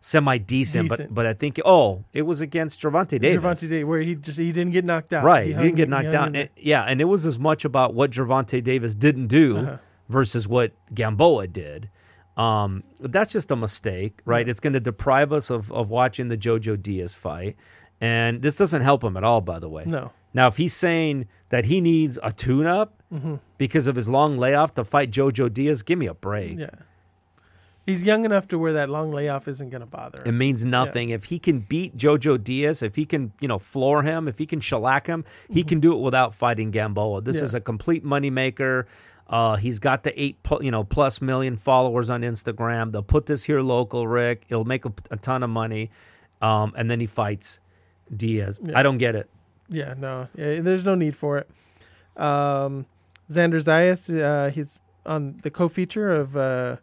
semi 0.00 0.38
decent, 0.38 0.88
but 0.88 1.12
but 1.14 1.26
I 1.26 1.34
think 1.34 1.60
oh, 1.64 2.04
it 2.12 2.22
was 2.22 2.40
against 2.40 2.80
Gervonta 2.80 3.20
Davis. 3.20 3.42
Javante 3.44 3.68
Day, 3.68 3.84
where 3.84 4.00
he 4.00 4.14
just 4.14 4.38
he 4.38 4.50
didn't 4.52 4.72
get 4.72 4.84
knocked 4.84 5.12
out. 5.12 5.24
Right. 5.24 5.46
He, 5.48 5.52
hung- 5.52 5.64
didn't 5.64 5.76
get 5.76 5.88
knocked 5.88 6.14
out. 6.14 6.34
in 6.36 6.48
yeah, 6.56 6.82
and 6.84 7.00
it 7.00 7.04
was 7.06 7.26
as 7.26 7.38
much 7.38 7.64
about 7.64 7.94
what 7.94 8.10
Gervonta 8.12 8.62
Davis 8.62 8.94
didn't 8.94 9.26
do 9.28 9.56
Uh-huh. 9.58 9.76
versus 10.08 10.46
what 10.48 10.72
Gamboa 10.94 11.48
did. 11.48 11.90
Um, 12.36 12.84
that's 13.00 13.32
just 13.32 13.50
a 13.50 13.56
mistake, 13.56 14.20
right? 14.24 14.48
It's 14.48 14.60
going 14.60 14.74
to 14.74 14.78
deprive 14.80 15.32
us 15.32 15.50
of, 15.50 15.72
of 15.72 15.90
watching 15.90 16.28
the 16.28 16.36
Jojo 16.38 16.80
Diaz 16.80 17.16
fight. 17.16 17.56
And 18.00 18.42
this 18.42 18.56
doesn't 18.56 18.82
help 18.82 19.02
him 19.02 19.16
at 19.16 19.24
all, 19.24 19.40
by 19.40 19.58
the 19.58 19.68
way. 19.68 19.84
No. 19.86 20.12
Now, 20.34 20.46
if 20.48 20.56
he's 20.56 20.74
saying 20.74 21.26
that 21.48 21.64
he 21.64 21.80
needs 21.80 22.18
a 22.22 22.32
tune 22.32 22.66
up 22.66 22.94
Mm-hmm. 23.12 23.36
because 23.56 23.86
of 23.86 23.96
his 23.96 24.06
long 24.10 24.36
layoff 24.36 24.74
to 24.74 24.84
fight 24.84 25.10
Jojo 25.10 25.50
Diaz, 25.50 25.80
give 25.82 25.98
me 25.98 26.04
a 26.06 26.12
break. 26.12 26.58
Yeah. 26.58 26.68
He's 27.86 28.04
young 28.04 28.26
enough 28.26 28.46
to 28.48 28.58
where 28.58 28.74
that 28.74 28.90
long 28.90 29.12
layoff 29.12 29.48
isn't 29.48 29.70
going 29.70 29.80
to 29.80 29.86
bother 29.86 30.18
him. 30.20 30.26
It 30.26 30.32
means 30.32 30.62
nothing. 30.66 31.08
If 31.08 31.24
he 31.24 31.38
can 31.38 31.60
beat 31.60 31.96
Jojo 31.96 32.36
Diaz, 32.42 32.82
if 32.82 32.96
he 32.96 33.06
can, 33.06 33.32
you 33.40 33.48
know, 33.48 33.58
floor 33.58 34.02
him, 34.02 34.28
if 34.28 34.36
he 34.36 34.44
can 34.44 34.60
shellac 34.60 35.06
him, 35.06 35.24
he 35.50 35.62
can 35.64 35.80
do 35.80 35.94
it 35.94 36.00
without 36.00 36.34
fighting 36.34 36.70
Gamboa. 36.70 37.22
This 37.22 37.36
Mm-hmm. 37.36 37.42
Yeah. 37.42 37.44
is 37.46 37.54
a 37.54 37.60
complete 37.62 38.04
moneymaker. 38.04 38.84
Uh, 39.26 39.56
he's 39.56 39.78
got 39.78 40.02
the 40.02 40.22
eight, 40.22 40.36
you 40.60 40.70
know, 40.70 40.84
plus 40.84 41.22
million 41.22 41.56
followers 41.56 42.10
on 42.10 42.20
Instagram. 42.20 42.92
They'll 42.92 43.02
put 43.02 43.24
this 43.24 43.44
here 43.44 43.62
local, 43.62 44.06
Rick. 44.06 44.44
He'll 44.50 44.64
make 44.66 44.84
a, 44.84 44.92
a 45.10 45.16
ton 45.16 45.42
of 45.42 45.48
money, 45.48 45.90
um, 46.42 46.74
and 46.76 46.90
then 46.90 47.00
he 47.00 47.06
fights 47.06 47.60
Diaz. 48.14 48.60
Yeah. 48.62 48.78
I 48.78 48.82
don't 48.82 48.98
get 48.98 49.14
it. 49.14 49.28
Yeah, 49.68 49.94
no. 49.96 50.28
Yeah, 50.34 50.60
there's 50.60 50.84
no 50.84 50.94
need 50.94 51.16
for 51.16 51.38
it. 51.38 51.50
Um, 52.20 52.86
Xander 53.30 53.60
Zayas, 53.62 54.08
uh, 54.22 54.50
he's 54.50 54.78
on 55.04 55.38
the 55.42 55.50
co-feature 55.50 56.10
of 56.10 56.36
uh, 56.36 56.76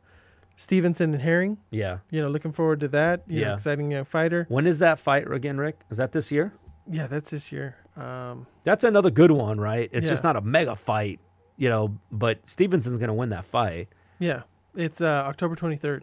Stevenson 0.55 1.13
and 1.13 1.21
Herring. 1.21 1.57
Yeah. 1.71 1.99
You 2.11 2.21
know, 2.21 2.29
looking 2.29 2.51
forward 2.51 2.79
to 2.81 2.87
that. 2.89 3.23
You 3.27 3.41
know, 3.41 3.47
Yeah. 3.47 3.53
exciting 3.55 3.91
young 3.91 4.05
fighter. 4.05 4.45
When 4.49 4.67
is 4.67 4.79
that 4.79 4.99
fight 4.99 5.29
again, 5.31 5.57
Rick? 5.57 5.81
Is 5.89 5.97
that 5.97 6.11
this 6.11 6.31
year? 6.31 6.53
Yeah, 6.89 7.07
that's 7.07 7.31
this 7.31 7.51
year. 7.51 7.75
Um, 7.97 8.45
That's 8.63 8.83
another 8.83 9.09
good 9.09 9.31
one, 9.31 9.59
right? 9.59 9.89
It's 9.91 10.05
Yeah. 10.05 10.11
just 10.11 10.23
not 10.23 10.35
a 10.35 10.41
mega 10.41 10.75
fight, 10.75 11.19
you 11.57 11.69
know. 11.69 11.97
But 12.11 12.47
Stevenson's 12.47 12.97
going 12.97 13.07
to 13.07 13.13
win 13.13 13.29
that 13.29 13.45
fight. 13.45 13.87
yeah, 14.19 14.43
it's 14.75 15.01
uh, 15.01 15.23
October 15.25 15.55
23rd. 15.55 16.01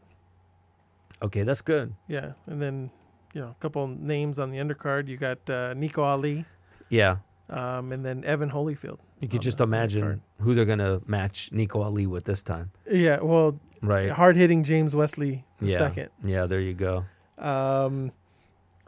Okay, 1.22 1.42
that's 1.44 1.60
good. 1.60 1.94
Yeah, 2.08 2.32
and 2.46 2.60
then 2.60 2.90
you 3.32 3.40
know 3.40 3.48
a 3.48 3.56
couple 3.60 3.86
names 3.86 4.38
on 4.38 4.50
the 4.50 4.58
undercard. 4.58 5.08
You 5.08 5.16
got 5.16 5.48
uh, 5.50 5.74
Nico 5.74 6.02
Ali, 6.02 6.44
Yeah. 6.88 7.16
um, 7.50 7.92
and 7.92 8.04
then 8.04 8.24
Evan 8.24 8.50
Holyfield. 8.50 8.98
You 9.20 9.28
could 9.28 9.40
just 9.42 9.58
the- 9.58 9.64
on 9.64 9.70
the 9.70 9.76
imagine 9.76 10.22
who 10.40 10.54
they're 10.54 10.64
gonna 10.64 11.00
match 11.06 11.50
Nico 11.52 11.80
Ali 11.82 12.06
with 12.06 12.24
this 12.24 12.42
time, 12.42 12.72
Yeah, 12.90 13.20
well, 13.20 13.60
right? 13.80 14.10
hard 14.10 14.36
hitting 14.36 14.64
James 14.64 14.94
Wesley 14.96 15.44
the 15.60 15.66
yeah, 15.66 15.78
second. 15.78 16.08
yeah. 16.24 16.46
There 16.46 16.60
you 16.60 16.74
go. 16.74 17.04
Um, 17.38 18.12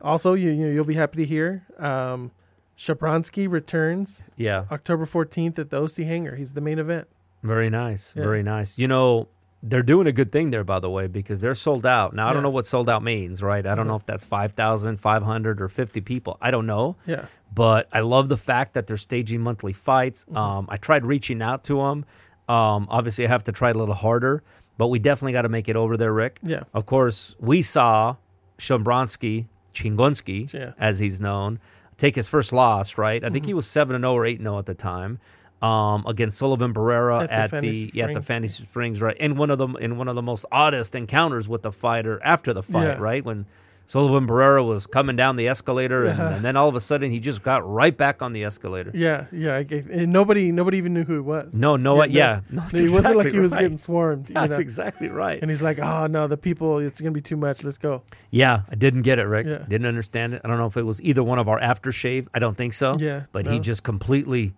also, 0.03 0.34
you, 0.34 0.51
you 0.51 0.66
you'll 0.68 0.84
be 0.84 0.95
happy 0.95 1.18
to 1.18 1.24
hear 1.24 1.64
um, 1.78 2.30
Shabransky 2.76 3.51
returns 3.51 4.24
Yeah, 4.36 4.64
October 4.70 5.07
14th 5.07 5.59
at 5.59 5.70
the 5.70 5.80
OC 5.80 6.05
Hangar. 6.05 6.34
He's 6.36 6.53
the 6.55 6.61
main 6.61 6.78
event. 6.78 7.07
very 7.42 7.70
nice, 7.70 8.14
Yeah. 8.16 8.24
very 8.24 8.42
nice. 8.42 8.76
You 8.78 8.88
know, 8.88 9.28
they're 9.66 9.82
doing 9.82 10.06
a 10.06 10.12
good 10.12 10.30
thing 10.30 10.50
there, 10.50 10.62
by 10.64 10.78
the 10.78 10.90
way, 10.90 11.06
because 11.06 11.40
they're 11.40 11.54
sold 11.54 11.86
out. 11.86 12.12
Now 12.14 12.28
I 12.28 12.32
don't 12.34 12.42
know 12.42 12.50
what 12.50 12.66
sold 12.66 12.88
out 12.90 13.02
means, 13.02 13.42
right? 13.42 13.64
I 13.66 13.74
don't 13.74 13.86
know 13.86 13.96
if 13.96 14.04
that's 14.04 14.22
5,500 14.24 15.60
or 15.62 15.68
fifty 15.68 16.00
people. 16.02 16.36
I 16.40 16.50
don't 16.50 16.66
know, 16.66 16.96
Yeah, 17.06 17.26
but 17.54 17.88
I 17.92 18.00
love 18.00 18.28
the 18.28 18.36
fact 18.36 18.74
that 18.74 18.86
they're 18.86 18.96
staging 18.98 19.40
monthly 19.40 19.72
fights. 19.72 20.24
Mm-hmm. 20.26 20.36
Um, 20.36 20.66
I 20.68 20.76
tried 20.76 21.06
reaching 21.06 21.40
out 21.40 21.64
to 21.64 21.76
them. 21.78 22.04
Um, 22.48 22.86
obviously, 22.90 23.24
I 23.24 23.28
have 23.28 23.44
to 23.44 23.52
try 23.52 23.70
a 23.70 23.74
little 23.74 23.94
harder, 23.94 24.42
but 24.76 24.88
we 24.88 24.98
definitely 24.98 25.32
got 25.32 25.42
to 25.42 25.48
make 25.48 25.68
it 25.68 25.76
over 25.76 25.96
there, 25.96 26.12
Rick. 26.12 26.40
yeah, 26.42 26.64
Of 26.74 26.84
course, 26.84 27.34
we 27.38 27.62
saw 27.62 28.16
Shombronsky, 28.58 29.46
Chingonski, 29.72 30.52
Yeah. 30.52 30.72
as 30.78 30.98
he's 30.98 31.20
known, 31.20 31.58
take 31.96 32.16
his 32.16 32.28
first 32.28 32.52
loss, 32.52 32.98
right? 32.98 33.22
I 33.22 33.26
Mm-hmm. 33.26 33.32
think 33.32 33.46
he 33.46 33.54
was 33.54 33.66
7 33.66 33.98
0 34.00 34.12
or 34.12 34.26
8 34.26 34.40
0 34.40 34.58
at 34.58 34.66
the 34.66 34.74
time. 34.74 35.18
Um, 35.64 36.04
against 36.06 36.36
Sullivan 36.36 36.74
Barrera 36.74 37.22
At 37.22 37.28
the 37.30 37.32
at 37.34 37.42
the, 37.50 37.56
Fantasy 37.56 37.90
yeah, 37.94 38.04
at 38.04 38.08
the 38.08 38.12
Springs. 38.14 38.26
Fantasy 38.26 38.62
Springs, 38.64 39.00
right? 39.02 39.16
In 39.16 39.36
one 39.36 39.50
of 39.50 39.58
the 39.58 39.68
in 39.74 39.96
one 39.96 40.08
of 40.08 40.14
the 40.14 40.22
most 40.22 40.44
oddest 40.52 40.94
encounters 40.94 41.48
with 41.48 41.62
the 41.62 41.72
fighter 41.72 42.20
after 42.22 42.52
the 42.52 42.62
fight, 42.62 42.84
Yeah. 42.84 42.96
right? 42.98 43.24
When 43.24 43.46
Sullivan 43.86 44.26
Barrera 44.26 44.66
was 44.66 44.86
coming 44.86 45.14
down 45.14 45.36
the 45.36 45.46
escalator, 45.46 46.06
and, 46.06 46.18
and 46.18 46.44
then 46.44 46.56
all 46.56 46.70
of 46.70 46.74
a 46.74 46.80
sudden 46.80 47.10
he 47.10 47.20
just 47.20 47.42
got 47.42 47.68
right 47.70 47.94
back 47.94 48.22
on 48.22 48.32
the 48.32 48.42
escalator. 48.44 48.90
Yeah, 48.94 49.26
yeah. 49.30 49.62
And 49.70 50.10
nobody, 50.10 50.52
nobody 50.52 50.78
even 50.78 50.94
knew 50.94 51.04
who 51.04 51.18
it 51.18 51.22
was. 51.22 51.52
No, 51.52 51.76
no, 51.76 52.02
Yeah, 52.04 52.06
yeah, 52.10 52.40
no, 52.50 52.62
no, 52.72 52.78
it 52.78 52.90
wasn't 52.90 53.16
like 53.16 53.30
he 53.32 53.38
was 53.38 53.52
right. 53.52 53.60
getting 53.60 53.76
swarmed. 53.76 54.26
That's 54.28 54.54
know? 54.56 54.60
exactly 54.60 55.08
right. 55.08 55.38
And 55.40 55.50
he's 55.50 55.60
like, 55.60 55.78
"Oh 55.78 56.06
no, 56.06 56.26
the 56.26 56.38
people, 56.38 56.78
it's 56.78 56.98
gonna 57.00 57.10
be 57.12 57.20
too 57.20 57.36
much. 57.36 57.62
Let's 57.62 57.76
go." 57.78 58.02
Yeah, 58.30 58.62
I 58.70 58.74
didn't 58.74 59.02
get 59.02 59.18
it, 59.18 59.24
Rick. 59.24 59.46
Yeah. 59.46 59.64
Didn't 59.68 59.86
understand 59.86 60.32
it. 60.34 60.40
I 60.44 60.48
don't 60.48 60.56
know 60.58 60.66
if 60.66 60.76
it 60.78 60.84
was 60.84 61.02
either 61.02 61.22
one 61.22 61.38
of 61.38 61.48
our 61.48 61.60
aftershave. 61.60 62.28
I 62.34 62.38
don't 62.38 62.56
think 62.56 62.72
so. 62.72 62.94
Yeah, 62.98 63.24
But 63.32 63.46
he 63.46 63.58
just 63.60 63.82
completely 63.82 64.54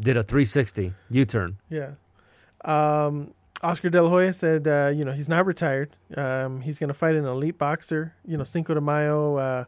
did 0.00 0.16
a 0.16 0.22
360 0.22 0.94
U 1.10 1.24
turn. 1.24 1.58
Yeah. 1.68 1.92
Um, 2.64 3.34
Oscar 3.62 3.90
De 3.90 4.00
La 4.00 4.08
Hoya 4.08 4.32
said, 4.32 4.68
uh, 4.68 4.92
you 4.94 5.04
know, 5.04 5.12
he's 5.12 5.28
not 5.28 5.44
retired. 5.46 5.96
Um, 6.16 6.60
he's 6.60 6.78
going 6.78 6.88
to 6.88 6.94
fight 6.94 7.14
an 7.16 7.24
elite 7.24 7.58
boxer, 7.58 8.14
you 8.26 8.36
know, 8.36 8.44
Cinco 8.44 8.74
de 8.74 8.80
Mayo 8.80 9.36
uh, 9.36 9.64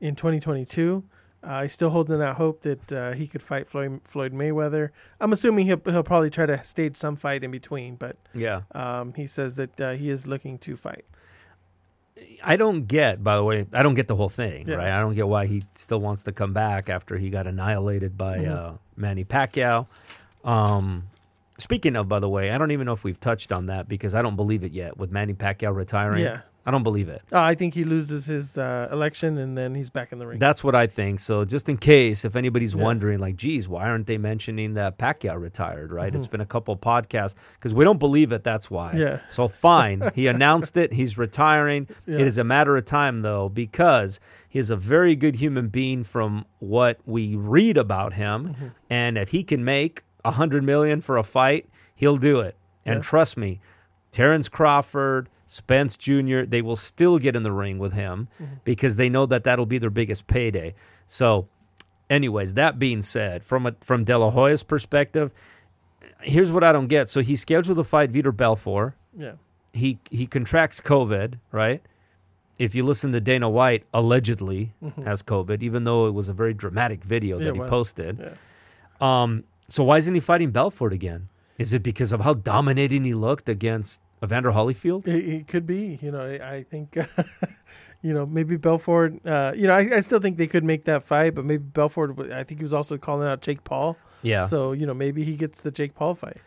in 0.00 0.14
2022. 0.14 1.04
Uh, 1.42 1.62
he's 1.62 1.72
still 1.74 1.90
holding 1.90 2.22
out 2.22 2.36
hope 2.36 2.62
that 2.62 2.92
uh, 2.92 3.12
he 3.12 3.26
could 3.26 3.42
fight 3.42 3.68
Floyd, 3.68 4.00
Floyd 4.04 4.32
Mayweather. 4.32 4.90
I'm 5.20 5.32
assuming 5.32 5.66
he'll, 5.66 5.80
he'll 5.84 6.02
probably 6.02 6.30
try 6.30 6.46
to 6.46 6.62
stage 6.64 6.96
some 6.96 7.16
fight 7.16 7.44
in 7.44 7.50
between, 7.50 7.96
but 7.96 8.16
Yeah. 8.34 8.62
um, 8.74 9.12
he 9.14 9.26
says 9.26 9.56
that 9.56 9.80
uh, 9.80 9.92
he 9.92 10.08
is 10.10 10.26
looking 10.26 10.58
to 10.60 10.76
fight. 10.76 11.04
I 12.44 12.56
don't 12.56 12.86
get, 12.86 13.24
by 13.24 13.36
the 13.36 13.42
way, 13.44 13.66
I 13.72 13.82
don't 13.82 13.94
get 13.94 14.06
the 14.06 14.14
whole 14.16 14.28
thing, 14.28 14.68
Yeah. 14.68 14.76
right? 14.76 14.90
I 14.92 15.00
don't 15.00 15.14
get 15.14 15.26
why 15.26 15.46
he 15.46 15.64
still 15.74 16.00
wants 16.00 16.22
to 16.24 16.32
come 16.32 16.52
back 16.52 16.88
after 16.88 17.16
he 17.16 17.30
got 17.30 17.46
annihilated 17.46 18.16
by 18.16 18.38
Mhm. 18.38 18.50
uh, 18.54 18.72
Manny 18.96 19.24
Pacquiao. 19.24 19.86
Um, 20.44 21.04
speaking 21.58 21.96
of, 21.96 22.08
by 22.08 22.20
the 22.20 22.28
way, 22.28 22.50
I 22.50 22.58
don't 22.58 22.70
even 22.70 22.84
know 22.86 22.92
if 22.92 23.02
we've 23.02 23.18
touched 23.18 23.50
on 23.50 23.66
that 23.66 23.88
because 23.88 24.14
I 24.14 24.22
don't 24.22 24.36
believe 24.36 24.62
it 24.62 24.72
yet 24.72 24.96
with 24.96 25.10
Manny 25.10 25.34
Pacquiao 25.34 25.74
retiring. 25.74 26.22
Yeah. 26.22 26.40
I 26.66 26.70
don't 26.70 26.82
believe 26.82 27.08
it. 27.08 27.22
Uh, 27.30 27.40
I 27.40 27.54
think 27.54 27.74
he 27.74 27.84
loses 27.84 28.24
his 28.26 28.56
uh, 28.56 28.88
election 28.90 29.36
and 29.36 29.56
then 29.56 29.74
he's 29.74 29.90
back 29.90 30.12
in 30.12 30.18
the 30.18 30.26
ring. 30.26 30.38
That's 30.38 30.64
what 30.64 30.74
I 30.74 30.86
think. 30.86 31.20
So 31.20 31.44
just 31.44 31.68
in 31.68 31.76
case, 31.76 32.24
if 32.24 32.36
anybody's 32.36 32.74
Yeah. 32.74 32.82
wondering, 32.84 33.18
like, 33.20 33.36
geez, 33.36 33.68
why 33.68 33.86
aren't 33.88 34.06
they 34.06 34.16
mentioning 34.16 34.72
that 34.74 34.96
Pacquiao 34.98 35.38
retired? 35.38 35.92
Right? 35.92 36.14
It's 36.14 36.26
Mhm. 36.26 36.30
been 36.32 36.40
a 36.40 36.46
couple 36.46 36.74
podcasts 36.76 37.34
because 37.54 37.74
we 37.74 37.84
don't 37.84 37.98
believe 37.98 38.32
it. 38.32 38.44
That's 38.44 38.70
why. 38.70 38.92
yeah. 38.96 39.18
So 39.28 39.46
fine, 39.48 40.10
he 40.14 40.26
announced 40.34 40.76
it. 40.78 40.94
He's 40.94 41.18
retiring. 41.18 41.86
Yeah. 42.06 42.14
It 42.20 42.26
is 42.26 42.38
a 42.38 42.44
matter 42.44 42.76
of 42.76 42.84
time 42.86 43.20
though, 43.22 43.48
because 43.50 44.18
he 44.48 44.58
is 44.58 44.70
a 44.70 44.76
very 44.76 45.16
good 45.16 45.36
human 45.36 45.68
being 45.68 46.02
from 46.04 46.46
what 46.60 46.98
we 47.04 47.34
read 47.36 47.76
about 47.76 48.14
him, 48.14 48.48
Mhm. 48.58 48.70
and 48.88 49.18
if 49.18 49.30
he 49.30 49.42
can 49.44 49.64
make 49.64 50.02
a 50.24 50.30
hundred 50.30 50.64
million 50.64 51.00
for 51.02 51.18
a 51.18 51.22
fight, 51.22 51.68
he'll 51.94 52.16
do 52.16 52.40
it. 52.40 52.56
And 52.86 52.96
Yeah. 52.96 53.02
trust 53.02 53.36
me, 53.36 53.60
Terrence 54.12 54.48
Crawford, 54.48 55.28
Spence 55.54 55.96
Jr., 55.96 56.42
they 56.42 56.60
will 56.62 56.74
still 56.76 57.18
get 57.20 57.36
in 57.36 57.44
the 57.44 57.52
ring 57.52 57.78
with 57.78 57.92
him 57.92 58.26
Mhm. 58.42 58.58
because 58.64 58.96
they 58.96 59.08
know 59.08 59.24
that 59.26 59.44
that'll 59.44 59.66
be 59.66 59.78
their 59.78 59.90
biggest 59.90 60.26
payday. 60.26 60.74
So, 61.06 61.46
anyways, 62.10 62.54
that 62.54 62.78
being 62.78 63.02
said, 63.02 63.44
from 63.44 63.66
a, 63.66 63.76
from 63.80 64.02
De 64.02 64.18
La 64.18 64.30
Hoya's 64.30 64.64
perspective, 64.64 65.30
here's 66.22 66.50
what 66.50 66.64
I 66.64 66.72
don't 66.72 66.88
get. 66.88 67.08
So 67.08 67.20
he 67.20 67.36
scheduled 67.36 67.76
to 67.78 67.84
fight 67.84 68.10
Vitor 68.10 68.36
Belfort. 68.36 68.94
Yeah. 69.16 69.34
He 69.72 69.98
he 70.10 70.26
contracts 70.26 70.80
COVID, 70.80 71.34
right? 71.52 71.82
If 72.58 72.74
you 72.74 72.84
listen 72.84 73.12
to 73.12 73.20
Dana 73.20 73.48
White, 73.48 73.84
allegedly 73.92 74.72
Mhm. 74.82 75.04
has 75.04 75.22
COVID, 75.22 75.62
even 75.62 75.84
though 75.84 76.06
it 76.08 76.14
was 76.14 76.28
a 76.28 76.32
very 76.32 76.54
dramatic 76.54 77.04
video 77.04 77.38
Yeah, 77.38 77.46
that 77.46 77.54
he 77.54 77.60
was. 77.60 77.70
posted. 77.70 78.18
Yeah. 78.20 78.34
Um, 79.22 79.44
so 79.68 79.84
why 79.84 79.98
isn't 79.98 80.14
he 80.14 80.20
fighting 80.20 80.50
Belfort 80.50 80.92
again? 80.92 81.28
Is 81.58 81.72
it 81.72 81.82
because 81.84 82.12
of 82.12 82.20
how 82.22 82.34
dominating 82.34 83.04
he 83.04 83.14
looked 83.14 83.48
against 83.48 84.00
Evander 84.24 84.52
Holyfield? 84.52 85.06
It, 85.06 85.24
it 85.28 85.48
could 85.48 85.66
be, 85.66 85.98
you 86.02 86.10
know. 86.10 86.22
I, 86.22 86.56
I 86.56 86.62
think, 86.64 86.96
you 88.02 88.12
know, 88.12 88.26
maybe 88.26 88.56
Belfort. 88.56 89.24
Uh, 89.26 89.52
you 89.54 89.66
know, 89.66 89.74
I, 89.74 89.96
I 89.96 90.00
still 90.00 90.20
think 90.20 90.36
they 90.36 90.46
could 90.46 90.64
make 90.64 90.84
that 90.84 91.04
fight, 91.04 91.34
but 91.34 91.44
maybe 91.44 91.62
Belfort. 91.62 92.32
I 92.32 92.42
think 92.42 92.60
he 92.60 92.64
was 92.64 92.74
also 92.74 92.98
calling 92.98 93.28
out 93.28 93.40
Jake 93.42 93.64
Paul. 93.64 93.96
Yeah. 94.22 94.46
So 94.46 94.72
you 94.72 94.86
know, 94.86 94.94
maybe 94.94 95.22
he 95.22 95.36
gets 95.36 95.60
the 95.60 95.70
Jake 95.70 95.94
Paul 95.94 96.14
fight. 96.14 96.38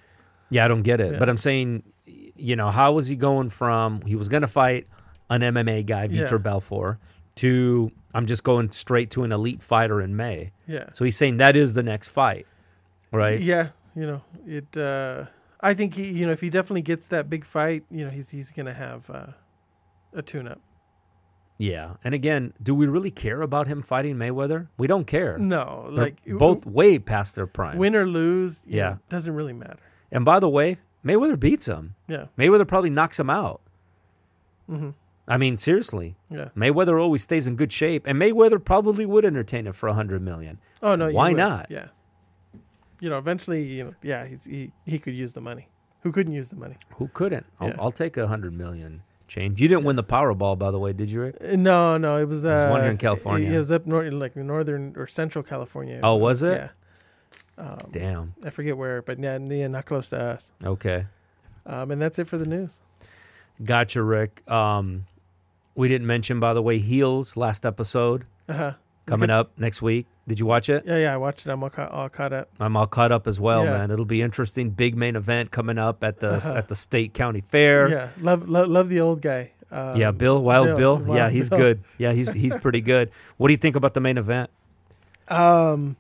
Yeah, 0.50 0.66
I 0.66 0.68
don't 0.68 0.82
get 0.84 1.00
it. 1.00 1.14
Yeah. 1.14 1.20
But 1.20 1.30
I'm 1.30 1.38
saying, 1.38 1.84
you 2.06 2.56
know, 2.56 2.70
how 2.70 2.94
was 2.94 3.08
he 3.08 3.16
going 3.16 3.50
from 3.50 4.02
he 4.02 4.16
was 4.16 4.28
going 4.30 4.42
to 4.42 4.48
fight 4.48 4.88
an 5.30 5.42
MMA 5.42 5.86
guy, 5.86 6.08
Vitor 6.08 6.32
Yeah. 6.32 6.38
Belfort, 6.38 7.00
to 7.36 7.92
I'm 8.14 8.26
just 8.26 8.44
going 8.44 8.72
straight 8.72 9.12
to 9.12 9.24
an 9.24 9.32
elite 9.32 9.62
fighter 9.62 10.02
in 10.02 10.16
May. 10.16 10.52
Yeah. 10.68 10.90
So 10.94 11.06
he's 11.06 11.18
saying 11.18 11.38
that 11.38 11.56
is 11.56 11.74
the 11.74 11.84
next 11.84 12.10
fight, 12.10 12.48
right? 13.12 13.40
Yeah. 13.40 13.70
You 13.96 14.06
know, 14.08 14.22
it. 14.46 14.78
Uh, 14.78 15.26
I 15.62 15.74
think 15.74 15.96
he. 15.96 16.12
You 16.12 16.26
know, 16.28 16.32
if 16.32 16.42
he 16.42 16.50
definitely 16.50 16.82
gets 16.84 17.08
that 17.10 17.30
big 17.30 17.44
fight, 17.46 17.84
you 17.90 18.06
know, 18.06 18.12
he's 18.12 18.30
he's 18.30 18.52
gonna 18.52 18.74
have 18.74 19.10
uh, 19.10 19.28
a 20.14 20.22
tune-up. 20.22 20.62
Yeah. 21.58 21.96
And 22.04 22.14
again, 22.14 22.54
do 22.62 22.76
we 22.76 22.86
really 22.86 23.10
care 23.10 23.42
about 23.42 23.68
him 23.68 23.82
fighting 23.82 24.16
Mayweather? 24.16 24.68
We 24.78 24.86
don't 24.86 25.08
care. 25.08 25.38
No, 25.40 25.90
They're 25.92 26.04
like 26.06 26.18
both 26.26 26.68
way 26.68 27.00
past 27.00 27.36
their 27.36 27.48
prime. 27.48 27.78
win 27.80 27.96
or 27.96 28.06
lose. 28.08 28.64
Yeah. 28.68 28.90
know, 28.90 29.00
doesn't 29.10 29.34
really 29.34 29.54
matter. 29.54 29.80
And 30.12 30.24
by 30.24 30.40
the 30.40 30.50
way, 30.50 30.78
Mayweather 31.04 31.40
beats 31.40 31.66
him. 31.66 31.96
Yeah. 32.08 32.26
Mayweather 32.38 32.68
probably 32.68 32.92
knocks 32.92 33.20
him 33.20 33.30
out. 33.32 33.62
hmm 34.68 34.92
I 35.30 35.38
mean, 35.38 35.58
seriously. 35.58 36.16
Yeah. 36.30 36.50
Mayweather 36.56 37.02
always 37.02 37.22
stays 37.24 37.48
in 37.48 37.58
good 37.58 37.74
shape, 37.74 38.04
and 38.08 38.22
Mayweather 38.22 38.64
probably 38.64 39.06
would 39.06 39.26
entertain 39.26 39.68
it 39.68 39.76
for 39.76 39.90
a 39.90 39.94
hundred 39.94 40.22
million. 40.22 40.60
Oh 40.82 40.96
no. 40.96 41.10
Why 41.12 41.30
would. 41.30 41.38
not? 41.38 41.68
Yeah. 41.72 41.88
You 43.00 43.10
know, 43.10 43.18
eventually, 43.18 43.64
you 43.64 43.84
know, 43.86 43.94
yeah, 44.02 44.26
he's, 44.26 44.46
he 44.46 44.72
he 44.86 44.98
could 45.00 45.14
use 45.14 45.34
the 45.34 45.42
money. 45.42 45.70
Who 46.02 46.12
couldn't 46.12 46.34
use 46.34 46.50
the 46.50 46.56
money? 46.56 46.78
Who 46.96 47.08
couldn't? 47.10 47.46
I'll, 47.60 47.68
Yeah. 47.70 47.76
I'll 47.80 47.92
take 47.92 48.18
a 48.18 48.28
hundred 48.28 48.54
million 48.54 49.04
change. 49.28 49.60
You 49.62 49.68
didn't 49.68 49.84
win 49.84 49.96
the 49.98 50.04
Powerball, 50.04 50.58
by 50.58 50.72
the 50.72 50.80
way, 50.80 50.94
did 50.94 51.10
you? 51.12 51.22
Rick? 51.22 51.36
Uh, 51.42 51.56
No, 51.56 51.98
no, 51.98 52.18
it 52.18 52.28
was. 52.28 52.46
Uh, 52.46 52.50
was 52.50 52.66
one 52.66 52.82
here 52.82 52.92
in 52.92 52.98
California. 52.98 53.50
It, 53.50 53.56
it 53.56 53.58
was 53.60 53.72
up 53.72 53.86
north, 53.86 54.12
like 54.14 54.36
northern 54.36 54.94
or 54.98 55.06
central 55.08 55.44
California. 55.44 56.00
Oh, 56.02 56.16
was 56.16 56.42
it? 56.44 56.54
Yeah. 56.62 56.70
Um, 57.64 57.90
Damn. 57.92 58.36
I 58.46 58.52
forget 58.52 58.78
where, 58.78 59.02
but 59.02 59.20
yeah, 59.20 59.38
yeah, 59.40 59.68
not 59.68 59.86
close 59.86 60.10
to 60.10 60.20
us. 60.20 60.52
Okay, 60.64 61.06
Um, 61.66 61.90
and 61.92 62.00
that's 62.02 62.20
it 62.20 62.28
for 62.28 62.38
the 62.38 62.46
news. 62.46 62.80
gotcha, 63.64 64.04
Rick. 64.04 64.50
Um, 64.50 65.06
we 65.76 65.88
didn't 65.88 66.06
mention, 66.08 66.40
by 66.40 66.54
the 66.54 66.62
way, 66.62 66.78
Heels 66.78 67.36
last 67.36 67.66
episode 67.66 68.26
Uh-huh. 68.48 68.74
coming 69.08 69.30
up 69.40 69.52
next 69.58 69.82
week. 69.82 70.06
Did 70.28 70.40
you 70.40 70.46
watch 70.46 70.68
it? 70.70 70.84
Yeah, 70.86 70.98
yeah, 70.98 71.14
I 71.14 71.18
watched 71.18 71.46
it. 71.46 71.52
I'm 71.52 71.64
all, 71.64 71.70
ca- 71.70 71.88
all 71.88 72.10
caught 72.10 72.34
up. 72.34 72.50
I'm 72.60 72.76
all 72.76 72.86
caught 72.88 73.12
up 73.14 73.28
as 73.28 73.40
well, 73.40 73.64
Yeah. 73.64 73.78
man. 73.78 73.92
It'll 73.92 74.04
be 74.06 74.22
interesting. 74.22 74.72
Big 74.72 74.96
main 74.98 75.16
event 75.16 75.52
coming 75.52 75.78
up 75.78 76.04
at 76.04 76.20
the 76.20 76.32
Uh-huh. 76.34 76.54
at 76.58 76.68
the 76.68 76.76
state 76.76 77.14
county 77.14 77.42
fair. 77.42 77.88
Yeah, 77.90 78.10
love, 78.20 78.50
love, 78.50 78.68
love 78.68 78.90
the 78.90 79.00
old 79.00 79.22
guy. 79.22 79.52
Um, 79.72 79.96
Yeah, 79.96 80.12
Bill, 80.12 80.42
Wild 80.44 80.76
Bill. 80.78 80.98
Wild 80.98 81.16
yeah, 81.16 81.30
he's 81.30 81.50
Bill. 81.50 81.60
good. 81.60 81.84
Yeah, 81.98 82.12
he's 82.14 82.34
he's 82.34 82.56
pretty 82.66 82.82
good. 82.82 83.10
What 83.38 83.48
do 83.48 83.54
you 83.54 83.58
think 83.58 83.76
about 83.78 83.94
the 83.94 84.02
main 84.02 84.18
event? 84.18 84.50
Um, 85.30 85.96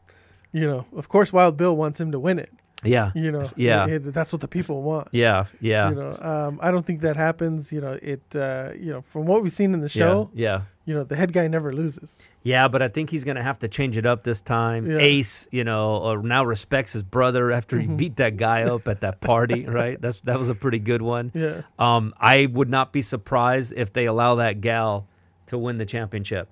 you 0.52 0.68
know, 0.68 0.86
of 0.96 1.08
course, 1.10 1.32
Wild 1.34 1.58
Bill 1.58 1.76
wants 1.76 2.00
him 2.00 2.12
to 2.12 2.20
win 2.20 2.40
it. 2.40 2.50
Yeah, 2.84 3.12
You 3.16 3.32
know, 3.32 3.50
Yeah. 3.56 3.88
it- 3.88 4.14
that's 4.14 4.32
what 4.32 4.40
the 4.42 4.48
people 4.48 4.84
want. 4.84 5.08
yeah, 5.12 5.46
yeah, 5.60 5.90
You 5.90 5.96
know, 5.96 6.18
um, 6.22 6.60
I 6.62 6.70
don't 6.70 6.86
think 6.86 7.02
that 7.02 7.16
happens. 7.18 7.72
You 7.72 7.82
know, 7.82 7.98
it. 8.02 8.22
Uh, 8.36 8.70
you 8.80 8.92
know, 8.92 9.02
from 9.02 9.26
what 9.26 9.42
we've 9.42 9.52
seen 9.54 9.74
in 9.74 9.80
the 9.82 9.88
yeah, 9.88 10.06
show, 10.06 10.30
yeah. 10.34 10.62
You 10.88 10.94
know, 10.96 11.04
the 11.04 11.16
head 11.18 11.34
guy 11.34 11.48
never 11.48 11.72
loses. 11.74 12.18
Yeah, 12.44 12.68
but 12.70 12.82
I 12.82 12.88
think 12.88 13.10
he's 13.12 13.24
gonna 13.26 13.44
have 13.44 13.60
to 13.60 13.68
change 13.68 13.98
it 13.98 14.06
up 14.06 14.24
this 14.24 14.42
time. 14.42 14.90
Yeah. 14.90 14.98
Ace, 15.00 15.48
you 15.52 15.64
know, 15.64 16.02
uh, 16.02 16.16
now 16.16 16.44
respects 16.46 16.94
his 16.94 17.04
brother 17.04 17.52
after 17.52 17.78
he 17.78 17.88
Mhm. 17.88 17.98
beat 17.98 18.16
that 18.16 18.38
guy 18.38 18.64
up 18.64 18.88
at 18.88 19.02
that 19.02 19.20
party, 19.20 19.66
right? 19.68 20.02
That's 20.02 20.22
that 20.22 20.40
was 20.40 20.48
a 20.50 20.56
pretty 20.56 20.80
good 20.80 21.02
one. 21.02 21.32
Yeah, 21.36 21.62
Um, 21.78 22.14
I 22.20 22.48
would 22.52 22.70
not 22.70 22.92
be 22.94 23.02
surprised 23.04 23.74
if 23.76 23.92
they 23.94 24.06
allow 24.06 24.36
that 24.36 24.62
gal 24.62 25.06
to 25.48 25.58
win 25.58 25.78
the 25.78 25.86
championship. 25.86 26.48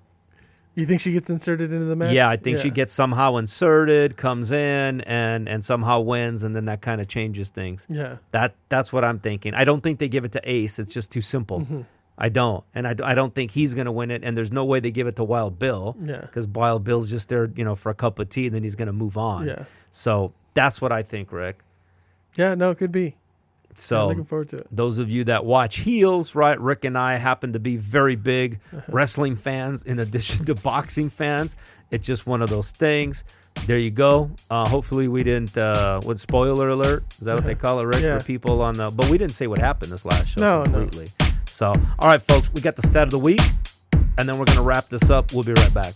you 0.74 0.84
think 0.84 1.00
she 1.00 1.12
gets 1.12 1.30
inserted 1.30 1.72
into 1.72 1.86
the 1.86 1.96
match? 1.96 2.12
Yeah, 2.12 2.28
I 2.28 2.36
think 2.36 2.58
she 2.58 2.68
gets 2.68 2.92
somehow 2.92 3.36
inserted, 3.36 4.18
comes 4.18 4.52
in, 4.52 5.00
and 5.00 5.48
and 5.48 5.64
somehow 5.64 6.00
wins, 6.00 6.44
and 6.44 6.54
then 6.54 6.66
that 6.66 6.82
kind 6.82 7.00
of 7.00 7.08
changes 7.08 7.48
things. 7.48 7.86
Yeah. 7.88 8.16
That 8.32 8.54
that's 8.68 8.92
what 8.92 9.02
I'm 9.02 9.18
thinking. 9.18 9.54
I 9.54 9.64
don't 9.64 9.80
think 9.82 9.98
they 9.98 10.10
give 10.10 10.26
it 10.26 10.32
to 10.32 10.40
Ace. 10.44 10.78
It's 10.78 10.92
just 10.92 11.10
too 11.10 11.22
simple. 11.22 11.60
Mhm. 11.62 11.86
I 12.18 12.28
don't, 12.30 12.64
and 12.74 12.86
I, 12.88 12.94
I 13.04 13.14
don't 13.14 13.34
think 13.34 13.50
he's 13.50 13.74
gonna 13.74 13.92
win 13.92 14.10
it. 14.10 14.24
And 14.24 14.36
there's 14.36 14.50
no 14.52 14.64
way 14.64 14.80
they 14.80 14.90
give 14.90 15.06
it 15.06 15.16
to 15.16 15.24
Wild 15.24 15.58
Bill 15.58 15.96
Yeah. 16.00 16.20
because 16.22 16.46
Wild 16.48 16.82
Bill's 16.84 17.10
just 17.10 17.28
there, 17.28 17.50
you 17.54 17.64
know, 17.64 17.74
for 17.74 17.90
a 17.90 17.94
cup 17.94 18.18
of 18.18 18.28
tea, 18.30 18.46
and 18.46 18.54
then 18.54 18.62
he's 18.62 18.74
gonna 18.74 18.92
move 18.94 19.18
on. 19.18 19.46
Yeah. 19.46 19.64
So 19.90 20.32
that's 20.54 20.80
what 20.80 20.92
I 20.92 21.02
think, 21.02 21.30
Rick. 21.32 21.58
Yeah. 22.36 22.54
No, 22.54 22.70
it 22.70 22.78
could 22.78 22.92
be. 22.92 23.16
I'm 23.68 23.76
So 23.76 24.08
looking 24.08 24.24
forward 24.24 24.48
to 24.50 24.56
it. 24.56 24.66
those 24.70 24.98
of 24.98 25.10
you 25.10 25.24
that 25.24 25.44
watch 25.44 25.80
Heels, 25.80 26.34
right? 26.34 26.58
Rick 26.58 26.86
and 26.86 26.96
I 26.96 27.16
happen 27.16 27.52
to 27.52 27.58
be 27.58 27.76
very 27.76 28.16
big 28.16 28.60
wrestling 28.88 29.36
fans 29.36 29.82
in 29.82 29.98
addition 29.98 30.46
to 30.46 30.54
boxing 30.54 31.10
fans. 31.10 31.54
It's 31.90 32.06
just 32.06 32.26
one 32.26 32.40
of 32.40 32.48
those 32.48 32.70
things. 32.72 33.22
There 33.66 33.78
you 33.78 33.90
go. 33.90 34.30
Uh, 34.50 34.66
hopefully 34.66 35.06
we 35.08 35.22
didn't. 35.22 35.56
Uh, 35.56 36.00
what 36.00 36.18
spoiler 36.18 36.68
alert? 36.70 37.04
Is 37.12 37.26
that 37.26 37.34
what 37.34 37.44
they 37.44 37.54
call 37.66 37.80
it, 37.80 37.84
Rick? 37.84 38.00
Yeah. 38.02 38.18
For 38.18 38.24
people 38.24 38.62
on 38.62 38.74
the. 38.74 38.90
But 38.90 39.10
we 39.10 39.18
didn't 39.18 39.34
say 39.34 39.46
what 39.46 39.58
happened 39.58 39.92
this 39.92 40.06
last 40.06 40.28
show 40.30 40.40
No, 40.40 40.62
no. 40.64 40.88
So 41.56 41.72
all 41.98 42.08
right, 42.08 42.20
folks, 42.20 42.52
we 42.52 42.60
got 42.60 42.76
the 42.76 42.86
stat 42.86 43.04
of 43.04 43.10
the 43.10 43.18
week, 43.18 43.40
and 44.18 44.28
then 44.28 44.38
we're 44.38 44.44
gonna 44.44 44.60
wrap 44.60 44.88
this 44.88 45.08
up. 45.08 45.32
We'll 45.32 45.42
be 45.42 45.54
right 45.54 45.72
back. 45.72 45.94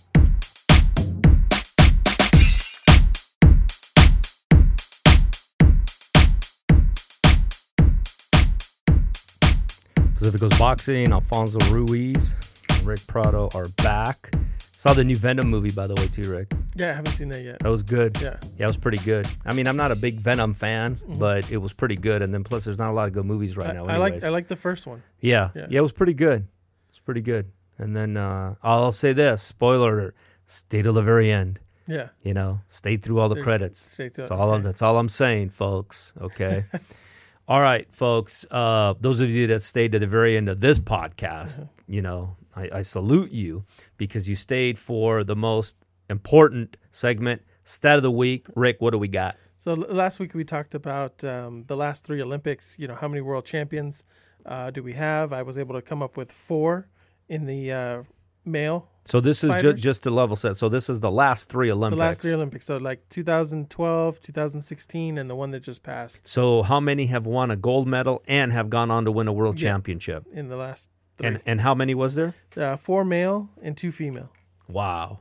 Pacific 10.14 10.40
Coast 10.40 10.58
Boxing. 10.58 11.12
Alfonso 11.12 11.58
Ruiz 11.70 12.34
and 12.70 12.86
Rick 12.86 13.06
Prado 13.06 13.50
are 13.54 13.68
back. 13.82 14.34
Saw 14.80 14.94
the 14.94 15.04
new 15.04 15.14
Venom 15.16 15.46
movie, 15.50 15.70
by 15.72 15.86
the 15.86 15.94
way, 15.94 16.06
too, 16.06 16.22
Rick. 16.32 16.54
Yeah, 16.74 16.88
I 16.88 16.92
haven't 16.94 17.12
seen 17.12 17.28
that 17.28 17.42
yet. 17.42 17.58
That 17.58 17.68
was 17.68 17.82
good. 17.82 18.16
Yeah. 18.22 18.38
Yeah, 18.56 18.64
it 18.64 18.66
was 18.66 18.78
pretty 18.78 18.96
good. 18.96 19.26
I 19.44 19.52
mean, 19.52 19.66
I'm 19.66 19.76
not 19.76 19.92
a 19.92 19.94
big 19.94 20.14
Venom 20.14 20.54
fan, 20.54 20.98
but 21.18 21.52
it 21.52 21.58
was 21.58 21.74
pretty 21.74 21.96
good. 21.96 22.22
And 22.22 22.32
then 22.32 22.44
plus, 22.44 22.64
there's 22.64 22.78
not 22.78 22.88
a 22.88 22.94
lot 22.94 23.06
of 23.06 23.12
good 23.12 23.26
movies 23.26 23.58
right 23.58 23.68
Mm-hmm. 23.74 23.82
I, 23.82 23.86
now. 23.86 23.92
I 23.92 23.96
like. 23.98 24.24
I 24.24 24.30
like 24.30 24.48
the 24.48 24.56
first 24.56 24.86
one. 24.86 25.02
yeah. 25.20 25.50
Yeah. 25.54 25.66
yeah, 25.68 25.80
it 25.80 25.82
was 25.82 25.92
pretty 25.92 26.14
good. 26.14 26.46
It's 26.88 26.98
pretty 26.98 27.20
good. 27.20 27.52
And 27.76 27.94
then 27.94 28.16
uh, 28.16 28.54
I'll 28.62 28.90
say 28.90 29.12
this: 29.12 29.42
spoiler 29.42 29.98
alert, 29.98 30.16
stay 30.46 30.80
till 30.80 30.94
the 30.94 31.02
very 31.02 31.30
end. 31.30 31.58
Yeah. 31.86 32.08
You 32.22 32.32
know, 32.32 32.62
stay 32.70 32.96
through 32.96 33.18
all 33.20 33.28
the 33.28 33.42
credits. 33.42 33.96
To 33.98 34.08
That's 34.08 34.30
all. 34.30 34.50
Okay. 34.52 34.62
that's 34.62 34.80
all 34.80 34.96
I'm 34.96 35.10
saying, 35.10 35.50
folks. 35.50 36.14
Okay. 36.18 36.64
all 37.48 37.60
right, 37.60 37.86
folks. 37.94 38.46
Uh, 38.50 38.94
those 38.98 39.20
of 39.20 39.30
you 39.30 39.46
that 39.48 39.60
stayed 39.60 39.92
to 39.92 39.98
the 39.98 40.06
very 40.06 40.38
end 40.38 40.48
of 40.48 40.60
this 40.60 40.78
podcast, 40.78 41.68
you 41.86 42.00
know, 42.00 42.38
I, 42.56 42.70
I 42.76 42.82
salute 42.82 43.30
you 43.30 43.64
because 44.00 44.28
you 44.30 44.34
stayed 44.34 44.78
for 44.78 45.22
the 45.24 45.36
most 45.36 45.76
important 46.08 46.78
segment, 46.90 47.42
stat 47.64 47.96
of 47.98 48.02
the 48.02 48.10
week. 48.10 48.46
Rick, 48.56 48.76
what 48.80 48.90
do 48.92 48.98
we 48.98 49.08
got? 49.08 49.36
So 49.58 49.74
last 49.74 50.18
week 50.18 50.32
we 50.34 50.42
talked 50.42 50.74
about 50.74 51.22
um, 51.22 51.64
the 51.66 51.76
last 51.76 52.04
three 52.06 52.22
Olympics. 52.22 52.76
You 52.78 52.88
know, 52.88 52.94
how 52.94 53.08
many 53.08 53.20
world 53.20 53.44
champions 53.44 54.04
uh, 54.46 54.70
do 54.70 54.82
we 54.82 54.94
have? 54.94 55.34
I 55.34 55.42
was 55.42 55.58
able 55.58 55.74
to 55.74 55.82
come 55.82 56.02
up 56.02 56.16
with 56.16 56.32
four 56.32 56.88
in 57.28 57.44
the 57.44 57.70
uh, 57.72 58.02
male, 58.46 58.88
So 59.04 59.20
this 59.20 59.44
is 59.44 59.54
ju- 59.62 59.74
just 59.74 60.02
to 60.04 60.10
level 60.10 60.34
set. 60.34 60.56
So 60.56 60.70
this 60.70 60.88
is 60.88 61.00
the 61.00 61.10
last 61.10 61.50
three 61.50 61.70
Olympics. 61.70 61.98
the 61.98 62.04
last 62.06 62.22
three 62.22 62.32
Olympics. 62.32 62.64
So 62.64 62.78
like 62.78 63.06
2012, 63.10 64.20
2016, 64.20 65.18
and 65.18 65.28
the 65.28 65.34
one 65.36 65.50
that 65.50 65.60
just 65.60 65.82
passed 65.82 66.26
so 66.26 66.62
how 66.62 66.80
many 66.80 67.06
have 67.06 67.26
won 67.26 67.50
a 67.50 67.56
gold 67.56 67.86
medal 67.86 68.22
and 68.26 68.50
have 68.52 68.70
gone 68.70 68.90
on 68.90 69.04
to 69.04 69.12
win 69.12 69.28
a 69.28 69.32
world 69.32 69.60
Yeah. 69.60 69.68
championship? 69.68 70.24
in 70.32 70.48
the 70.48 70.56
last 70.56 70.88
three. 71.20 71.28
And 71.28 71.40
and 71.46 71.60
how 71.60 71.74
many 71.74 71.94
was 71.94 72.14
there? 72.14 72.34
uh, 72.56 72.76
four 72.76 73.04
male 73.04 73.48
and 73.62 73.76
two 73.76 73.92
female. 73.92 74.30
Wow. 74.68 75.18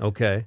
Okay. 0.00 0.46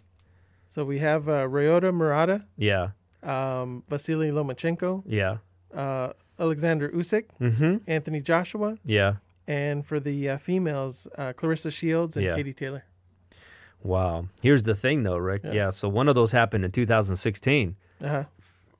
So 0.68 0.84
we 0.86 1.00
have 1.00 1.28
uh, 1.30 1.48
Ryota 1.48 1.94
Murata, 1.94 2.46
Yeah. 2.58 2.89
um, 3.22 3.84
Vasily 3.88 4.32
Lomachenko, 4.32 5.04
Yeah. 5.06 5.38
uh, 5.76 6.14
Alexander 6.39 6.89
Usyk, 6.89 7.26
Mm-hmm. 7.39 7.78
Anthony 7.88 8.22
Joshua, 8.22 8.78
Yeah. 8.84 9.16
and 9.48 9.86
for 9.86 10.00
the 10.00 10.30
uh, 10.32 10.38
females, 10.38 11.08
uh, 11.18 11.34
Claressa 11.34 11.72
Shields 11.72 12.18
and 12.18 12.26
Yeah. 12.26 12.36
Katie 12.36 12.54
Taylor. 12.54 12.86
Wow. 13.84 14.28
Here's 14.41 14.64
the 14.64 14.76
thing, 14.76 15.04
though, 15.04 15.18
Rick. 15.18 15.41
Yeah. 15.44 15.52
Yeah. 15.54 15.70
so 15.72 15.89
one 15.89 16.08
of 16.10 16.16
those 16.16 16.32
happened 16.32 16.66
in 16.66 16.72
2016, 16.72 17.76
Uh-huh. 18.02 18.24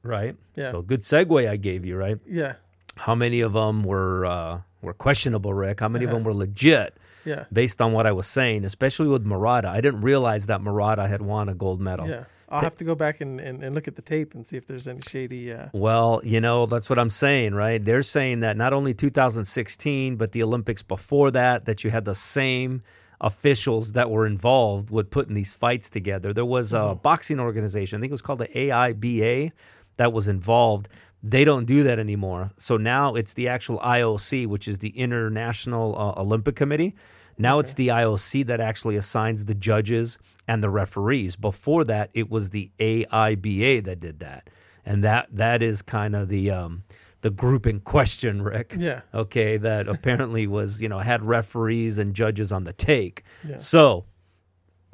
right? 0.02 0.36
Yeah. 0.56 0.72
So 0.72 0.82
good 0.82 1.02
segue 1.02 1.48
I 1.48 1.58
gave 1.58 1.86
you, 1.86 1.96
right? 1.98 2.20
Yeah, 2.28 2.56
How 2.96 3.14
many 3.16 3.42
of 3.42 3.54
them 3.54 3.84
were 3.84 4.26
uh, 4.26 4.62
were 4.84 4.94
questionable, 4.94 5.54
Rick? 5.54 5.80
How 5.80 5.90
many 5.90 6.06
Uh-huh. 6.06 6.12
of 6.18 6.20
them 6.20 6.24
were 6.26 6.34
legit, 6.34 6.98
yeah, 7.26 7.46
based 7.52 7.82
on 7.82 7.94
what 7.94 8.06
I 8.06 8.12
was 8.12 8.28
saying, 8.28 8.66
especially 8.66 9.08
with 9.08 9.26
Murata? 9.26 9.70
I 9.70 9.82
didn't 9.82 10.02
realize 10.02 10.46
that 10.48 10.62
Murata 10.62 11.08
had 11.08 11.22
won 11.22 11.50
a 11.50 11.56
gold 11.56 11.82
medal. 11.82 12.08
yeah. 12.08 12.26
I'll 12.50 12.62
have 12.62 12.78
to 12.78 12.84
go 12.84 12.94
back 12.94 13.20
and, 13.20 13.40
and, 13.40 13.64
and 13.64 13.74
look 13.74 13.88
at 13.88 13.96
the 13.96 14.04
tape 14.04 14.36
and 14.36 14.46
see 14.46 14.58
if 14.58 14.68
there's 14.68 14.88
any 14.88 15.00
shady. 15.10 15.52
Uh, 15.52 15.70
Well, 15.74 16.22
you 16.24 16.40
know, 16.40 16.68
that's 16.68 16.88
what 16.88 17.00
I'm 17.00 17.10
saying, 17.10 17.56
right? 17.56 17.84
They're 17.84 18.04
saying 18.04 18.42
that 18.42 18.58
not 18.58 18.74
only 18.74 18.94
2016, 18.94 20.18
but 20.18 20.34
the 20.34 20.44
Olympics 20.44 20.84
before 20.84 21.32
that, 21.32 21.66
that 21.66 21.84
you 21.84 21.90
had 21.90 22.06
the 22.06 22.14
same 22.14 22.84
officials 23.20 23.94
that 23.94 24.12
were 24.12 24.28
involved 24.28 24.92
with 24.92 25.10
putting 25.10 25.34
these 25.34 25.56
fights 25.56 25.90
together. 25.90 26.32
There 26.32 26.46
was 26.46 26.74
a 26.74 26.94
boxing 26.94 27.40
organization, 27.40 27.98
I 27.98 28.02
think 28.02 28.12
it 28.12 28.14
was 28.14 28.22
called 28.22 28.40
the 28.40 28.48
AIBA, 28.50 29.52
that 29.98 30.14
was 30.14 30.28
involved. 30.28 30.90
They 31.26 31.46
don't 31.46 31.64
do 31.66 31.84
that 31.84 32.00
anymore. 32.00 32.52
So 32.58 32.76
now 32.76 33.16
it's 33.16 33.34
the 33.34 33.48
actual 33.48 33.80
IOC, 33.80 34.46
which 34.48 34.68
is 34.68 34.80
the 34.80 34.90
International 34.90 35.98
uh, 35.98 36.22
Olympic 36.22 36.58
Committee. 36.58 36.96
Now 37.38 37.60
it's 37.60 37.74
the 37.74 37.88
IOC 37.88 38.46
that 38.48 38.60
actually 38.60 38.98
assigns 38.98 39.46
the 39.46 39.56
judges 39.56 40.20
and 40.48 40.62
the 40.62 40.70
referees. 40.70 41.36
Before 41.38 41.86
that, 41.86 42.10
it 42.14 42.30
was 42.30 42.50
the 42.50 42.72
AIBA 42.78 43.86
that 43.86 44.02
did 44.02 44.20
that, 44.20 44.50
and 44.86 45.04
that 45.04 45.30
that 45.32 45.64
is 45.64 45.82
kind 45.82 46.16
of 46.16 46.28
the 46.28 46.52
um, 46.52 46.84
the 47.22 47.30
group 47.30 47.66
in 47.66 47.80
question, 47.80 48.42
Rick. 48.42 48.76
yeah, 48.78 49.02
Okay, 49.14 49.56
that 49.58 49.88
apparently 49.88 50.46
was 50.46 50.82
you 50.82 50.90
know 50.90 51.00
had 51.00 51.24
referees 51.24 51.98
and 51.98 52.14
judges 52.14 52.52
on 52.52 52.66
the 52.66 52.74
take. 52.74 53.24
Yeah. 53.48 53.56
So 53.56 54.06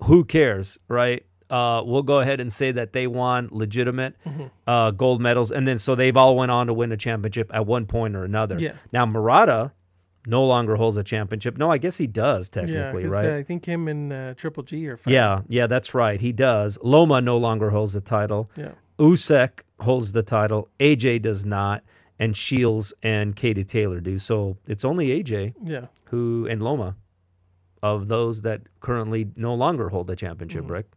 who 0.03 0.23
cares, 0.23 0.77
right? 0.87 1.25
Uh, 1.49 1.81
we'll 1.85 2.03
go 2.03 2.19
ahead 2.19 2.39
and 2.39 2.53
say 2.53 2.71
that 2.71 2.93
they 2.93 3.07
won 3.07 3.49
legitimate 3.51 4.15
Mm-hmm. 4.25 4.43
uh, 4.67 4.91
gold 4.91 5.19
medals, 5.21 5.49
and 5.51 5.67
then 5.67 5.77
so 5.79 5.95
they've 5.95 6.15
all 6.15 6.35
went 6.35 6.51
on 6.51 6.67
to 6.67 6.73
win 6.73 6.91
a 6.91 6.97
championship 6.97 7.49
at 7.53 7.65
one 7.65 7.85
point 7.87 8.15
or 8.15 8.23
another. 8.23 8.59
Yeah. 8.59 8.73
Now 8.91 9.05
Murata 9.05 9.71
no 10.27 10.45
longer 10.45 10.75
holds 10.75 10.95
a 10.97 11.03
championship. 11.03 11.57
No, 11.57 11.71
I 11.71 11.77
guess 11.79 11.97
he 11.97 12.05
does 12.05 12.49
technically, 12.49 12.75
yeah. 12.75 12.91
'cause, 13.09 13.23
right? 13.23 13.25
uh, 13.25 13.35
I 13.37 13.43
think 13.43 13.65
him 13.65 13.87
and 13.87 14.13
uh, 14.13 14.33
Triple 14.35 14.61
G 14.63 14.87
are. 14.87 14.97
Fighting. 14.97 15.13
Yeah, 15.13 15.41
yeah, 15.47 15.65
that's 15.67 15.93
right. 15.95 16.19
He 16.21 16.31
does. 16.31 16.77
Loma 16.83 17.19
no 17.21 17.37
longer 17.37 17.71
holds 17.71 17.93
the 17.93 18.01
title. 18.01 18.51
yeah, 18.55 18.73
Usyk 18.99 19.61
holds 19.79 20.11
the 20.11 20.21
title. 20.23 20.69
AJ 20.79 21.21
does 21.23 21.45
not, 21.45 21.83
and 22.19 22.35
Shields 22.37 22.93
and 23.01 23.35
Katie 23.35 23.63
Taylor 23.63 24.01
do. 24.01 24.19
So 24.19 24.57
it's 24.67 24.85
only 24.85 25.07
AJ 25.23 25.53
yeah. 25.63 25.85
who 26.05 26.45
and 26.49 26.61
Loma 26.61 26.95
of 27.81 28.07
those 28.09 28.41
that 28.41 28.61
currently 28.81 29.29
no 29.35 29.53
longer 29.55 29.89
hold 29.89 30.07
the 30.07 30.15
championship, 30.15 30.69
Rick. 30.69 30.87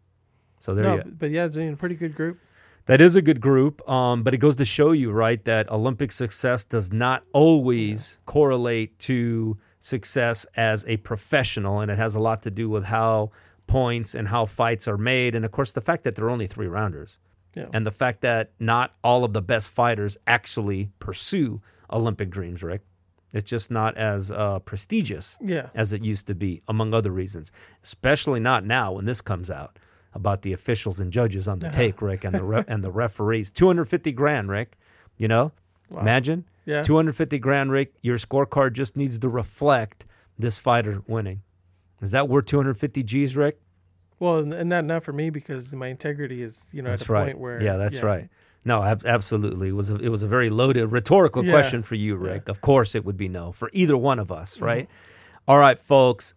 So 0.62 0.74
there. 0.74 0.84
No, 0.84 0.94
you. 0.96 1.02
go. 1.02 1.10
but 1.18 1.30
yeah, 1.30 1.44
it's 1.46 1.56
a 1.56 1.74
pretty 1.76 1.96
good 1.96 2.14
group. 2.14 2.38
That 2.86 3.00
is 3.00 3.16
a 3.16 3.22
good 3.22 3.40
group, 3.40 3.88
um, 3.88 4.22
but 4.22 4.32
it 4.32 4.38
goes 4.38 4.56
to 4.56 4.64
show 4.64 4.92
you, 4.92 5.10
right, 5.12 5.44
that 5.44 5.70
Olympic 5.70 6.10
success 6.12 6.64
does 6.64 6.92
not 6.92 7.24
always 7.32 8.18
correlate 8.26 8.98
to 9.00 9.56
success 9.80 10.46
as 10.56 10.84
a 10.86 10.96
professional, 10.98 11.80
and 11.80 11.90
it 11.90 11.98
has 11.98 12.14
a 12.14 12.20
lot 12.20 12.42
to 12.42 12.50
do 12.50 12.68
with 12.68 12.84
how 12.84 13.30
points 13.66 14.14
and 14.14 14.28
how 14.28 14.46
fights 14.46 14.86
are 14.88 14.96
made, 14.98 15.34
and 15.34 15.44
of 15.44 15.50
course 15.52 15.72
the 15.72 15.80
fact 15.80 16.04
that 16.04 16.14
there 16.16 16.26
are 16.26 16.30
only 16.30 16.46
three 16.48 16.66
rounders, 16.68 17.18
Yeah. 17.54 17.66
and 17.72 17.84
the 17.86 17.90
fact 17.92 18.20
that 18.22 18.50
not 18.60 18.94
all 19.02 19.24
of 19.24 19.32
the 19.32 19.42
best 19.42 19.68
fighters 19.70 20.16
actually 20.26 20.90
pursue 20.98 21.60
Olympic 21.90 22.30
dreams, 22.30 22.62
Rick. 22.62 22.82
It's 23.32 23.48
just 23.48 23.70
not 23.70 23.96
as 23.96 24.30
uh, 24.30 24.58
prestigious 24.60 25.38
Yeah, 25.40 25.68
as 25.74 25.92
it 25.92 26.04
used 26.04 26.26
to 26.26 26.34
be, 26.34 26.62
among 26.68 26.92
other 26.94 27.10
reasons. 27.12 27.50
Especially 27.82 28.40
not 28.40 28.64
now 28.64 28.92
when 28.92 29.04
this 29.06 29.20
comes 29.20 29.50
out 29.50 29.78
about 30.14 30.42
the 30.42 30.52
officials 30.52 31.00
and 31.00 31.12
judges 31.12 31.48
on 31.48 31.58
the 31.60 31.70
take, 31.70 32.02
Rick, 32.02 32.24
and 32.24 32.34
the 32.34 32.42
re- 32.44 32.64
and 32.68 32.82
the 32.84 32.90
referees. 33.02 33.50
Two 33.50 33.66
hundred 33.66 33.86
fifty 33.86 34.12
grand, 34.12 34.48
Rick. 34.50 34.76
You 35.18 35.28
know, 35.28 35.52
imagine 35.96 36.44
yeah. 36.66 36.82
two 36.82 36.96
hundred 36.96 37.16
fifty 37.16 37.38
grand, 37.38 37.70
Rick. 37.72 37.94
Your 38.02 38.18
scorecard 38.18 38.72
just 38.74 38.96
needs 38.96 39.18
to 39.20 39.28
reflect 39.28 40.04
this 40.38 40.58
fighter 40.58 41.02
winning. 41.06 41.42
Is 42.00 42.10
that 42.10 42.28
worth 42.28 42.46
two 42.46 42.56
hundred 42.56 42.78
fifty 42.78 43.02
G's, 43.02 43.36
Rick? 43.36 43.60
Well, 44.18 44.38
and 44.52 44.68
not 44.68 44.84
not 44.84 45.02
for 45.02 45.12
me 45.12 45.30
because 45.30 45.74
my 45.74 45.88
integrity 45.88 46.42
is 46.42 46.70
you 46.72 46.82
know 46.82 46.90
That's 46.90 47.02
at 47.02 47.06
the 47.08 47.12
right. 47.12 47.24
point 47.26 47.38
where 47.38 47.62
yeah, 47.62 47.76
that's 47.76 48.02
right. 48.02 48.28
No, 48.64 48.80
ab- 48.82 49.04
absolutely. 49.04 49.70
It 49.70 49.72
was 49.72 49.90
a, 49.90 49.96
it 49.96 50.08
was 50.08 50.22
a 50.22 50.28
very 50.28 50.48
loaded 50.48 50.86
rhetorical 50.86 51.44
Yeah. 51.44 51.50
question 51.52 51.82
for 51.82 51.96
you, 51.96 52.14
Rick. 52.14 52.48
Of 52.48 52.60
course, 52.60 52.94
it 52.94 53.04
would 53.04 53.16
be 53.16 53.28
no 53.28 53.50
for 53.50 53.68
either 53.72 53.96
one 53.96 54.20
of 54.20 54.30
us, 54.30 54.54
Mm-hmm. 54.54 54.64
right? 54.64 54.88
All 55.48 55.58
right, 55.58 55.78
folks. 55.78 56.34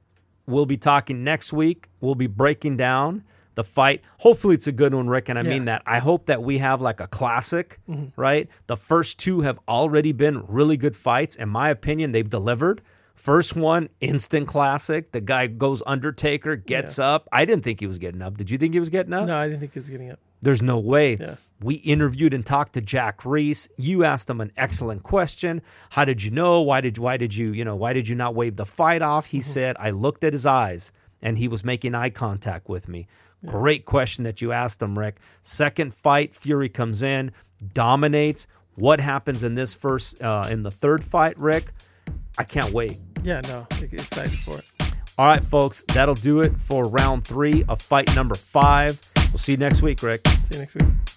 We'll 0.47 0.65
be 0.65 0.77
talking 0.77 1.23
next 1.23 1.53
week. 1.53 1.87
We'll 2.01 2.15
be 2.15 2.25
breaking 2.27 2.77
down 2.77 3.23
the 3.55 3.63
fight. 3.63 4.01
Hopefully, 4.19 4.55
it's 4.55 4.67
a 4.67 4.71
good 4.71 4.93
one, 4.93 5.07
Rick. 5.07 5.29
And 5.29 5.39
I 5.39 5.41
Yeah. 5.41 5.49
mean 5.49 5.65
that. 5.65 5.81
I 5.85 5.99
hope 5.99 6.27
that 6.27 6.43
we 6.43 6.59
have 6.59 6.81
like 6.81 6.99
a 6.99 7.07
classic, 7.07 7.79
Mm-hmm. 7.89 8.19
right? 8.19 8.47
The 8.67 8.77
first 8.77 9.17
two 9.19 9.41
have 9.41 9.59
already 9.67 10.11
been 10.11 10.43
really 10.47 10.77
good 10.77 10.95
fights. 10.95 11.35
In 11.35 11.49
my 11.49 11.69
opinion, 11.69 12.11
they've 12.11 12.29
delivered. 12.29 12.81
First 13.15 13.55
one, 13.55 13.87
instant 14.01 14.47
classic. 14.47 15.13
The 15.13 15.21
guy 15.21 15.47
goes 15.47 15.81
Undertaker, 15.87 16.57
gets 16.57 16.99
up. 16.99 17.29
I 17.31 17.45
didn't 17.45 17.63
think 17.63 17.79
he 17.79 17.87
was 17.87 17.97
getting 17.97 18.21
up. 18.21 18.35
Did 18.37 18.49
you 18.51 18.57
think 18.57 18.73
he 18.73 18.79
was 18.79 18.89
getting 18.89 19.13
up? 19.13 19.25
No, 19.25 19.37
I 19.37 19.47
didn't 19.47 19.61
think 19.61 19.73
he 19.73 19.79
was 19.79 19.87
getting 19.89 20.11
up. 20.11 20.19
There's 20.41 20.61
no 20.61 20.77
way. 20.79 21.15
Yeah. 21.15 21.35
We 21.61 21.75
interviewed 21.75 22.33
and 22.33 22.45
talked 22.45 22.73
to 22.73 22.81
Jack 22.81 23.25
Reiss. 23.25 23.69
You 23.77 24.03
asked 24.03 24.29
him 24.29 24.41
an 24.41 24.51
excellent 24.57 25.03
question. 25.03 25.61
How 25.91 26.03
did 26.03 26.21
you 26.23 26.29
know? 26.29 26.59
Why 26.59 26.81
did 26.81 26.97
why 26.97 27.15
did 27.15 27.33
you, 27.33 27.53
you 27.53 27.63
know, 27.63 27.77
why 27.77 27.93
did 27.93 28.09
you 28.09 28.15
not 28.15 28.35
wave 28.35 28.57
the 28.57 28.65
fight 28.65 29.01
off? 29.01 29.27
He 29.27 29.39
said, 29.39 29.77
I 29.79 29.91
looked 29.91 30.25
at 30.25 30.33
his 30.33 30.45
eyes 30.45 30.91
and 31.21 31.37
he 31.37 31.47
was 31.47 31.63
making 31.63 31.95
eye 31.95 32.09
contact 32.09 32.67
with 32.67 32.89
me. 32.89 33.07
Great 33.45 33.85
question 33.85 34.23
that 34.23 34.41
you 34.41 34.51
asked 34.51 34.79
them, 34.79 34.97
Rick. 34.97 35.17
Second 35.41 35.93
fight, 35.93 36.35
Fury 36.35 36.69
comes 36.69 37.03
in, 37.03 37.31
dominates. 37.73 38.47
What 38.75 38.99
happens 38.99 39.43
in 39.43 39.55
this 39.55 39.73
first 39.73 40.21
uh, 40.21 40.47
in 40.49 40.63
the 40.63 40.71
third 40.71 41.03
fight, 41.03 41.37
Rick? 41.37 41.71
I 42.37 42.43
can't 42.43 42.71
wait. 42.73 42.97
Yeah, 43.23 43.41
no, 43.45 43.65
excited 43.81 44.37
for 44.39 44.57
it. 44.57 44.71
All 45.17 45.25
right, 45.25 45.43
folks, 45.43 45.81
that'll 45.93 46.15
do 46.15 46.41
it 46.41 46.59
for 46.59 46.89
round 46.89 47.25
three 47.25 47.63
of 47.69 47.81
fight 47.81 48.13
number 48.15 48.35
five. 48.35 48.99
We'll 49.31 49.37
see 49.37 49.53
you 49.53 49.57
next 49.57 49.81
week, 49.81 50.03
Rick. 50.03 50.27
See 50.27 50.55
you 50.55 50.59
next 50.59 50.75
week. 50.75 51.14